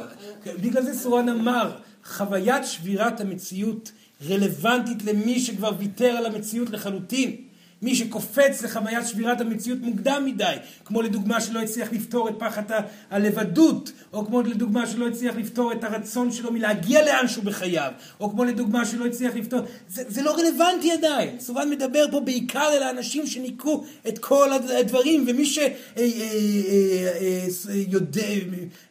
[0.62, 3.92] בגלל זה סורן אמר, חוויית שבירת המציאות
[4.30, 7.47] רלוונטית למי שכבר ויתר על המציאות לחלוטין.
[7.82, 10.56] מי שקופץ לחוויית שבירת המציאות מוקדם מדי,
[10.86, 12.64] כמו לדוגמה שלא הצליח לפתור את פחד
[13.10, 18.44] הלבדות, או כמו לדוגמה שלא הצליח לפתור את הרצון שלו מלהגיע לאנשהו בחייו, או כמו
[18.44, 19.60] לדוגמה שלא הצליח לפתור,
[19.90, 21.40] זה, זה לא רלוונטי עדיין.
[21.40, 25.46] סורן מדבר פה בעיקר אל האנשים שניקו את כל הדברים, ומי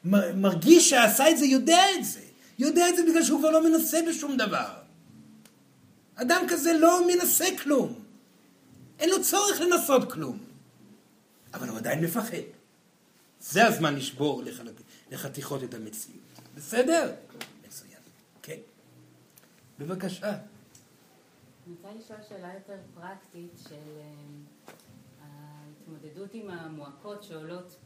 [0.04, 2.20] שמרגיש שעשה את זה יודע את זה.
[2.58, 4.66] יודע את זה בגלל שהוא כבר לא מנסה בשום דבר.
[6.16, 8.05] אדם כזה לא מנסה כלום.
[8.98, 10.38] אין לו צורך לנסות כלום.
[11.54, 12.36] אבל הוא עדיין מפחד.
[13.40, 14.74] זה הזמן לשבור לחלק,
[15.10, 16.20] לחתיכות את המציאות.
[16.54, 17.14] בסדר?
[17.66, 18.00] מצוין.
[18.42, 18.58] כן.
[19.78, 20.30] בבקשה.
[20.30, 24.72] אני רוצה לשאול שאלה יותר פרקטית של אה,
[25.22, 27.76] ההתמודדות עם המועקות שעולות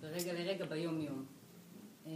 [0.00, 1.24] ברגע לרגע ביום-יום.
[2.06, 2.12] אה,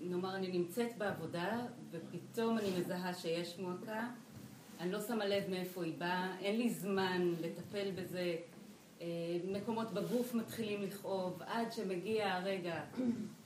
[0.00, 1.60] נאמר, אני נמצאת בעבודה
[1.90, 4.08] ופתאום אני מזהה שיש מועקה,
[4.82, 8.36] אני לא שמה לב מאיפה היא באה, אין לי זמן לטפל בזה,
[9.00, 9.06] אה,
[9.44, 12.80] מקומות בגוף מתחילים לכאוב, עד שמגיע הרגע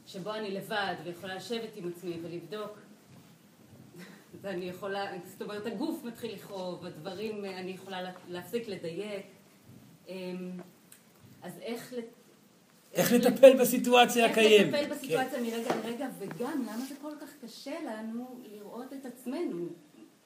[0.06, 2.78] שבו אני לבד ויכולה לשבת עם עצמי ולבדוק
[4.40, 9.26] ואני יכולה, זאת אומרת, הגוף מתחיל לכאוב, הדברים, אני יכולה להפסיק לדייק.
[10.08, 10.50] אמ,
[11.42, 11.94] אז איך...
[12.92, 14.74] איך לטפל בסיטואציה הקיימת.
[14.74, 19.68] איך לטפל בסיטואציה מרגע לרגע, וגם למה זה כל כך קשה לנו לראות את עצמנו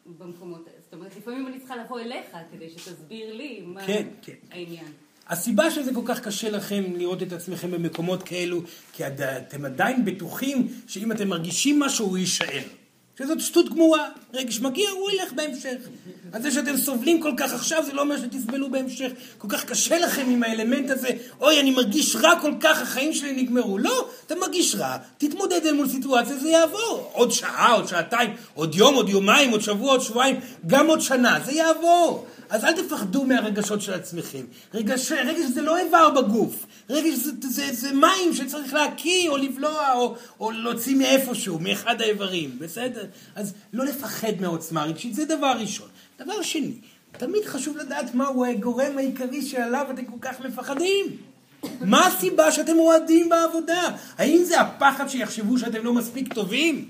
[0.06, 0.79] במקומות האלה.
[0.90, 4.32] זאת אומרת, לפעמים אני צריכה לבוא אליך כדי שתסביר לי מה כן, כן.
[4.50, 4.84] העניין.
[5.28, 8.62] הסיבה שזה כל כך קשה לכם לראות את עצמכם במקומות כאלו,
[8.92, 12.62] כי אתם עדיין בטוחים שאם אתם מרגישים משהו הוא יישאר.
[13.18, 15.76] שזאת שטות גמורה, רגש מגיע, הוא ילך בהמשך.
[16.32, 19.12] אז זה שאתם סובלים כל כך עכשיו, זה לא אומר שתסבלו בהמשך.
[19.38, 21.08] כל כך קשה לכם עם האלמנט הזה,
[21.40, 23.78] אוי, אני מרגיש רע כל כך, החיים שלי נגמרו.
[23.78, 27.10] לא, אתה מרגיש רע, תתמודד אל מול סיטואציה, זה יעבור.
[27.12, 31.38] עוד שעה, עוד שעתיים, עוד יום, עוד יומיים, עוד שבוע, עוד שבועיים, גם עוד שנה,
[31.44, 32.26] זה יעבור.
[32.50, 34.44] אז אל תפחדו מהרגשות של עצמכם.
[34.74, 36.66] רגש, רגש זה לא איבר בגוף.
[36.90, 42.58] רגש זה, זה, זה, מים שצריך להקיא או לבלוע או, או להוציא מאיפשהו, מאחד האיברים,
[42.58, 43.04] בסדר?
[43.34, 45.88] אז לא לפחד מהעוצמה הרגשית, זה דבר ראשון.
[46.18, 46.72] דבר שני,
[47.12, 51.06] תמיד חשוב לדעת מהו הגורם העיקרי שעליו אתם כל כך מפחדים.
[51.80, 53.82] מה הסיבה שאתם מועדים בעבודה?
[54.18, 56.88] האם זה הפחד שיחשבו שאתם לא מספיק טובים?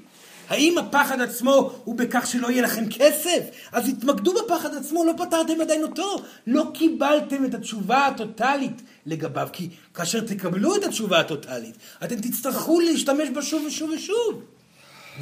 [0.50, 3.40] האם הפחד עצמו הוא בכך שלא יהיה לכם כסף?
[3.72, 6.22] אז התמקדו בפחד עצמו, לא פתרתם עדיין אותו.
[6.46, 11.74] לא קיבלתם את התשובה הטוטלית לגביו, כי כאשר תקבלו את התשובה הטוטלית,
[12.04, 14.42] אתם תצטרכו להשתמש בה שוב ושוב ושוב.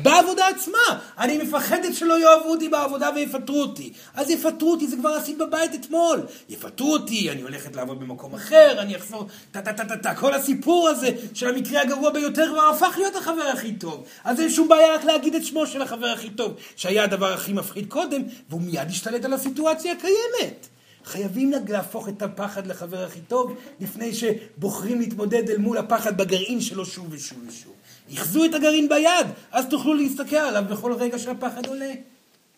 [0.03, 1.01] בעבודה עצמה.
[1.19, 3.93] אני מפחדת שלא יאהבו אותי בעבודה ויפטרו אותי.
[4.15, 6.21] אז יפטרו אותי, זה כבר עשית בבית אתמול.
[6.49, 10.15] יפטרו אותי, אני הולכת לעבוד במקום אחר, אני אחזור, טה טה טה טה טה.
[10.15, 14.05] כל הסיפור הזה של המקרה הגרוע ביותר כבר הפך להיות החבר הכי טוב.
[14.25, 17.53] אז אין שום בעיה רק להגיד את שמו של החבר הכי טוב, שהיה הדבר הכי
[17.53, 20.67] מפחיד קודם, והוא מיד השתלט על הסיטואציה הקיימת.
[21.05, 26.87] חייבים להפוך את הפחד לחבר הכי טוב, לפני שבוחרים להתמודד אל מול הפחד בגרעין שלו
[26.87, 27.73] שוב ושוב ושוב.
[28.09, 31.93] יחזו את הגרעין ביד, אז תוכלו להסתכל עליו בכל רגע שהפחד עולה.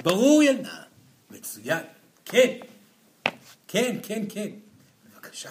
[0.03, 0.82] ברור ילדה.
[1.30, 1.82] מצוין.
[2.24, 2.57] כן.
[3.68, 4.48] כן, כן, כן.
[5.07, 5.51] בבקשה.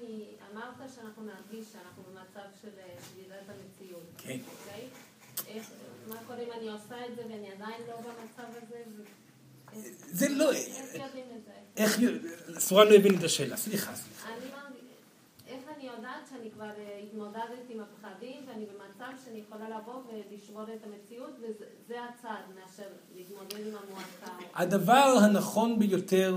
[0.00, 4.02] אני, אמרת שאנחנו נרגיש שאנחנו במצב של שבירת המציאות.
[4.18, 4.38] כן.
[4.50, 4.88] אוקיי?
[5.46, 5.70] איך,
[6.08, 8.82] מה קורה אם אני עושה את זה ואני עדיין לא במצב הזה?
[10.12, 10.52] זה לא...
[10.52, 11.52] איך יודעים את זה?
[11.76, 12.00] איך...
[12.58, 13.56] סורן לא הבין את השאלה.
[13.56, 14.28] סליחה, סליחה.
[15.80, 19.68] אני מרגיש, איך אני יודעת שאני כבר אה, התמודדת עם הפחדים ואני במצב שאני יכולה
[19.68, 24.44] לבוא ולשבור את המציאות וזה הצעד מאשר להתמודד עם המועצה.
[24.54, 26.36] הדבר הנכון ביותר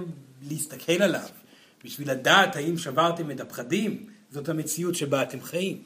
[0.50, 1.28] להסתכל עליו
[1.84, 5.82] בשביל לדעת האם שברתם את הפחדים זאת המציאות שבה אתם חיים.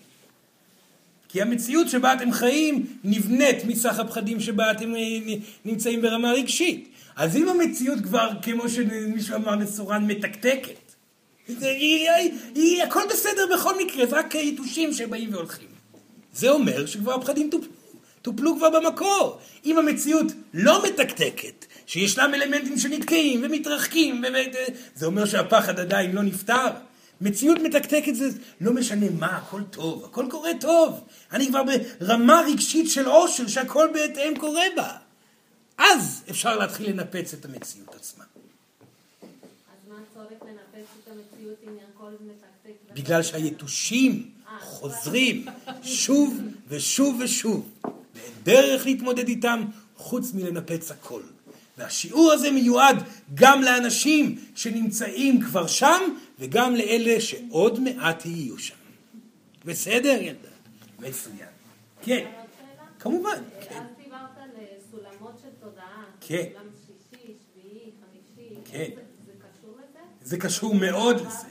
[1.30, 5.02] כי המציאות שבה אתם חיים נבנית מסך הפחדים שבה אתם אה,
[5.66, 6.90] נמצאים ברמה רגשית.
[7.16, 10.87] אז אם המציאות כבר, כמו שמישהו אמר לסורן, מתקתקת,
[12.84, 15.68] הכל בסדר בכל מקרה, רק היתושים שבאים והולכים.
[16.34, 17.72] זה אומר שכבר הפחדים טופלו,
[18.22, 19.40] טופלו כבר במקור.
[19.66, 24.24] אם המציאות לא מתקתקת, שישנם אלמנטים שנתקעים ומתרחקים,
[24.96, 26.68] זה אומר שהפחד עדיין לא נפתר.
[27.22, 28.30] מציאות מתקתקת זה
[28.62, 31.04] לא משנה מה, הכל טוב, הכל קורה טוב.
[31.32, 31.62] אני כבר
[32.00, 34.98] ברמה רגשית של עושר שהכל בהתאם קורה בה.
[35.78, 38.24] אז אפשר להתחיל לנפץ את המציאות עצמה.
[38.24, 39.28] אז
[39.90, 40.77] מה הצורך לנפץ את המציאות אם הכל מתקתק?
[42.94, 45.46] בגלל שהיתושים חוזרים
[45.84, 47.70] שוב ושוב ושוב,
[48.16, 49.66] ואין דרך להתמודד איתם
[49.96, 51.22] חוץ מלנפץ הכל.
[51.78, 56.02] והשיעור הזה מיועד גם לאנשים שנמצאים כבר שם,
[56.40, 58.76] וגם לאלה שעוד מעט יהיו שם.
[59.66, 60.50] בסדר, ילדה?
[61.00, 61.48] מצוין.
[62.02, 62.32] כן,
[63.00, 63.42] כמובן.
[63.70, 63.76] כן.
[63.76, 64.50] אז דיברת על
[64.92, 66.04] סולמות של תודעה.
[66.22, 66.46] כן.
[66.54, 68.56] סולם שישי, שביעי, חמישי.
[68.66, 68.90] כן.
[70.28, 71.48] זה קשור מאוד לזה.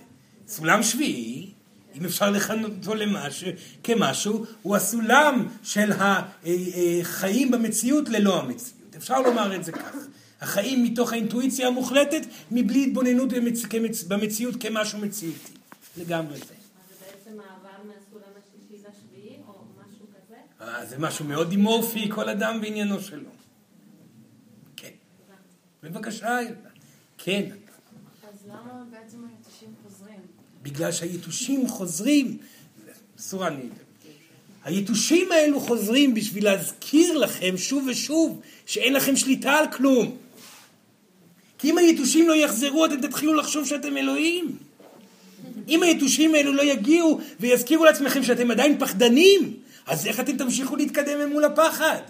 [0.49, 1.53] סולם שביעי,
[1.95, 3.49] אם אפשר לכנות אותו למשהו,
[3.83, 8.97] כמשהו, הוא הסולם של החיים במציאות ללא המציאות.
[8.97, 9.95] אפשר לומר את זה כך.
[10.41, 12.20] החיים מתוך האינטואיציה המוחלטת,
[12.51, 14.05] מבלי התבוננות במצ...
[14.05, 15.53] במציאות כמשהו מציאותי.
[15.97, 16.55] לגמרי זה.
[19.89, 20.07] משהו?
[20.61, 23.31] אה, זה משהו מאוד דימורפי, כל אדם בעניינו שלו.
[24.77, 24.91] כן.
[25.83, 26.39] בבקשה.
[27.18, 27.51] כן.
[30.62, 32.38] בגלל שהיתושים חוזרים,
[33.18, 33.62] סורה אני...
[34.64, 40.16] היתושים האלו חוזרים בשביל להזכיר לכם שוב ושוב שאין לכם שליטה על כלום.
[41.59, 44.57] כי אם היתושים לא יחזרו, אתם תתחילו לחשוב שאתם אלוהים.
[45.68, 51.32] אם היתושים האלו לא יגיעו ויזכירו לעצמכם שאתם עדיין פחדנים, אז איך אתם תמשיכו להתקדם
[51.32, 52.01] מול הפחד?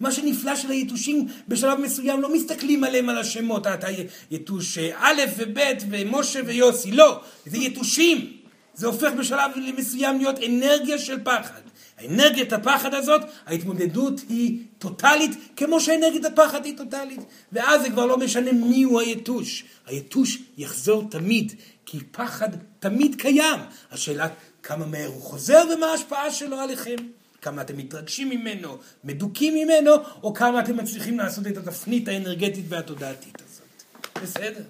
[0.00, 3.86] מה שנפלא של היתושים בשלב מסוים לא מסתכלים עליהם על השמות, אתה
[4.30, 5.58] יתוש א' וב'
[5.90, 8.32] ומשה ויוסי, לא, זה יתושים.
[8.74, 11.60] זה הופך בשלב מסוים להיות אנרגיה של פחד.
[11.98, 17.20] האנרגיית הפחד הזאת, ההתמודדות היא טוטאלית, כמו שאנרגיית הפחד היא טוטאלית.
[17.52, 19.64] ואז זה כבר לא משנה מיהו היתוש.
[19.86, 21.52] היתוש יחזור תמיד,
[21.86, 23.60] כי פחד תמיד קיים.
[23.92, 24.28] השאלה
[24.62, 26.96] כמה מהר הוא חוזר ומה ההשפעה שלו עליכם.
[27.44, 29.92] כמה אתם מתרגשים ממנו, מדוכים ממנו,
[30.22, 33.82] או כמה אתם מצליחים לעשות את התפנית האנרגטית והתודעתית הזאת.
[34.22, 34.64] בסדר?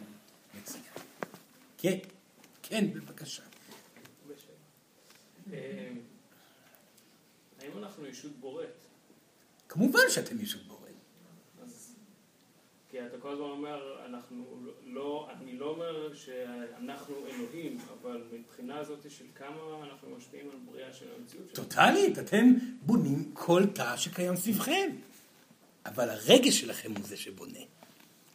[0.60, 0.82] מצוין.
[1.78, 1.98] כן,
[2.62, 3.42] כן, בבקשה.
[5.52, 5.88] אה,
[7.60, 8.66] האם אנחנו ישות בוראת?
[9.68, 10.62] כמובן שאתם ישות.
[12.94, 14.44] כי אתה כל הזמן אומר, אנחנו
[14.86, 20.92] לא, אני לא אומר שאנחנו אלוהים, אבל מבחינה הזאת של כמה אנחנו משפיעים על בריאה
[20.92, 21.68] של המציאות שלנו.
[21.68, 24.90] טוטאלית, אתם בונים כל תא שקיים סביבכם.
[25.86, 27.58] אבל הרגש שלכם הוא זה שבונה.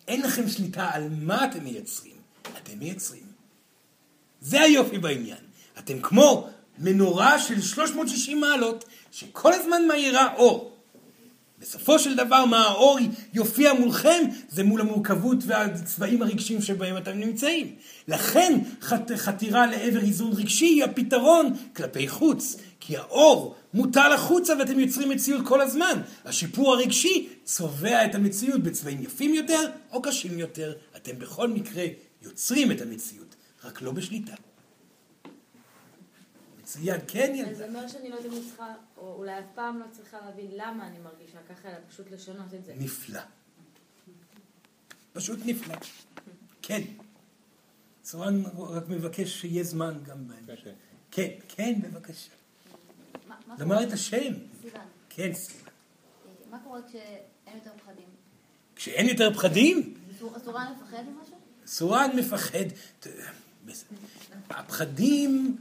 [0.08, 2.18] אין לכם שליטה על מה אתם מייצרים,
[2.58, 3.26] אתם מייצרים.
[4.42, 5.44] זה היופי בעניין.
[5.80, 10.79] אתם כמו מנורה של 360 מעלות, שכל הזמן מאירה אור.
[11.62, 13.00] בסופו של דבר מה האור
[13.34, 17.76] יופיע מולכם זה מול המורכבות והצבעים הרגשיים שבהם אתם נמצאים.
[18.08, 22.58] לכן חת, חתירה לעבר איזון רגשי היא הפתרון כלפי חוץ.
[22.80, 26.02] כי האור מוטל החוצה ואתם יוצרים מציאות כל הזמן.
[26.26, 30.74] השיפור הרגשי צובע את המציאות בצבעים יפים יותר או קשים יותר.
[30.96, 31.84] אתם בכל מקרה
[32.22, 34.49] יוצרים את המציאות, רק לא בשליטה.
[37.08, 37.54] כן ילדה.
[37.54, 41.00] זה אומר שאני לא תמיד צריכה, או אולי אף פעם לא צריכה להבין למה אני
[41.00, 42.74] מרגישה ככה, אלא פשוט לשנות את זה.
[42.78, 43.22] נפלא.
[45.14, 45.76] פשוט נפלא.
[46.62, 46.82] כן.
[48.04, 50.68] סורן רק מבקש שיהיה זמן גם בהמשך.
[51.12, 52.32] כן, כן, בבקשה.
[53.60, 54.34] לומר את השם.
[54.62, 54.82] סיוון.
[55.10, 55.70] כן, סיוון.
[56.50, 58.06] מה קורה כשאין יותר פחדים?
[58.76, 59.94] כשאין יותר פחדים?
[60.46, 61.36] סורן מפחד ממשהו?
[61.66, 62.66] סורן מפחד.
[64.50, 65.58] הפחדים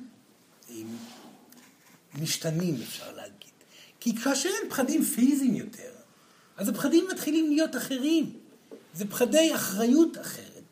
[2.23, 3.49] משתנים, אפשר להגיד.
[4.01, 5.91] כי כאשר אין פחדים פיזיים יותר,
[6.57, 8.33] אז הפחדים מתחילים להיות אחרים.
[8.95, 10.63] זה פחדי אחריות אחרת.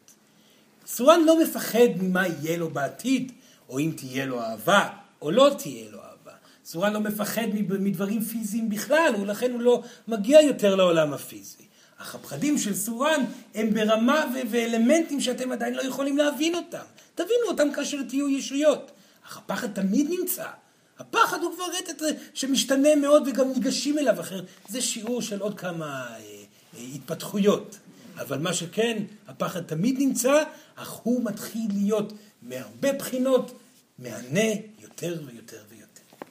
[0.87, 3.33] סורן לא מפחד ממה יהיה לו בעתיד,
[3.69, 4.89] או אם תהיה לו אהבה,
[5.23, 6.33] או לא תהיה לו אהבה.
[6.65, 7.47] סורן לא מפחד
[7.81, 11.65] מדברים פיזיים בכלל, ולכן הוא לא מגיע יותר לעולם הפיזי.
[11.99, 13.25] אך הפחדים של סורן
[13.55, 16.85] הם ברמה ואלמנטים שאתם עדיין לא יכולים להבין אותם.
[17.15, 18.91] תבינו אותם כאשר תהיו ישויות.
[19.27, 20.47] אך הפחד תמיד נמצא.
[20.99, 22.03] הפחד הוא כבר רטט
[22.35, 24.45] שמשתנה מאוד וגם ניגשים אליו אחר.
[24.69, 26.17] זה שיעור של עוד כמה אה,
[26.77, 27.79] אה, התפתחויות.
[28.21, 30.43] אבל מה שכן, הפחד תמיד נמצא,
[30.75, 32.13] אך הוא מתחיל להיות
[32.43, 33.59] מהרבה בחינות
[33.99, 34.51] מהנה
[34.81, 36.27] יותר ויותר ויותר.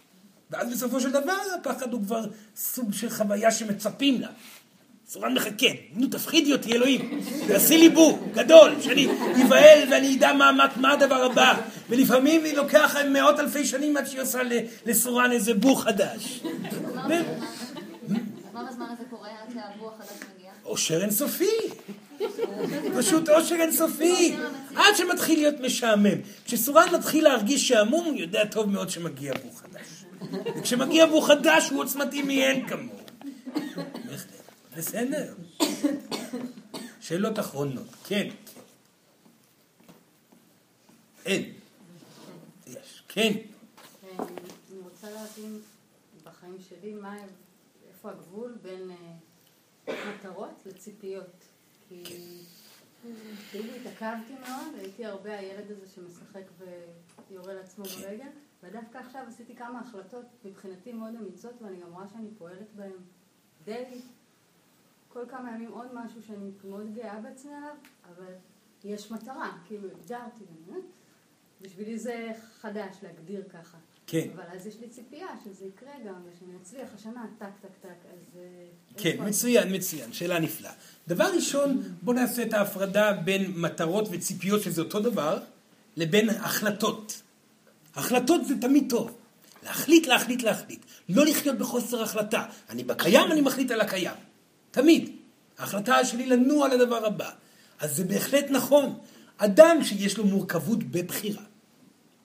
[0.52, 2.26] ואז בסופו של דבר הפחד הוא כבר
[2.56, 4.30] סוג של חוויה שמצפים לה.
[5.10, 9.08] סורן מחכה, נו תפחידי אותי אלוהים, תעשי לי בור גדול, שאני
[9.45, 11.53] אבהל ואני אדע מה, מה, מה הדבר הבא.
[11.89, 14.39] ולפעמים היא לוקח מאות אלפי שנים עד שהיא עושה
[14.86, 16.39] לסורן איזה בור חדש.
[18.53, 20.51] כמה זמן זה קורה עד שהבור החדש מגיע?
[20.66, 21.51] אושר אינסופי.
[22.97, 24.36] פשוט אושר אינסופי.
[24.76, 26.20] עד שמתחיל להיות משעמם.
[26.45, 30.06] כשסורן מתחיל להרגיש שעמום, הוא יודע טוב מאוד שמגיע בור חדש.
[30.58, 33.06] וכשמגיע בור חדש הוא עוצמתי מאין כמוהו.
[34.78, 35.36] בסדר.
[37.01, 37.88] שאלות אחרונות.
[38.03, 38.30] כן.
[41.26, 41.53] אין.
[42.67, 43.03] יש.
[43.07, 43.32] כן.
[44.19, 45.61] אני רוצה להבין
[46.23, 47.17] בחיים שלי מה,
[47.88, 51.43] איפה הגבול בין אה, מטרות לציפיות.
[51.89, 52.03] כי
[53.51, 56.43] כאילו התעכבתי מאוד, הייתי הרבה הילד הזה שמשחק
[57.30, 58.01] ויורה לעצמו כן.
[58.01, 58.30] ברגל,
[58.63, 62.91] ודווקא עכשיו עשיתי כמה החלטות מבחינתי מאוד אמיצות, ואני גם רואה שאני פועלת בהן
[63.65, 63.84] די
[65.16, 68.34] כל כמה ימים עוד משהו שאני מאוד גאה בעצמי עליו, אבל
[68.84, 70.43] יש מטרה, כאילו הגדרתי.
[71.61, 73.78] בשבילי זה חדש להגדיר ככה.
[74.07, 74.28] כן.
[74.36, 78.39] אבל אז יש לי ציפייה שזה יקרה גם, ושאני אצליח השנה, טק, טק, טק, אז...
[78.39, 78.66] אה,
[78.97, 80.72] כן, מצוין, מצוין, שאלה נפלאה.
[81.07, 85.39] דבר ראשון, בואו נעשה את ההפרדה בין מטרות וציפיות, שזה אותו דבר,
[85.97, 87.22] לבין החלטות.
[87.95, 89.18] החלטות זה תמיד טוב.
[89.63, 90.86] להחליט, להחליט, להחליט.
[91.09, 92.45] לא לחיות בחוסר החלטה.
[92.70, 94.16] אני בקיים, אני מחליט על הקיים.
[94.76, 95.09] תמיד.
[95.57, 97.30] ההחלטה שלי לנוע לדבר הבא.
[97.80, 98.99] אז זה בהחלט נכון.
[99.38, 101.43] אדם שיש לו מורכבות בבחירה.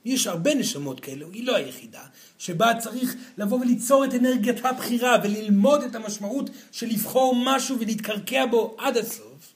[0.04, 2.02] יש הרבה נשמות כאלו, היא לא היחידה,
[2.38, 8.76] שבה צריך לבוא וליצור את אנרגיית הבחירה וללמוד את המשמעות של לבחור משהו ולהתקרקע בו
[8.78, 9.52] עד הסוף.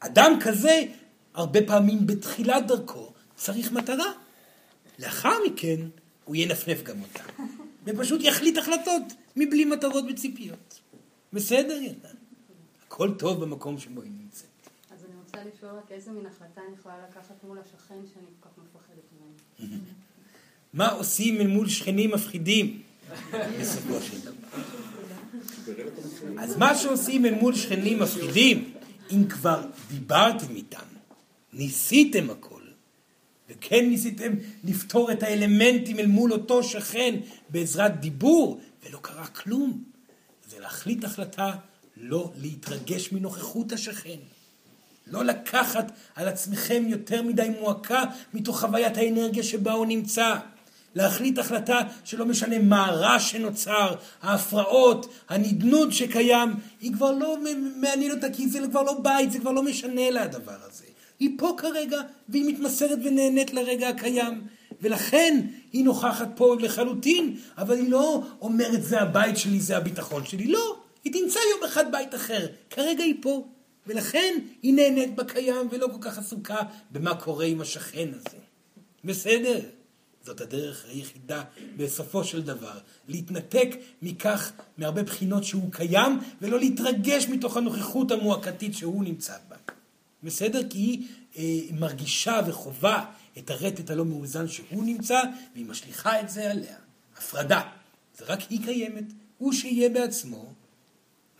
[0.00, 0.82] אדם כזה,
[1.34, 4.12] הרבה פעמים בתחילת דרכו, צריך מטרה.
[4.98, 5.80] לאחר מכן,
[6.24, 7.42] הוא ינפנף גם אותה.
[7.84, 9.02] ופשוט יחליט החלטות
[9.36, 10.80] מבלי מטרות וציפיות.
[11.36, 12.08] בסדר, ילדה?
[12.86, 14.46] הכל טוב במקום שבו היא נמצאת.
[14.90, 18.48] אז אני רוצה לשאול רק איזה מין החלטה אני יכולה לקחת מול השכן שאני כל
[18.48, 19.78] כך מפחדת ממנו.
[20.72, 22.82] מה עושים אל מול שכנים מפחידים
[23.60, 24.58] בסופו של דבר.
[26.38, 28.72] אז מה שעושים אל מול שכנים מפחידים,
[29.12, 30.86] אם כבר דיברתם איתם,
[31.52, 32.62] ניסיתם הכל,
[33.48, 34.32] וכן ניסיתם
[34.64, 37.14] לפתור את האלמנטים אל מול אותו שכן
[37.48, 39.84] בעזרת דיבור, ולא קרה כלום,
[40.56, 41.50] זה להחליט החלטה
[41.96, 44.16] לא להתרגש מנוכחות השכן.
[45.06, 48.02] לא לקחת על עצמכם יותר מדי מועקה
[48.34, 50.34] מתוך חוויית האנרגיה שבה הוא נמצא.
[50.94, 57.36] להחליט החלטה שלא משנה מה הרע שנוצר, ההפרעות, הנדנוד שקיים, היא כבר לא
[57.76, 60.84] מעניין אותה כי זה כבר לא בית, זה כבר לא משנה לה הדבר הזה.
[61.18, 64.46] היא פה כרגע והיא מתמסרת ונהנית לרגע הקיים.
[64.80, 70.46] ולכן היא נוכחת פה לחלוטין, אבל היא לא אומרת זה הבית שלי, זה הביטחון שלי.
[70.46, 72.46] לא, היא תמצא יום אחד בית אחר.
[72.70, 73.46] כרגע היא פה.
[73.86, 76.58] ולכן היא נהנית בקיים ולא כל כך עסוקה
[76.90, 78.36] במה קורה עם השכן הזה.
[79.04, 79.60] בסדר?
[80.24, 81.42] זאת הדרך היחידה
[81.76, 83.68] בסופו של דבר, להתנתק
[84.02, 89.56] מכך מהרבה בחינות שהוא קיים ולא להתרגש מתוך הנוכחות המועקתית שהוא נמצא בה.
[90.22, 90.60] בסדר?
[90.70, 93.04] כי היא אה, מרגישה וחווה
[93.38, 95.20] את הרטט הלא מאוזן שהוא נמצא
[95.54, 96.76] והיא משליכה את זה עליה.
[97.16, 97.62] הפרדה.
[98.18, 99.04] זה רק היא קיימת,
[99.38, 100.52] הוא שיהיה בעצמו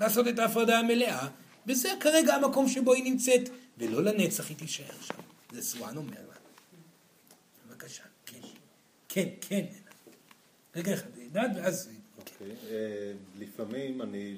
[0.00, 1.28] לעשות את ההפרדה המלאה
[1.66, 5.14] וזה כרגע המקום שבו היא נמצאת ולא לנצח היא תישאר שם.
[5.52, 6.34] זה סואן אומר לה.
[7.68, 8.02] בבקשה.
[9.08, 9.64] כן, כן.
[10.76, 11.90] רגע אחד, דעת ואז...
[12.18, 12.56] אוקיי.
[12.70, 14.36] אה, לפעמים אני...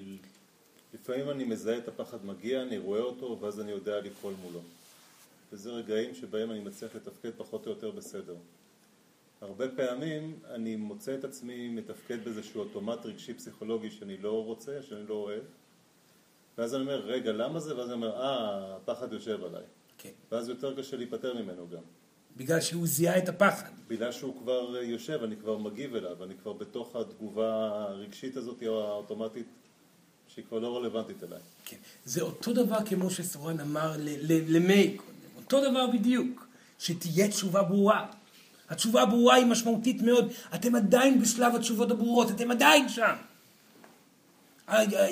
[0.94, 4.60] לפעמים אני מזהה את הפחד מגיע, אני רואה אותו, ואז אני יודע לפעול מולו.
[5.52, 8.36] וזה רגעים שבהם אני מצליח לתפקד פחות או יותר בסדר.
[9.40, 15.06] הרבה פעמים אני מוצא את עצמי מתפקד באיזשהו אוטומט רגשי פסיכולוגי שאני לא רוצה, שאני
[15.08, 15.42] לא אוהב,
[16.58, 17.76] ואז אני אומר, רגע, למה זה?
[17.76, 19.62] ואז אני אומר, אה, הפחד יושב עליי.
[19.98, 20.10] כן.
[20.32, 21.82] ואז יותר קשה להיפטר ממנו גם.
[22.36, 23.70] בגלל שהוא זיהה את הפחד.
[23.88, 28.80] בגלל שהוא כבר יושב, אני כבר מגיב אליו, אני כבר בתוך התגובה הרגשית הזאת או
[28.80, 29.46] האוטומטית
[30.28, 31.40] שהיא כבר לא רלוונטית אליי.
[31.64, 31.76] כן.
[32.04, 33.96] זה אותו דבר כמו שסורן אמר
[34.96, 35.17] קודם,
[35.52, 36.46] אותו דבר בדיוק,
[36.78, 38.06] שתהיה תשובה ברורה.
[38.68, 43.14] התשובה הברורה היא משמעותית מאוד, אתם עדיין בשלב התשובות הברורות, אתם עדיין שם.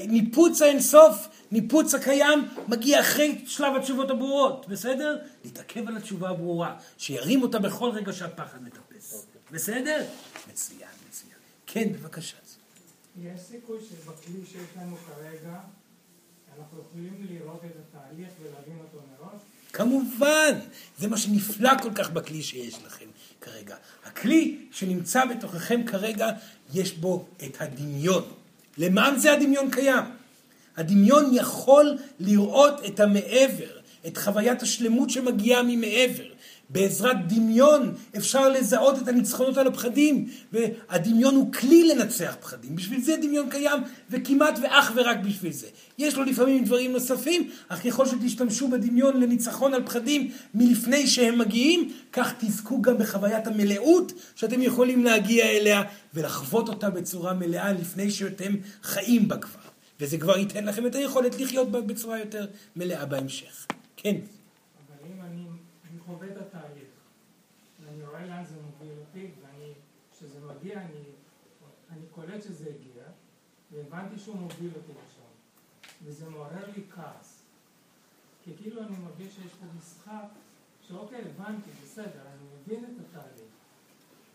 [0.08, 5.18] ניפוץ האינסוף, ניפוץ הקיים, מגיע אחרי שלב התשובות הברורות, בסדר?
[5.44, 9.26] להתעכב על התשובה הברורה, שירים אותה בכל רגע שהפחד מטפס.
[9.50, 10.04] בסדר?
[10.50, 11.38] מצוין, מצוין.
[11.66, 12.36] כן, בבקשה.
[13.22, 15.60] יש סיכוי שבכלי שיש לנו כרגע,
[16.58, 19.40] אנחנו יכולים לראות את התהליך ולהבין אותו מראש?
[19.76, 20.52] כמובן,
[20.98, 23.06] זה מה שנפלא כל כך בכלי שיש לכם
[23.40, 23.76] כרגע.
[24.04, 26.30] הכלי שנמצא בתוככם כרגע,
[26.74, 28.22] יש בו את הדמיון.
[28.78, 30.04] למען זה הדמיון קיים.
[30.76, 36.28] הדמיון יכול לראות את המעבר, את חוויית השלמות שמגיעה ממעבר.
[36.70, 42.76] בעזרת דמיון אפשר לזהות את הניצחונות על הפחדים, והדמיון הוא כלי לנצח פחדים.
[42.76, 45.66] בשביל זה דמיון קיים, וכמעט ואך ורק בשביל זה.
[45.98, 51.92] יש לו לפעמים דברים נוספים, אך ככל שתשתמשו בדמיון לניצחון על פחדים מלפני שהם מגיעים,
[52.12, 55.82] כך תזכו גם בחוויית המלאות שאתם יכולים להגיע אליה
[56.14, 59.60] ולחוות אותה בצורה מלאה לפני שאתם חיים בה כבר.
[60.00, 62.46] וזה כבר ייתן לכם את היכולת לחיות בה בצורה יותר
[62.76, 63.66] מלאה בהמשך.
[63.96, 64.16] כן.
[66.06, 66.88] חווה את התהליך.
[67.80, 69.72] ואני רואה לאן זה מוביל אותי, ואני,
[70.66, 71.02] כשזה מגיע, אני,
[71.90, 73.04] אני קולט שזה הגיע,
[73.72, 75.22] והבנתי שהוא מוביל אותי לשם.
[76.04, 77.42] וזה מעורר לי כעס.
[78.44, 80.28] כי כאילו אני מרגיש שיש פה משחק,
[80.88, 83.52] שאוקיי, הבנתי, בסדר, אני מבין את התהליך.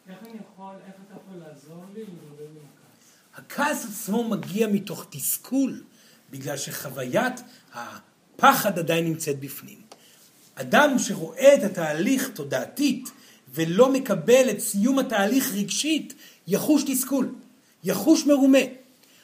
[0.10, 3.12] איך אני יכול, איך אתה יכול לעזור לי להתמודד עם הכעס?
[3.36, 5.84] הכעס עצמו מגיע מתוך תסכול,
[6.30, 7.42] בגלל שחוויית
[7.74, 9.82] הפחד עדיין נמצאת בפנים.
[10.56, 13.10] אדם שרואה את התהליך תודעתית
[13.54, 16.14] ולא מקבל את סיום התהליך רגשית,
[16.48, 17.30] יחוש תסכול,
[17.84, 18.60] יחוש מרומה.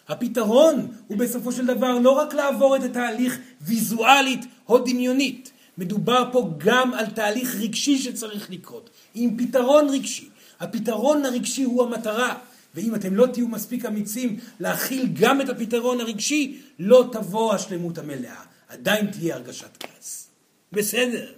[0.07, 6.49] הפתרון הוא בסופו של דבר לא רק לעבור את התהליך ויזואלית או דמיונית, מדובר פה
[6.57, 10.29] גם על תהליך רגשי שצריך לקרות, עם פתרון רגשי.
[10.59, 12.37] הפתרון הרגשי הוא המטרה,
[12.75, 18.41] ואם אתם לא תהיו מספיק אמיצים להכיל גם את הפתרון הרגשי, לא תבוא השלמות המלאה.
[18.69, 20.27] עדיין תהיה הרגשת כעס.
[20.71, 21.31] בסדר.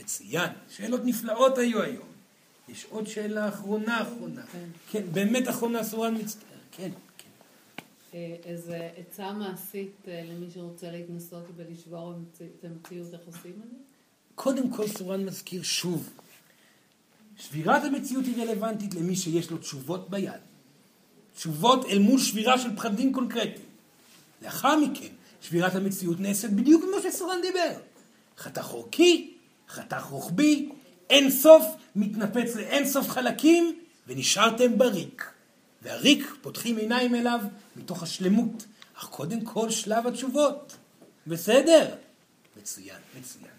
[0.00, 0.50] מצוין.
[0.70, 2.08] שאלות נפלאות היו היום.
[2.68, 4.42] יש עוד שאלה אחרונה אחרונה.
[4.52, 6.58] כן, כן באמת אחרונה סורן מצטער.
[6.72, 7.28] כן, כן.
[8.14, 13.76] אה, איזה עצה מעשית אה, למי שרוצה להתנסות ולשבור את המציאות, איך עושים את זה?
[14.34, 16.08] קודם כל סורן מזכיר שוב.
[17.36, 20.40] שבירת המציאות היא רלוונטית למי שיש לו תשובות ביד.
[21.34, 23.66] תשובות אל מול שבירה של פחדים קונקרטיים.
[24.42, 27.72] לאחר מכן, שבירת המציאות נעשית בדיוק כמו שסורן דיבר.
[28.38, 29.34] חתך אורכי,
[29.70, 30.68] חתך רוחבי,
[31.10, 31.64] אין סוף
[31.96, 35.30] מתנפץ לאין סוף חלקים, ונשארתם בריק.
[35.82, 37.40] והריק פותחים עיניים אליו
[37.76, 38.64] מתוך השלמות.
[38.98, 40.76] אך קודם כל שלב התשובות.
[41.26, 41.94] בסדר?
[42.56, 43.50] מצוין, מצוין.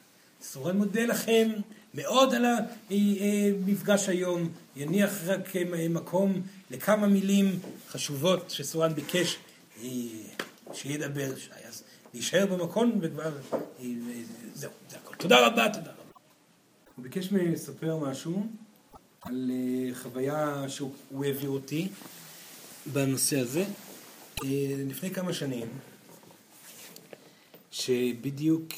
[0.41, 1.49] סורן מודה לכם
[1.93, 2.45] מאוד על
[2.89, 4.49] המפגש היום.
[4.75, 5.55] יניח רק
[5.89, 6.41] מקום
[6.71, 7.59] לכמה מילים
[7.89, 9.37] חשובות שסורן ביקש
[9.83, 9.89] אה,
[10.73, 11.31] שידבר.
[11.67, 11.83] אז
[12.13, 13.31] להישאר במקום וכבר...
[13.53, 13.85] אה,
[14.53, 15.15] זהו, זה הכל.
[15.15, 16.00] תודה רבה, תודה רבה.
[17.01, 18.47] הוא ביקש ממני לספר משהו
[19.21, 21.87] על אה, חוויה שהוא העביר אותי
[22.93, 23.65] בנושא הזה.
[24.87, 25.67] לפני כמה שנים,
[27.71, 28.73] שבדיוק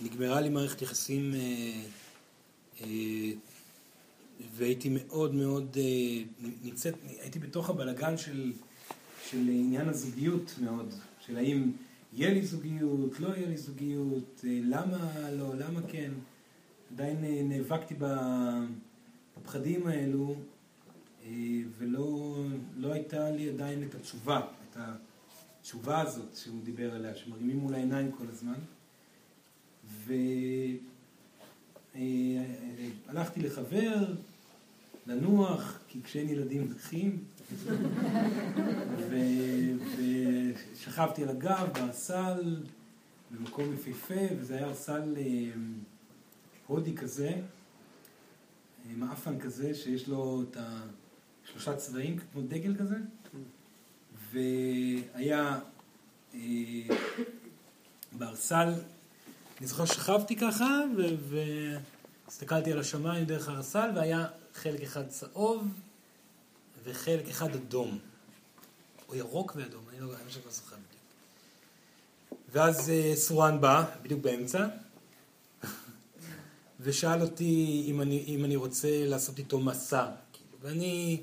[0.00, 1.34] נגמרה לי מערכת יחסים
[4.56, 5.76] והייתי מאוד מאוד,
[6.64, 8.52] נמצאת, הייתי בתוך הבלגן של,
[9.30, 10.94] של עניין הזוגיות מאוד,
[11.26, 11.72] של האם
[12.12, 16.10] יהיה לי זוגיות, לא יהיה לי זוגיות, למה לא, למה כן.
[16.94, 17.94] עדיין נאבקתי
[19.36, 20.34] בפחדים האלו
[21.78, 22.36] ולא
[22.76, 24.40] לא הייתה לי עדיין את התשובה,
[24.70, 24.76] את
[25.60, 28.58] התשובה הזאת שהוא דיבר עליה, שמרימים מול העיניים כל הזמן.
[33.06, 34.14] והלכתי לחבר,
[35.06, 37.24] לנוח, כי כשאין ילדים נכים,
[40.74, 42.62] ושכבתי על הגב בסל,
[43.30, 45.50] במקום יפהפה, וזה היה סל אה,
[46.66, 47.32] הודי כזה,
[48.96, 52.96] מעפן כזה, שיש לו את השלושה צבעים, כמו דגל כזה,
[54.32, 55.60] והיה
[56.34, 56.40] אה,
[58.12, 58.74] בארסל,
[59.58, 60.80] אני זוכר שכבתי ככה,
[62.26, 65.68] והסתכלתי על השמיים דרך הארסל, והיה חלק אחד צהוב
[66.84, 67.98] וחלק אחד אדום.
[69.08, 71.02] או ירוק ואדום, אני לא, אני לא זוכר בדיוק.
[72.52, 74.66] ואז אה, סורן בא, בדיוק באמצע,
[76.84, 80.06] ושאל אותי אם אני, אם אני רוצה לעשות איתו מסע.
[80.32, 81.20] כאילו, ואני,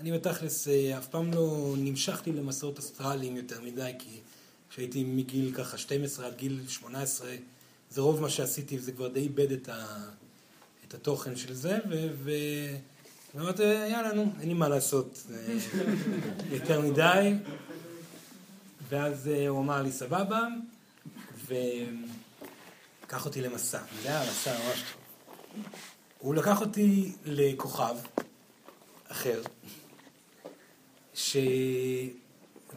[0.00, 4.20] אני בתכלס אה, אף פעם לא נמשכתי למסעות אסטרליים יותר מדי, כי
[4.70, 7.30] כשהייתי מגיל ככה 12 עד גיל 18,
[7.90, 9.86] זה רוב מה שעשיתי, וזה כבר די איבד את, ה,
[10.88, 12.06] את התוכן של זה, ו...
[12.22, 12.30] ו
[13.34, 15.54] ואמרתי, יאללה, נו, אין לי מה לעשות אה,
[16.56, 17.34] יותר מדי.
[18.88, 20.46] ואז אה, הוא אמר לי, סבבה,
[21.44, 23.80] וקח אותי למסע.
[24.02, 25.01] זה היה מסע ממש טוב.
[26.18, 27.96] הוא לקח אותי לכוכב
[29.08, 29.42] אחר,
[31.14, 31.36] ש...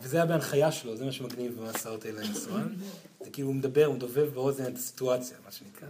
[0.02, 2.76] וזה היה בהנחיה שלו, זה מה שמגניב במסעות האלה לנסוען.
[3.24, 5.88] זה כאילו הוא מדבר, הוא מדובב באוזן את הסיטואציה, מה שנקרא.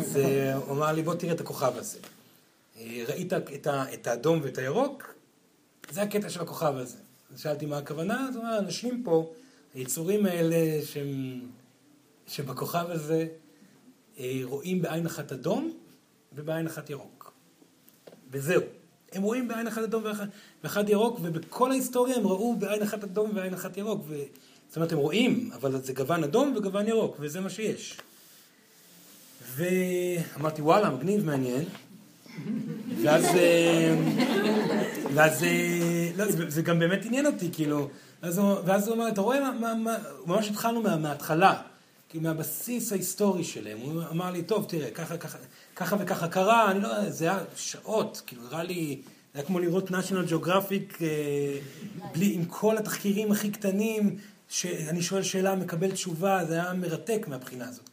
[0.00, 0.16] אז
[0.56, 1.98] הוא אמר לי, בוא תראה את הכוכב הזה.
[3.08, 5.14] ראית את, האדום ואת הירוק?
[5.90, 6.96] זה הקטע של הכוכב הזה.
[7.34, 9.32] אז שאלתי מה הכוונה, אז הוא אמר, אנשים פה,
[9.74, 11.40] היצורים האלה שהם,
[12.26, 13.26] שבכוכב הזה
[14.18, 15.72] אה, רואים בעין אחת אדום
[16.32, 17.32] ובעין אחת ירוק.
[18.30, 18.62] וזהו.
[19.12, 20.04] הם רואים בעין אחת אדום
[20.62, 24.04] ואחת ירוק, ובכל ההיסטוריה הם ראו בעין אחת אדום ובעין אחת ירוק.
[24.08, 24.14] ו...
[24.68, 27.98] זאת אומרת, הם רואים, אבל זה גוון אדום וגוון ירוק, וזה מה שיש.
[29.54, 31.64] ואמרתי, וואלה, מגניב, מעניין.
[33.02, 33.96] ואז, אה,
[35.14, 37.88] ואז, אה, לא, זה, זה גם באמת עניין אותי, כאילו.
[38.22, 41.62] ואז ואז הוא אמר, אתה רואה, מה, מה, מה, ממש התחלנו מה, מההתחלה,
[42.08, 43.78] כאילו מהבסיס ההיסטורי שלהם.
[43.78, 45.38] הוא אמר לי, טוב, תראה, ככה, ככה,
[45.78, 49.00] ככה וככה קרה, אני לא יודע, זה היה שעות, כאילו, נראה לי,
[49.34, 51.58] זה היה כמו לראות national geographic, אה,
[52.12, 54.16] בלי, עם כל התחקירים הכי קטנים,
[54.48, 57.88] שאני שואל שאלה, מקבל תשובה, זה היה מרתק מהבחינה הזאת.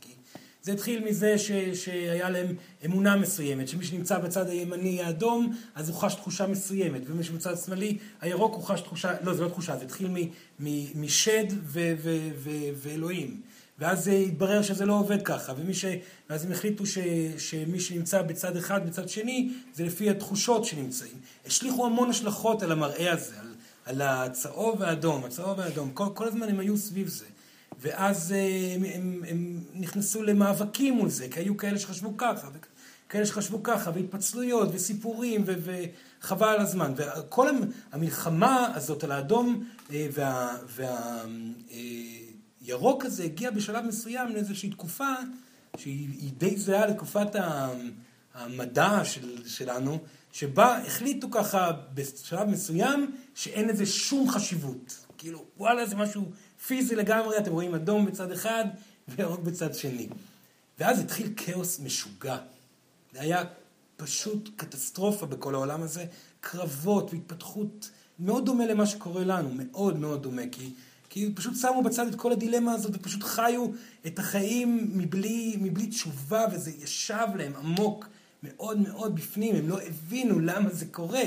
[0.65, 2.55] זה התחיל מזה ש, שהיה להם
[2.85, 7.97] אמונה מסוימת, שמי שנמצא בצד הימני האדום, אז הוא חש תחושה מסוימת, ומי שבצד השמאלי
[8.21, 10.15] הירוק הוא חש תחושה, לא, זה לא תחושה, זה התחיל מ,
[10.59, 13.41] מ, משד ו, ו, ו, ואלוהים.
[13.79, 15.85] ואז התברר שזה לא עובד ככה, ומי ש...
[16.29, 16.97] ואז הם החליטו ש...
[17.37, 21.17] שמי שנמצא בצד אחד, בצד שני, זה לפי התחושות שנמצאים.
[21.45, 26.49] השליכו המון השלכות על המראה הזה, על, על הצהוב והאדום, הצהוב והאדום, כל, כל הזמן
[26.49, 27.25] הם היו סביב זה.
[27.81, 32.49] ואז אה, הם, הם, הם נכנסו למאבקים מול זה, כי היו כאלה שחשבו ככה,
[33.07, 35.53] וכאלה שחשבו ככה, והתפצלויות, וסיפורים, ו,
[36.21, 36.93] וחבל על הזמן.
[36.95, 37.47] וכל
[37.91, 41.25] המלחמה הזאת על האדום אה, והירוק וה,
[42.71, 45.13] אה, הזה הגיע בשלב מסוים לאיזושהי תקופה
[45.77, 47.27] שהיא די זהה לתקופת
[48.33, 49.99] המדע של, שלנו,
[50.31, 55.05] שבה החליטו ככה בשלב מסוים שאין לזה שום חשיבות.
[55.17, 56.31] כאילו, וואלה, זה משהו
[56.67, 58.65] פיזי לגמרי, אתם רואים אדום בצד אחד
[59.07, 60.07] וירוק בצד שני.
[60.79, 62.37] ואז התחיל כאוס משוגע.
[63.13, 63.43] זה היה
[63.97, 66.05] פשוט קטסטרופה בכל העולם הזה,
[66.39, 67.89] קרבות והתפתחות
[68.19, 70.69] מאוד דומה למה שקורה לנו, מאוד מאוד דומה, כי,
[71.15, 73.67] כי פשוט שמו בצד את כל הדילמה הזאת ופשוט חיו
[74.07, 78.07] את החיים מבלי, מבלי תשובה, וזה ישב להם עמוק
[78.43, 81.23] מאוד מאוד בפנים, הם לא הבינו למה זה קורה.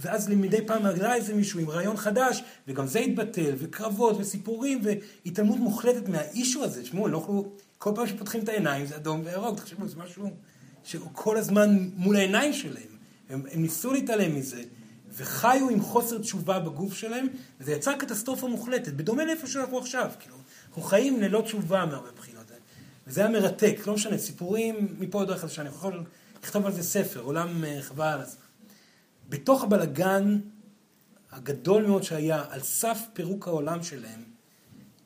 [0.00, 5.58] ואז מדי פעם עלה איזה מישהו עם רעיון חדש, וגם זה התבטל, וקרבות, וסיפורים, והתעלמות
[5.58, 6.82] מוחלטת מהאישו הזה.
[6.82, 7.44] תשמעו, לא
[7.78, 10.30] כל פעם שפותחים את העיניים זה אדום וירוק, תחשבו, זה משהו
[10.84, 12.96] שכל הזמן מול העיניים שלהם.
[13.30, 14.62] הם, הם ניסו להתעלם מזה,
[15.16, 17.26] וחיו עם חוסר תשובה בגוף שלהם,
[17.60, 20.36] וזה יצר קטסטרופה מוחלטת, בדומה לאיפה שאנחנו עכשיו, כאילו,
[20.68, 22.46] אנחנו חיים ללא תשובה מהרבה בחינות.
[23.06, 26.04] וזה היה מרתק, לא משנה, סיפורים מפה עד דרך שאני יכול
[26.42, 28.40] לכתוב על זה ספר, עולם אה, חבל על הזמן.
[29.28, 30.38] בתוך הבלגן
[31.32, 34.24] הגדול מאוד שהיה, על סף פירוק העולם שלהם,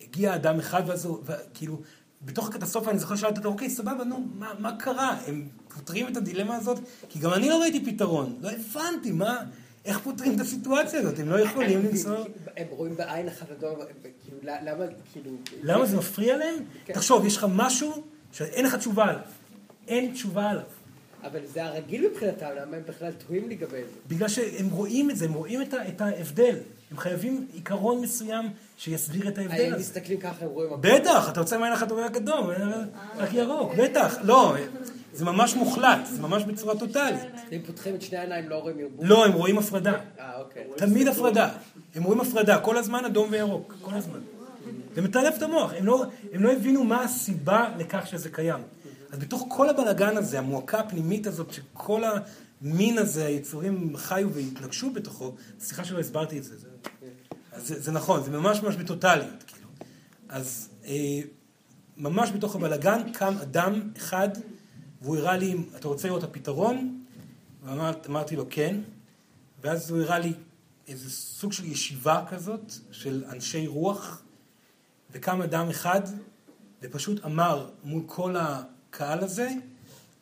[0.00, 1.18] הגיע אדם אחד ואז הוא,
[1.54, 1.80] כאילו,
[2.22, 5.16] בתוך הקטסטרופה אני זוכר שאלתי אותו, אוקיי, סבבה, נו, מה, מה קרה?
[5.26, 6.78] הם פותרים את הדילמה הזאת?
[7.08, 9.42] כי גם אני לא ראיתי פתרון, לא הבנתי, מה,
[9.84, 11.18] איך פותרים את הסיטואציה הזאת?
[11.18, 12.16] הם לא יכולים למצוא...
[12.56, 15.30] הם רואים בעין אחת אדום, כאילו, למה, כאילו...
[15.62, 16.54] למה זה מפריע להם?
[16.84, 16.92] כן.
[16.92, 18.02] תחשוב, יש לך משהו
[18.32, 19.22] שאין לך תשובה עליו.
[19.88, 20.64] אין תשובה עליו.
[21.22, 23.98] אבל זה הרגיל מבחינתם, למה הם בכלל תוהים לגבי זה?
[24.08, 26.56] בגלל שהם רואים את זה, הם רואים את, את ההבדל.
[26.90, 29.74] הם חייבים עיקרון מסוים שיסביר את ההבדל הזה.
[29.74, 30.70] הם מסתכלים ככה, הם רואים...
[30.80, 32.50] בטח, אתה רוצה מעין אחת רק אדום,
[33.16, 34.16] רק ירוק, בטח.
[34.22, 34.54] לא,
[35.12, 37.20] זה ממש מוחלט, זה ממש בצורה טוטאלית.
[37.52, 39.04] אם פותחים את שני העיניים לא רואים ערבוב?
[39.04, 39.94] לא, הם רואים הפרדה.
[40.18, 40.64] אה, אוקיי.
[40.76, 41.50] תמיד הפרדה.
[41.94, 44.18] הם רואים הפרדה, כל הזמן אדום וירוק, כל הזמן.
[44.94, 48.60] זה מטלף את המוח, הם לא, הם לא הבינו מה הסיבה לכך שזה קיים.
[49.12, 52.02] אז בתוך כל הבלגן הזה, המועקה הפנימית הזאת, שכל
[52.62, 56.68] המין הזה, היצורים חיו והתנגשו בתוכו, סליחה שלא הסברתי את זה, זה,
[57.56, 59.68] זה, זה נכון, זה ממש ממש בטוטליות, כאילו.
[60.28, 61.20] אז אה,
[61.96, 64.28] ממש בתוך הבלגן קם אדם אחד,
[65.00, 67.04] והוא הראה לי, אתה רוצה לראות את הפתרון?
[67.64, 68.80] ואמרתי לו כן,
[69.62, 70.32] ואז הוא הראה לי
[70.88, 74.22] איזה סוג של ישיבה כזאת, של אנשי רוח,
[75.10, 76.00] וקם אדם אחד,
[76.82, 79.50] ופשוט אמר מול כל הקהל הזה,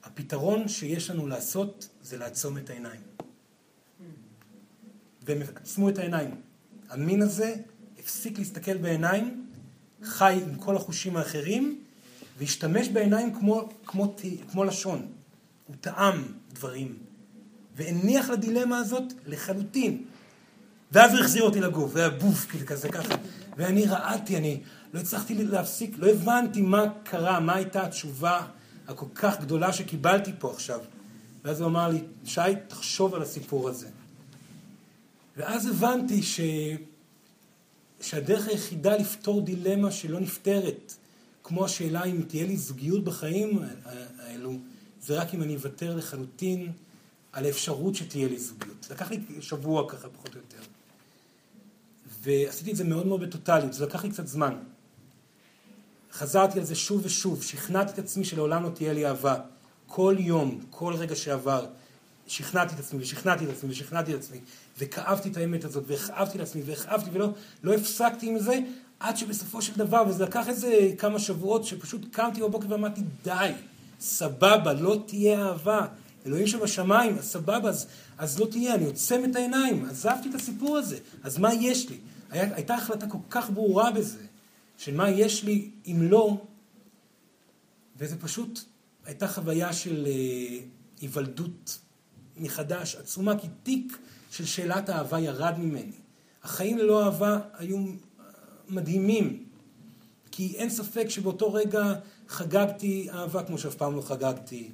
[0.04, 3.00] הפתרון שיש לנו לעשות זה לעצום את העיניים.
[5.22, 6.34] והם עצמו את העיניים.
[6.88, 7.54] המין הזה
[7.98, 9.46] הפסיק להסתכל בעיניים,
[10.02, 11.84] חי עם כל החושים האחרים,
[12.38, 14.14] והשתמש בעיניים כמו, כמו,
[14.50, 15.06] כמו לשון.
[15.66, 16.96] הוא טעם דברים,
[17.76, 20.04] והניח לדילמה הזאת לחלוטין.
[20.92, 23.14] ואז הוא החזיר אותי לגוף, והיה בוף, כאילו כזה ככה.
[23.56, 24.60] ואני רעדתי, אני
[24.94, 28.46] לא הצלחתי להפסיק, לא הבנתי מה קרה, מה הייתה התשובה
[28.88, 30.80] הכל כך גדולה שקיבלתי פה עכשיו.
[31.44, 33.88] ואז הוא אמר לי, שי, תחשוב על הסיפור הזה.
[35.36, 36.40] ואז הבנתי ש...
[38.00, 40.94] שהדרך היחידה לפתור דילמה שלא נפתרת,
[41.48, 43.62] כמו השאלה אם תהיה לי זוגיות בחיים
[44.18, 44.52] האלו,
[45.00, 46.72] זה רק אם אני אוותר לחלוטין
[47.32, 48.88] על האפשרות שתהיה לי זוגיות.
[48.90, 50.68] לקח לי שבוע ככה, פחות או יותר.
[52.22, 54.54] ועשיתי את זה מאוד מאוד בטוטליות, זה לקח לי קצת זמן.
[56.12, 59.40] חזרתי על זה שוב ושוב, שכנעתי את עצמי שלעולם לא תהיה לי אהבה.
[59.86, 61.66] כל יום, כל רגע שעבר,
[62.26, 64.40] שכנעתי את עצמי ושכנעתי את עצמי ושכנעתי את עצמי,
[64.78, 67.28] וכאבתי את האמת הזאת, והכאבתי לעצמי, והכאבתי, ולא
[67.62, 68.58] לא הפסקתי עם זה,
[69.00, 73.52] עד שבסופו של דבר, וזה לקח איזה כמה שבועות, שפשוט קמתי בבוקר ואמרתי, די,
[74.00, 75.86] סבבה, לא תהיה אהבה.
[76.26, 77.86] אלוהים שבשמיים, אז סבבה, אז,
[78.18, 81.98] אז לא תהיה, אני עוצם את העיניים, עזבתי את הסיפור הזה, אז מה יש לי?
[82.30, 84.18] היה, הייתה החלטה כל כך ברורה בזה.
[84.78, 86.40] של מה יש לי אם לא,
[87.96, 88.60] וזה פשוט
[89.06, 90.58] הייתה חוויה של אה,
[91.00, 91.78] היוולדות
[92.36, 93.98] מחדש עצומה, כי תיק
[94.30, 95.92] של שאלת האהבה ירד ממני.
[96.42, 97.78] החיים ללא אהבה היו
[98.68, 99.44] מדהימים,
[100.30, 101.92] כי אין ספק שבאותו רגע
[102.28, 104.70] חגגתי אהבה כמו שאף פעם לא חגגתי,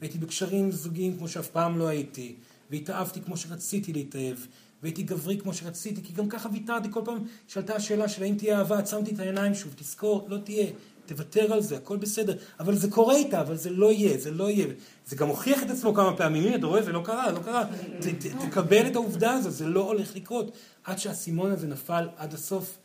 [0.00, 2.34] והייתי בקשרים זוגיים כמו שאף פעם לא הייתי,
[2.70, 4.36] והתאהבתי כמו שרציתי להתאהב,
[4.82, 7.18] והייתי גברי כמו שרציתי, כי גם ככה ויתרתי כל פעם
[7.48, 10.66] שעלתה השאלה של האם תהיה אהבה, עצמתי את העיניים שוב, תזכור, לא תהיה,
[11.06, 14.50] תוותר על זה, הכל בסדר, אבל זה קורה איתה, אבל זה לא יהיה, זה לא
[14.50, 14.66] יהיה.
[15.06, 17.64] זה גם הוכיח את עצמו כמה פעמים, הנה, אתה רואה, זה לא קרה, לא קרה.
[18.00, 20.50] ת, ת, תקבל את העובדה הזאת, זה לא הולך לקרות.
[20.84, 22.78] עד שהאסימון הזה נפל עד הסוף,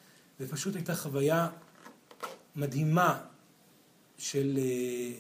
[0.44, 1.48] ופשוט הייתה חוויה
[2.56, 3.20] מדהימה
[4.18, 5.12] של, אה,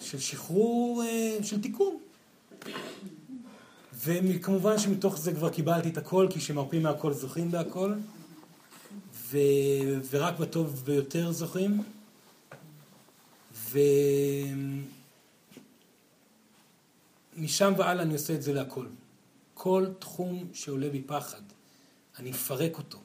[0.00, 1.98] של שחרור, אה, של תיקון.
[4.04, 7.94] וכמובן שמתוך זה כבר קיבלתי את הכל, כי שמרפים מהכל זוכים בהכל,
[9.14, 9.38] ו...
[10.10, 11.82] ורק בטוב ביותר זוכים.
[17.36, 18.86] ומשם והלאה אני עושה את זה להכל.
[19.54, 21.42] כל תחום שעולה בי פחד,
[22.18, 22.98] אני אפרק אותו.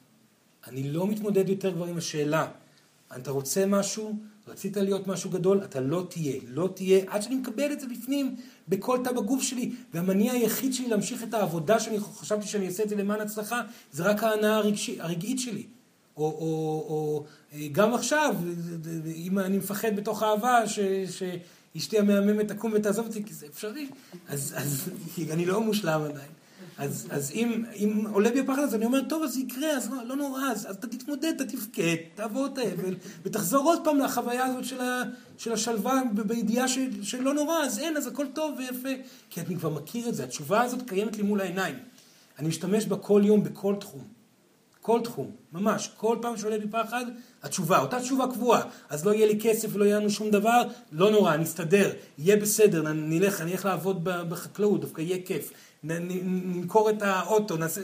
[0.68, 2.48] אני לא מתמודד יותר כבר עם השאלה,
[3.16, 4.16] אתה רוצה משהו?
[4.48, 5.64] רצית להיות משהו גדול?
[5.64, 6.40] אתה לא תהיה.
[6.48, 8.36] לא תהיה עד שאני מקבל את זה בפנים,
[8.68, 9.72] בכל תא בגוף שלי.
[9.94, 13.62] והמניע היחיד שלי להמשיך את העבודה שאני חשבתי שאני אעשה את זה למען הצלחה,
[13.92, 15.64] זה רק ההנאה הרגשי, הרגעית שלי.
[16.18, 17.26] או, או, או
[17.72, 18.36] גם עכשיו,
[19.16, 20.80] אם אני מפחד בתוך אהבה, ש,
[21.10, 21.24] ש,
[21.78, 23.90] אשתי המהממת תקום ותעזוב אותי, כי זה אפשרי.
[24.28, 24.90] אז, אז
[25.34, 26.32] אני לא מושלם עדיין.
[26.78, 29.90] אז, אז אם, אם עולה בי הפחד הזה, אני אומר, טוב, אז זה יקרה, אז
[29.92, 34.00] לא, לא נורא, אז, אז אתה תתמודד, אתה תבכה, תעבור את האבל, ותחזור עוד פעם
[34.00, 35.04] לחוויה הזאת של, ה,
[35.38, 38.90] של השלווה, בידיעה של, שלא נורא, אז אין, אז הכל טוב ויפה.
[39.30, 41.76] כי אני כבר מכיר את זה, התשובה הזאת קיימת לי מול העיניים.
[42.40, 44.02] אני משתמש בה כל יום בכל תחום.
[44.82, 45.90] כל תחום, ממש.
[45.98, 47.06] כל פעם שעולה בי פחד,
[47.44, 48.62] התשובה, אותה תשובה קבועה.
[48.90, 50.62] אז לא יהיה לי כסף ולא יהיה לנו שום דבר,
[50.92, 55.52] לא נורא, נסתדר, יהיה בסדר, נלך, אני אלך לעבוד בחקלאות, דווקא יהיה כיף.
[55.86, 57.82] נמכור את האוטו, נעשה...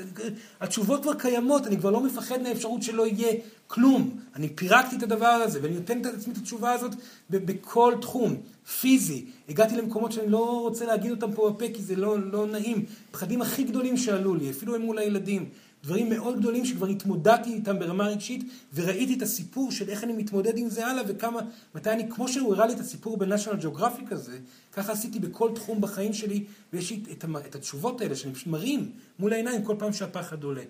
[0.62, 3.34] התשובות כבר קיימות, אני כבר לא מפחד מהאפשרות שלא יהיה
[3.68, 4.20] כלום.
[4.36, 6.92] אני פירקתי את הדבר הזה, ואני נותן את עצמי את התשובה הזאת
[7.30, 8.36] בכל תחום,
[8.80, 9.26] פיזי.
[9.50, 12.86] הגעתי למקומות שאני לא רוצה להגיד אותם פה בפה, כי זה לא, לא נעים.
[13.12, 15.50] פחדים הכי גדולים שעלו לי, אפילו הם מול הילדים.
[15.84, 18.44] דברים מאוד גדולים שכבר התמודדתי איתם ברמה רגשית,
[18.74, 21.40] וראיתי את הסיפור של איך אני מתמודד עם זה הלאה, וכמה,
[21.76, 24.40] מתי אני, כמו שהוא הראה לי את הסיפור בנשיונל ג'אוגרפיק הזה,
[24.72, 26.44] ככה עשיתי בכל תחום בחיים שלי,
[26.74, 30.64] ויש לי את, את התשובות האלה שאני פשוט מרים מול העיניים כל פעם שהפחד עולה.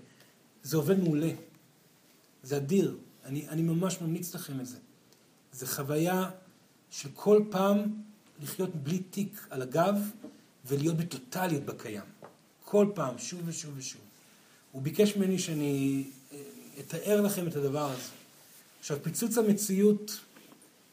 [0.64, 1.32] זה עובד מעולה.
[2.44, 2.98] זה אדיר.
[3.26, 4.78] אני, אני ממש ממליץ לכם את זה.
[5.54, 6.30] זה חוויה
[6.90, 7.80] של כל פעם
[8.42, 10.12] לחיות בלי תיק על הגב
[10.66, 12.02] ולהיות בטוטליות בקיים.
[12.66, 14.02] כל פעם, שוב ושוב ושוב.
[14.72, 16.04] הוא ביקש ממני שאני
[16.34, 16.38] אה,
[16.80, 18.10] אתאר לכם את הדבר הזה.
[18.80, 20.20] עכשיו, פיצוץ המציאות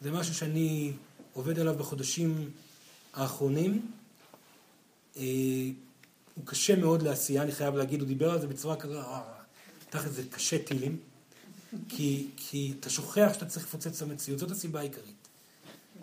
[0.01, 0.93] זה משהו שאני
[1.33, 2.51] עובד עליו בחודשים
[3.15, 3.87] האחרונים.
[5.17, 5.23] אה,
[6.35, 9.23] הוא קשה מאוד לעשייה, אני חייב להגיד, הוא דיבר על זה בצורה כזאת, אה,
[9.91, 10.97] תכף זה קשה טילים,
[11.89, 15.29] כי, כי אתה שוכח שאתה צריך לפוצץ את המציאות, זאת הסיבה העיקרית.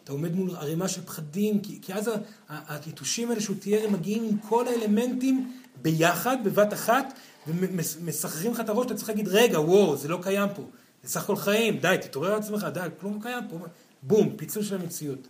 [0.04, 2.10] אתה עומד מול ערימה של פחדים, כי, כי אז
[2.50, 7.14] היתושים האלה שהוא תיאר, הם מגיעים עם כל האלמנטים ביחד, בבת אחת,
[7.48, 10.64] ומסחררים לך את הראש, אתה צריך להגיד, רגע, וואו, זה לא קיים פה.
[11.04, 13.58] זה סך הכל חיים, די, תתעורר על עצמך, די, כלום לא קיים פה.
[14.04, 15.28] בום, פיצול של המציאות.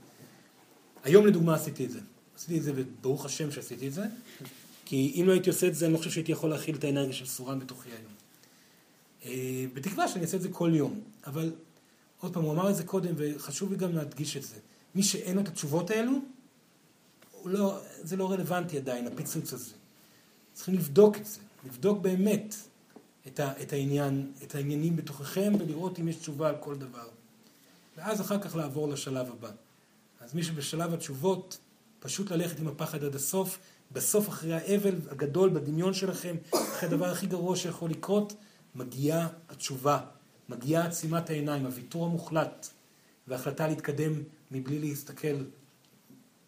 [1.03, 1.99] היום לדוגמה עשיתי את זה.
[2.37, 4.05] עשיתי את זה, וברוך השם שעשיתי את זה,
[4.85, 7.13] כי אם לא הייתי עושה את זה, אני לא חושב שהייתי יכול להכיל את האנרגיה
[7.13, 8.11] של סורן בתוכי היום.
[9.25, 11.01] אה, בתקווה שאני אעשה את זה כל יום.
[11.27, 11.51] אבל,
[12.19, 14.55] עוד פעם, הוא אמר את זה קודם, וחשוב לי גם להדגיש את זה.
[14.95, 16.11] מי שאין לו את התשובות האלו,
[17.45, 19.71] לא, זה לא רלוונטי עדיין, הפיצוץ הזה.
[20.53, 21.39] צריכים לבדוק את זה.
[21.65, 22.55] לבדוק באמת
[23.27, 27.07] את, ה, את, העניין, את העניינים בתוככם ולראות אם יש תשובה על כל דבר.
[27.97, 29.51] ואז אחר כך לעבור לשלב הבא.
[30.21, 31.59] אז מי שבשלב התשובות,
[31.99, 33.59] פשוט ללכת עם הפחד עד הסוף,
[33.91, 38.33] בסוף אחרי האבל הגדול בדמיון שלכם, אחרי הדבר הכי גרוע שיכול לקרות,
[38.75, 39.99] מגיעה התשובה,
[40.49, 42.67] מגיעה עצימת העיניים, הוויתור המוחלט,
[43.27, 44.13] והחלטה להתקדם
[44.51, 45.43] מבלי להסתכל,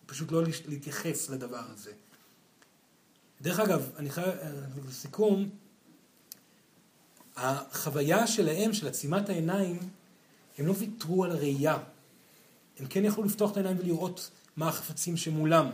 [0.06, 1.92] פשוט לא להתייחס לדבר הזה.
[3.42, 4.36] דרך אגב, אני חייב,
[4.88, 5.50] לסיכום,
[7.36, 9.80] החוויה שלהם, של עצימת העיניים,
[10.58, 11.78] הם לא ויתרו על הראייה.
[12.80, 15.70] הם כן יכלו לפתוח את העיניים ולראות מה החפצים שמולם.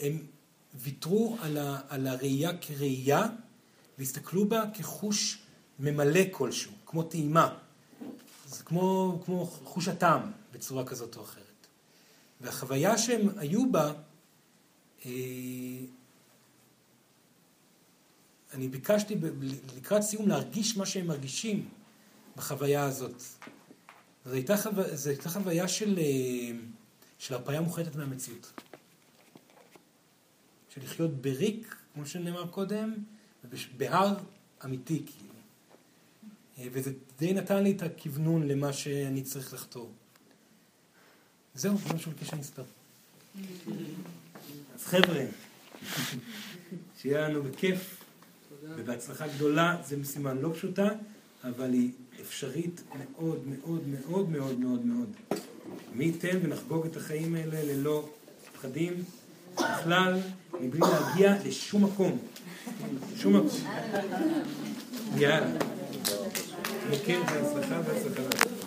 [0.00, 0.26] הם
[0.74, 3.26] ויתרו על, ה, על הראייה כראייה,
[3.98, 5.38] והסתכלו בה כחוש
[5.78, 7.54] ממלא כלשהו, כמו טעימה.
[8.46, 11.66] זה כמו, כמו חוש הטעם, בצורה כזאת או אחרת.
[12.40, 13.92] והחוויה שהם היו בה,
[15.06, 15.10] אה,
[18.54, 19.16] אני ביקשתי
[19.76, 21.68] לקראת סיום להרגיש מה שהם מרגישים
[22.36, 23.22] בחוויה הזאת.
[24.24, 24.70] זו הייתה, חו...
[24.92, 26.56] זו הייתה חוויה של, אה,
[27.18, 28.52] של הרפאיה מוחלטת מהמציאות.
[30.68, 32.94] של לחיות בריק, כמו שנאמר קודם,
[33.76, 34.14] בהר
[34.64, 35.34] אמיתי, כאילו.
[36.58, 39.92] אה, וזה די נתן לי את הכוונון למה שאני צריך לחתור.
[41.54, 42.64] זהו, זה ביקש שאני אסתר.
[44.74, 45.24] אז חבר'ה,
[46.98, 48.03] שיהיה לנו בכיף.
[48.76, 50.88] ובהצלחה גדולה, זו משימה לא פשוטה,
[51.44, 55.08] אבל היא אפשרית מאוד מאוד מאוד מאוד מאוד מאוד.
[55.94, 58.08] מי ייתן ונחגוג את החיים האלה ללא
[58.52, 59.04] פחדים
[59.54, 60.20] בכלל,
[60.60, 62.18] מבלי להגיע לשום מקום.
[63.16, 63.60] שום מקום.
[65.16, 65.46] יאללה.
[66.90, 68.53] מכיר בהצלחה והצלחה.